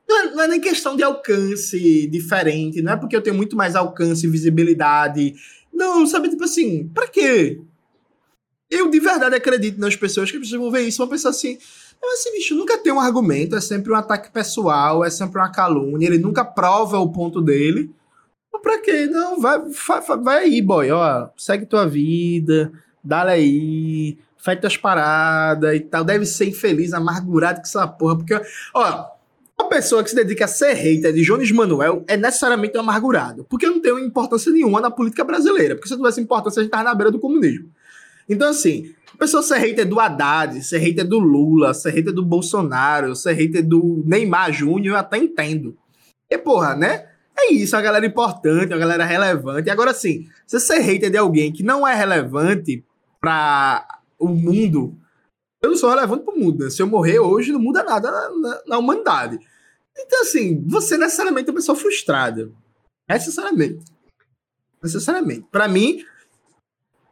[0.07, 3.55] Não é, não é, nem questão de alcance diferente, não é porque eu tenho muito
[3.55, 5.33] mais alcance e visibilidade.
[5.73, 7.59] Não, sabe, tipo assim, pra quê?
[8.69, 11.57] Eu de verdade acredito nas pessoas que precisam ver isso, vão pensar assim,
[12.03, 15.51] Então, esse bicho nunca tem um argumento, é sempre um ataque pessoal, é sempre uma
[15.51, 17.91] calúnia, ele nunca prova o ponto dele.
[18.63, 19.05] Pra quê?
[19.05, 22.71] Não, vai, vai, vai aí, boy, ó, segue tua vida,
[23.03, 26.03] dá aí, faz tuas paradas e tal.
[26.03, 28.39] Deve ser infeliz, amargurado com essa porra, porque,
[28.73, 29.05] ó,
[29.59, 33.45] uma pessoa que se dedica a ser hater de Jones Manuel é necessariamente um amargurado,
[33.49, 36.83] porque não tem importância nenhuma na política brasileira, porque se tivesse importância a gente tava
[36.83, 37.69] na beira do comunismo.
[38.27, 43.15] Então, assim, pessoa ser hater do Haddad, ser hater do Lula, ser hater do Bolsonaro,
[43.15, 45.77] ser hater do Neymar Júnior, eu até entendo.
[46.27, 47.07] E, porra, né?
[47.37, 49.69] É isso, a galera importante, a galera relevante.
[49.69, 52.83] Agora, sim, você ser hater de alguém que não é relevante
[53.19, 54.97] para o mundo,
[55.61, 56.63] eu não sou relevante para o mundo.
[56.63, 56.71] Né?
[56.71, 59.37] Se eu morrer hoje, não muda nada na, na, na humanidade.
[59.95, 62.51] Então, assim, você necessariamente é uma pessoa frustrada.
[63.07, 63.85] Necessariamente.
[64.81, 65.45] Necessariamente.
[65.51, 66.03] Para mim,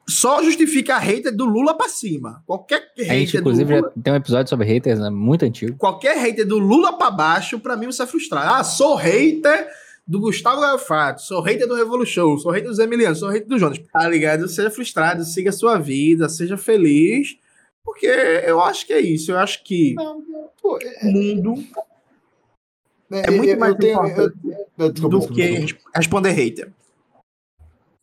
[0.10, 2.44] só justifica a hater do Lula pra cima.
[2.46, 5.10] Qualquer hater a gente, inclusive, do Lula, tem um episódio sobre haters, né?
[5.10, 5.78] Muito antigo.
[5.78, 8.54] Qualquer hater do Lula pra baixo, pra mim você é frustrado.
[8.54, 9.70] Ah, sou hater
[10.06, 13.80] do Gustavo Gafato, sou hater do Revolution, sou hater do Emiliano, sou hater do Jonas.
[13.94, 14.48] Tá ligado?
[14.48, 17.38] Seja frustrado, siga a sua vida, seja feliz.
[17.86, 19.32] Porque eu acho que é isso.
[19.32, 21.64] Eu acho que o mundo
[23.12, 24.38] é muito mais tenho, importante
[24.78, 26.72] eu, do que responder hater.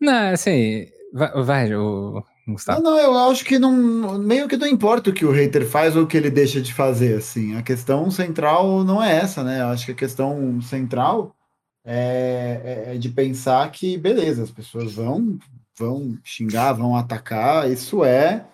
[0.00, 2.82] Não, assim, vai, vai o Gustavo.
[2.82, 5.96] Não, não, eu acho que não, meio que não importa o que o hater faz
[5.96, 7.56] ou o que ele deixa de fazer, assim.
[7.56, 9.62] A questão central não é essa, né?
[9.62, 11.34] Eu acho que a questão central
[11.84, 15.38] é, é, é de pensar que, beleza, as pessoas vão,
[15.78, 18.46] vão xingar, vão atacar, isso é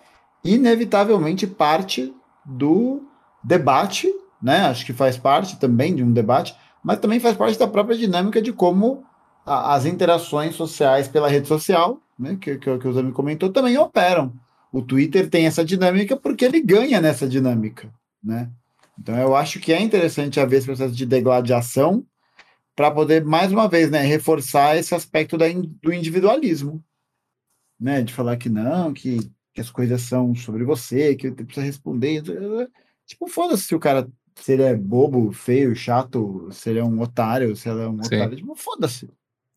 [0.43, 2.13] inevitavelmente parte
[2.45, 3.03] do
[3.43, 4.11] debate,
[4.41, 4.61] né?
[4.65, 8.41] Acho que faz parte também de um debate, mas também faz parte da própria dinâmica
[8.41, 9.03] de como
[9.45, 12.37] a, as interações sociais pela rede social, né?
[12.39, 14.33] Que, que, que o Zami comentou, também operam.
[14.71, 17.93] O Twitter tem essa dinâmica porque ele ganha nessa dinâmica,
[18.23, 18.49] né?
[18.99, 22.05] Então eu acho que é interessante haver esse processo de degladiação
[22.75, 25.45] para poder, mais uma vez, né, reforçar esse aspecto da,
[25.81, 26.83] do individualismo,
[27.79, 28.01] né?
[28.01, 29.19] De falar que não, que
[29.53, 32.23] que as coisas são sobre você, que você precisa responder.
[33.05, 36.99] Tipo, foda-se se o cara se ele é bobo, feio, chato, se ele é um
[36.99, 38.15] otário, se ele é um Sim.
[38.15, 39.07] otário, tipo, foda-se.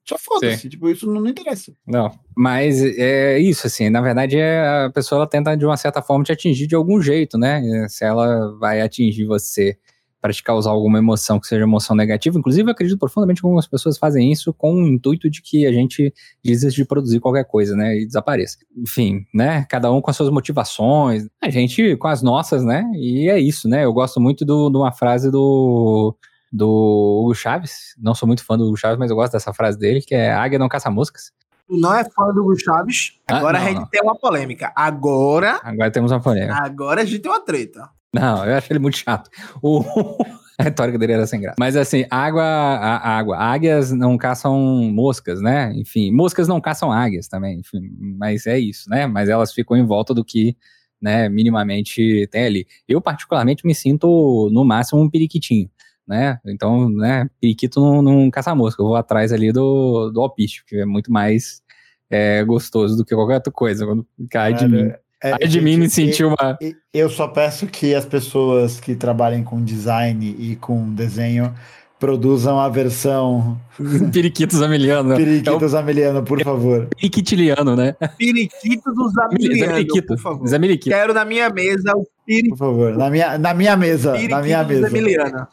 [0.09, 1.73] Só foda-se, tipo, isso não, não, interessa.
[1.87, 6.01] Não, mas é isso, assim, na verdade é, a pessoa ela tenta de uma certa
[6.01, 7.87] forma te atingir de algum jeito, né?
[7.89, 9.77] Se ela vai atingir você
[10.21, 12.37] para te causar alguma emoção que seja emoção negativa.
[12.37, 15.73] Inclusive, eu acredito profundamente que algumas pessoas fazem isso com o intuito de que a
[15.73, 16.13] gente
[16.43, 17.97] desista de produzir qualquer coisa, né?
[17.97, 18.59] E desapareça.
[18.77, 19.65] Enfim, né?
[19.69, 22.85] Cada um com as suas motivações, a gente com as nossas, né?
[22.95, 23.85] E é isso, né?
[23.85, 26.17] Eu gosto muito de uma frase do
[26.53, 27.95] do Hugo Chaves.
[27.99, 30.33] Não sou muito fã do Hugo Chaves, mas eu gosto dessa frase dele, que é
[30.33, 31.33] águia não caça moscas.
[31.69, 33.19] Tu não é fã do Hugo Chaves.
[33.29, 33.89] Ah, agora ah, não, a gente não.
[33.89, 34.73] tem uma polêmica.
[34.75, 35.61] Agora.
[35.63, 36.57] Agora temos uma polêmica.
[36.57, 37.89] Agora a gente tem uma treta.
[38.15, 39.31] Não, eu acho ele muito chato.
[39.63, 39.85] O...
[40.59, 41.57] A retórica dele era sem graça.
[41.59, 43.37] Mas assim, água, a, água.
[43.37, 44.59] Águias não caçam
[44.91, 45.71] moscas, né?
[45.75, 47.61] Enfim, moscas não caçam águias também.
[47.61, 49.07] Enfim, mas é isso, né?
[49.07, 50.57] Mas elas ficam em volta do que,
[51.01, 52.67] né, minimamente tem ali.
[52.89, 55.69] Eu, particularmente, me sinto, no máximo, um periquitinho.
[56.07, 56.39] Né?
[56.47, 58.81] Então, né, periquito não, não caça mosca.
[58.83, 61.63] Eu vou atrás ali do, do alpiste, que é muito mais
[62.09, 64.93] é, gostoso do que qualquer outra coisa quando cai Cara, de mim.
[65.23, 66.59] É, Ai de mim me sentiu uma.
[66.93, 71.55] Eu só peço que as pessoas que trabalhem com design e com desenho
[71.99, 73.59] produzam a versão.
[74.13, 75.17] Periquitos Ameliano.
[75.17, 75.81] Periquitos é o...
[75.81, 76.89] Ameliano, por favor.
[76.97, 77.95] Periquitiliano, né?
[78.19, 80.49] Periquitos Ameliano, por favor.
[80.49, 80.97] Zameliquito.
[80.97, 82.57] Quero na minha mesa o periquito.
[82.57, 84.13] Por favor, na minha, na minha mesa.
[84.29, 84.89] na minha mesa.
[84.89, 85.49] Zameliano.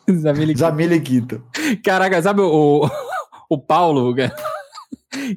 [0.57, 1.43] Zameliquito.
[1.83, 2.89] Caraca, sabe o,
[3.49, 4.13] o Paulo,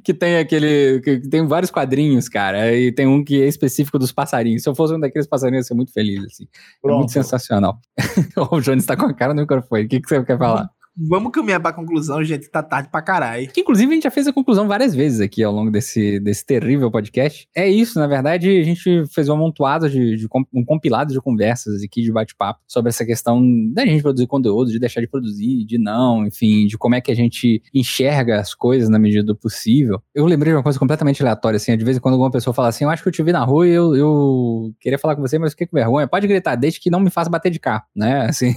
[0.02, 1.00] que tem aquele.
[1.00, 2.74] que tem vários quadrinhos, cara.
[2.74, 4.62] E tem um que é específico dos passarinhos.
[4.62, 6.46] Se eu fosse um daqueles passarinhos, eu ia ser muito feliz, assim.
[6.84, 7.78] É muito sensacional.
[8.50, 9.84] o Jones tá com a cara no microfone.
[9.84, 10.70] O que, que você quer falar?
[10.98, 12.48] Vamos caminhar pra conclusão, gente.
[12.48, 13.50] Tá tarde pra caralho.
[13.56, 16.90] Inclusive, a gente já fez a conclusão várias vezes aqui ao longo desse, desse terrível
[16.90, 17.46] podcast.
[17.54, 21.82] É isso, na verdade, a gente fez um amontoado de, de um compilado de conversas
[21.82, 23.42] aqui, de bate-papo, sobre essa questão
[23.72, 27.12] da gente produzir conteúdo, de deixar de produzir, de não, enfim, de como é que
[27.12, 30.00] a gente enxerga as coisas na medida do possível.
[30.14, 32.68] Eu lembrei de uma coisa completamente aleatória, assim, de vez em quando alguma pessoa fala
[32.68, 35.20] assim, eu acho que eu te vi na rua e eu, eu queria falar com
[35.20, 36.08] você, mas fiquei com vergonha.
[36.08, 38.54] Pode gritar, desde que não me faça bater de carro, né, assim...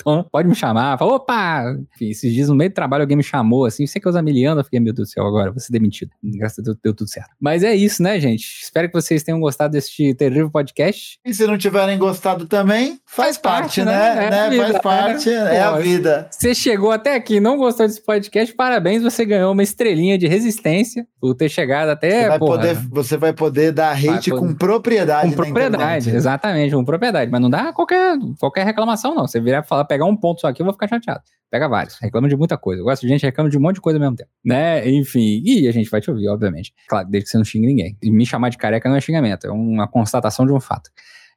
[0.00, 0.98] Então, pode me chamar.
[0.98, 1.76] Fala, opa!
[1.94, 4.16] Enfim, esses dias no meio do trabalho alguém me chamou assim, você que é os
[4.16, 6.10] Amiliano, eu fiquei, meu Deus do céu, agora vou ser demitido.
[6.22, 7.30] Graças a Deus deu tudo certo.
[7.40, 8.62] Mas é isso, né, gente?
[8.62, 11.18] Espero que vocês tenham gostado deste terrível podcast.
[11.24, 14.14] E se não tiverem gostado também, faz, faz parte, parte, né?
[14.14, 14.26] né?
[14.26, 14.56] É né?
[14.56, 14.80] Faz né?
[14.80, 16.28] parte, é, é a vida.
[16.30, 21.06] Você chegou até aqui não gostou desse podcast, parabéns, você ganhou uma estrelinha de resistência
[21.20, 22.22] por ter chegado até.
[22.22, 24.40] Você vai, porra, poder, você vai poder dar hate poder...
[24.40, 25.30] com propriedade.
[25.30, 27.30] Com propriedade, exatamente, com propriedade.
[27.30, 29.26] Mas não dá qualquer, qualquer reclamação, não.
[29.26, 31.22] Você virar e falar, pegar um ponto só aqui, eu vou ficar chateado.
[31.50, 31.96] Pega vários.
[32.00, 32.80] Reclama de muita coisa.
[32.80, 34.30] Eu gosto de gente reclama de um monte de coisa ao mesmo tempo.
[34.44, 34.88] Né?
[34.90, 35.40] Enfim.
[35.44, 36.74] E a gente vai te ouvir, obviamente.
[36.88, 37.96] Claro, desde que você não xingue ninguém.
[38.02, 40.90] E me chamar de careca não é xingamento, é uma constatação de um fato.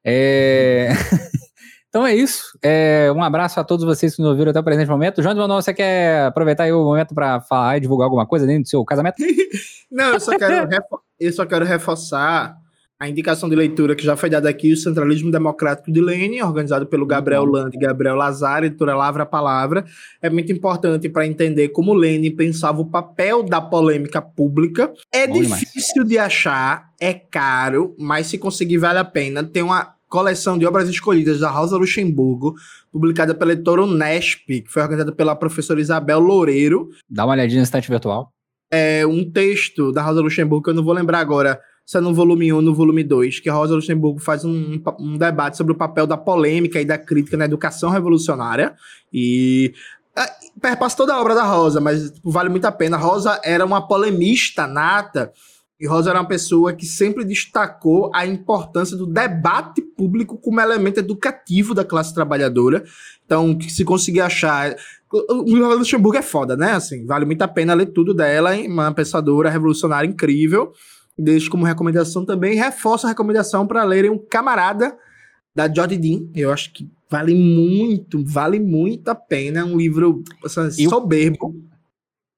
[0.03, 0.89] É.
[1.89, 2.57] Então é isso.
[2.61, 5.21] É, um abraço a todos vocês que nos ouviram até o presente momento.
[5.23, 8.63] João de Manuel, você quer aproveitar o momento para falar e divulgar alguma coisa dentro
[8.63, 9.15] do seu casamento?
[9.89, 10.69] Não, eu só quero,
[11.17, 12.57] eu só quero reforçar
[12.99, 16.87] a indicação de leitura que já foi dada aqui, o Centralismo Democrático de Lênin, organizado
[16.87, 19.85] pelo Gabriel Land e Gabriel Lazar, editora Lavra a Palavra.
[20.19, 24.91] É muito importante para entender como Lênin pensava o papel da polêmica pública.
[25.13, 26.09] É Bom difícil demais.
[26.09, 29.43] de achar, é caro, mas se conseguir vale a pena.
[29.43, 32.55] Tem uma coleção de obras escolhidas da Rosa Luxemburgo,
[32.91, 36.89] publicada pela editora Unesp, que foi organizada pela professora Isabel Loureiro.
[37.07, 38.31] Dá uma olhadinha no estante virtual.
[38.71, 42.13] É um texto da Rosa Luxemburgo, que eu não vou lembrar agora se é no
[42.13, 45.75] volume 1 ou no volume 2, que Rosa Luxemburgo faz um, um debate sobre o
[45.75, 48.75] papel da polêmica e da crítica na educação revolucionária.
[49.11, 49.73] E
[50.13, 50.25] é,
[50.59, 52.97] perpassa toda a obra da Rosa, mas tipo, vale muito a pena.
[52.97, 55.31] Rosa era uma polemista nata
[55.79, 60.99] e Rosa era uma pessoa que sempre destacou a importância do debate público como elemento
[60.99, 62.83] educativo da classe trabalhadora.
[63.25, 64.75] Então, se conseguir achar.
[65.09, 66.73] O Luxemburgo é foda, né?
[66.73, 70.73] Assim, vale muito a pena ler tudo dela, uma pensadora revolucionária incrível
[71.17, 72.55] deixo como recomendação também.
[72.55, 74.95] Reforço a recomendação para lerem um Camarada
[75.55, 76.27] da Jodie Dean.
[76.35, 79.61] Eu acho que vale muito, vale muito a pena.
[79.61, 81.55] É um livro assim, soberbo.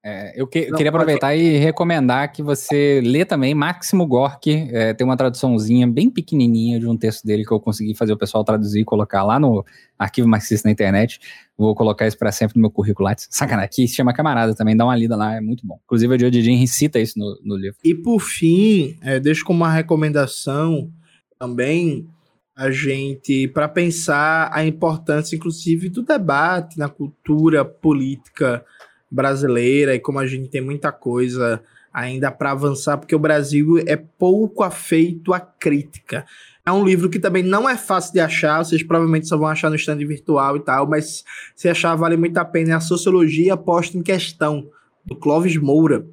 [0.01, 4.49] É, eu, que, queria aproveitar e recomendar que você lê também Máximo Gork.
[4.71, 8.17] É, tem uma traduçãozinha bem pequenininha de um texto dele que eu consegui fazer o
[8.17, 9.65] pessoal traduzir e colocar lá no
[9.97, 11.19] arquivo marxista na internet.
[11.57, 13.15] Vou colocar isso para sempre no meu currículo lá.
[13.29, 13.65] Sacanagem.
[13.65, 15.77] Aqui se chama Camarada também, dá uma lida lá, é muito bom.
[15.83, 17.77] Inclusive, a Jodidin cita isso no, no livro.
[17.83, 20.89] E por fim, é, deixo como uma recomendação
[21.37, 22.07] também
[22.55, 28.65] a gente para pensar a importância, inclusive, do debate na cultura política
[29.09, 31.61] brasileira e como a gente tem muita coisa
[31.93, 36.25] ainda para avançar, porque o Brasil é pouco afeito à crítica.
[36.65, 39.69] É um livro que também não é fácil de achar, vocês provavelmente só vão achar
[39.69, 41.23] no stand virtual e tal, mas
[41.55, 42.71] se achar vale muito a pena.
[42.71, 44.69] É a Sociologia Posta em Questão,
[45.03, 46.05] do Clóvis Moura.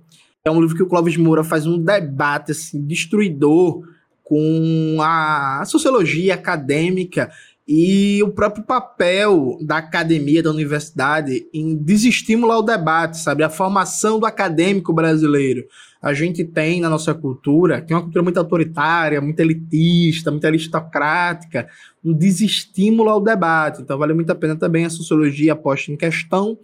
[0.44, 3.82] É um livro que o Clóvis Moura faz um debate assim, destruidor
[4.24, 7.30] com a sociologia acadêmica
[7.68, 13.42] e o próprio papel da academia, da universidade, em desestimular o debate, sabe?
[13.42, 15.64] A formação do acadêmico brasileiro.
[16.00, 20.46] A gente tem na nossa cultura, que é uma cultura muito autoritária, muito elitista, muito
[20.46, 21.68] aristocrática,
[22.04, 23.82] um desestímulo ao debate.
[23.82, 26.56] Então, vale muito a pena também a sociologia posta em questão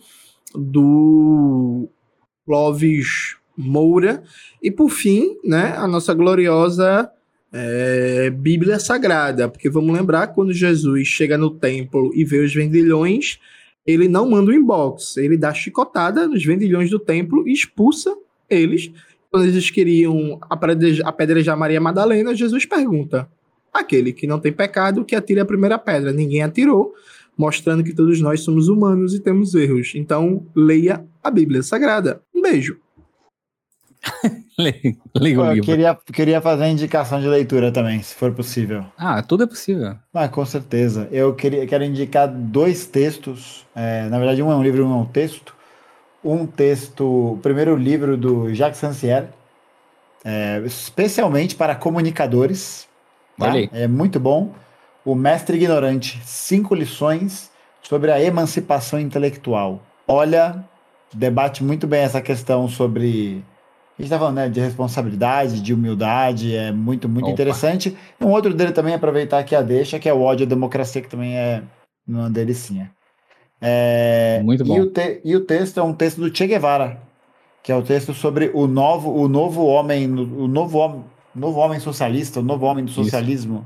[0.54, 1.88] do
[2.46, 4.22] Clóvis Moura.
[4.62, 7.10] E, por fim, né, a nossa gloriosa
[7.52, 13.38] é, Bíblia Sagrada, porque vamos lembrar quando Jesus chega no templo e vê os vendilhões,
[13.86, 18.16] ele não manda um inbox, ele dá chicotada nos vendilhões do templo e expulsa
[18.48, 18.90] eles.
[19.30, 20.38] Quando eles queriam
[21.04, 23.28] apedrejar Maria Madalena, Jesus pergunta:
[23.72, 26.12] aquele que não tem pecado, que atire a primeira pedra.
[26.12, 26.94] Ninguém atirou,
[27.36, 29.92] mostrando que todos nós somos humanos e temos erros.
[29.94, 32.20] Então, leia a Bíblia Sagrada.
[32.34, 32.78] Um beijo.
[35.16, 38.84] Liga o eu queria, queria fazer a indicação de leitura também, se for possível.
[38.98, 39.96] Ah, tudo é possível.
[40.12, 41.08] Ah, com certeza.
[41.10, 43.64] Eu queria, quero indicar dois textos.
[43.74, 45.54] É, na verdade, um é um livro e um é um texto.
[46.24, 49.28] Um texto, o primeiro livro do Jacques Rancière,
[50.24, 52.86] é, especialmente para comunicadores.
[53.38, 53.52] Tá?
[53.72, 54.52] É muito bom.
[55.04, 57.50] O Mestre Ignorante, cinco lições
[57.82, 59.82] sobre a emancipação intelectual.
[60.06, 60.64] Olha,
[61.12, 63.42] debate muito bem essa questão sobre
[64.02, 67.32] gente tá falando né, de responsabilidade, de humildade, é muito, muito Opa.
[67.32, 67.96] interessante.
[68.20, 71.08] Um outro dele também, aproveitar aqui a deixa, que é o ódio à democracia, que
[71.08, 71.62] também é
[72.06, 72.90] uma delicinha.
[73.60, 74.76] É, muito bom.
[74.76, 77.00] E o, te, e o texto é um texto do Che Guevara,
[77.62, 81.78] que é o texto sobre o novo, o novo homem, o novo homem, novo homem
[81.78, 83.64] socialista, o novo homem do socialismo.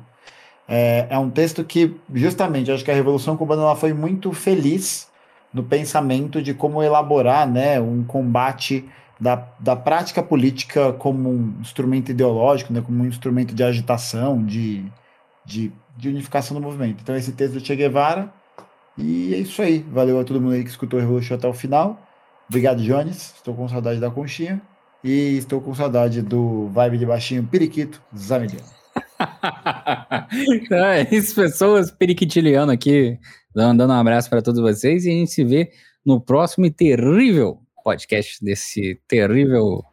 [0.68, 5.08] É, é, um texto que, justamente, acho que a Revolução Cubana ela foi muito feliz
[5.54, 8.84] no pensamento de como elaborar né, um combate
[9.20, 14.84] da, da prática política como um instrumento ideológico, né, como um instrumento de agitação, de,
[15.44, 17.00] de, de unificação do movimento.
[17.02, 18.32] Então, esse texto do Che Guevara
[18.96, 19.84] E é isso aí.
[19.90, 22.00] Valeu a todo mundo aí que escutou o Revolution até o final.
[22.48, 23.34] Obrigado, Jones.
[23.36, 24.60] Estou com saudade da conchinha.
[25.02, 28.66] E estou com saudade do vibe de baixinho periquito Zamiliano.
[30.70, 33.18] é isso, pessoas periquitiliano aqui,
[33.54, 35.70] dando um abraço para todos vocês e a gente se vê
[36.04, 39.84] no próximo e terrível podcast desse terrível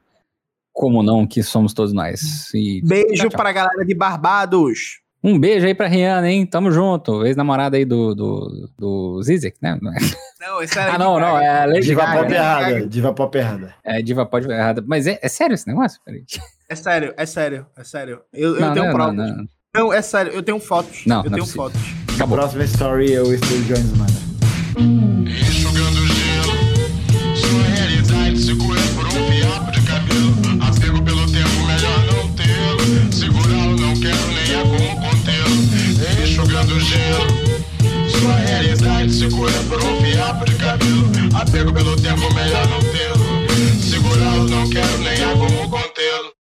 [0.71, 2.51] como não que somos todos nós.
[2.51, 5.03] E Beijo para a galera de Barbados.
[5.23, 6.45] Um beijo aí pra Rihanna, hein?
[6.45, 7.23] Tamo junto.
[7.23, 9.77] Ex-namorada aí do, do, do Zizek, né?
[10.41, 11.37] Não, esse era Ah, não, não.
[11.37, 12.19] É a Lady Diva Gaga.
[12.19, 12.87] Pop errada.
[12.87, 13.75] Diva Pop errada.
[13.85, 14.83] É, Diva Pop errada.
[14.85, 16.01] Mas é, é sério esse negócio?
[16.03, 16.25] Peraí.
[16.67, 18.21] É sério, é sério, é sério.
[18.33, 19.15] Eu, eu tenho não, provas.
[19.15, 19.45] Não, não.
[19.75, 21.05] não, é sério, eu tenho fotos.
[21.05, 21.81] Não, eu não tenho é fotos.
[22.15, 22.37] Acabou.
[22.37, 24.32] Próxima story eu estou Jones, mano.
[39.23, 41.09] Segura por um fiapo de cabelo.
[41.39, 43.81] Apego pelo tempo, melhor não tê-lo.
[43.81, 46.42] Segurá-lo, não quero nem a como contê-lo.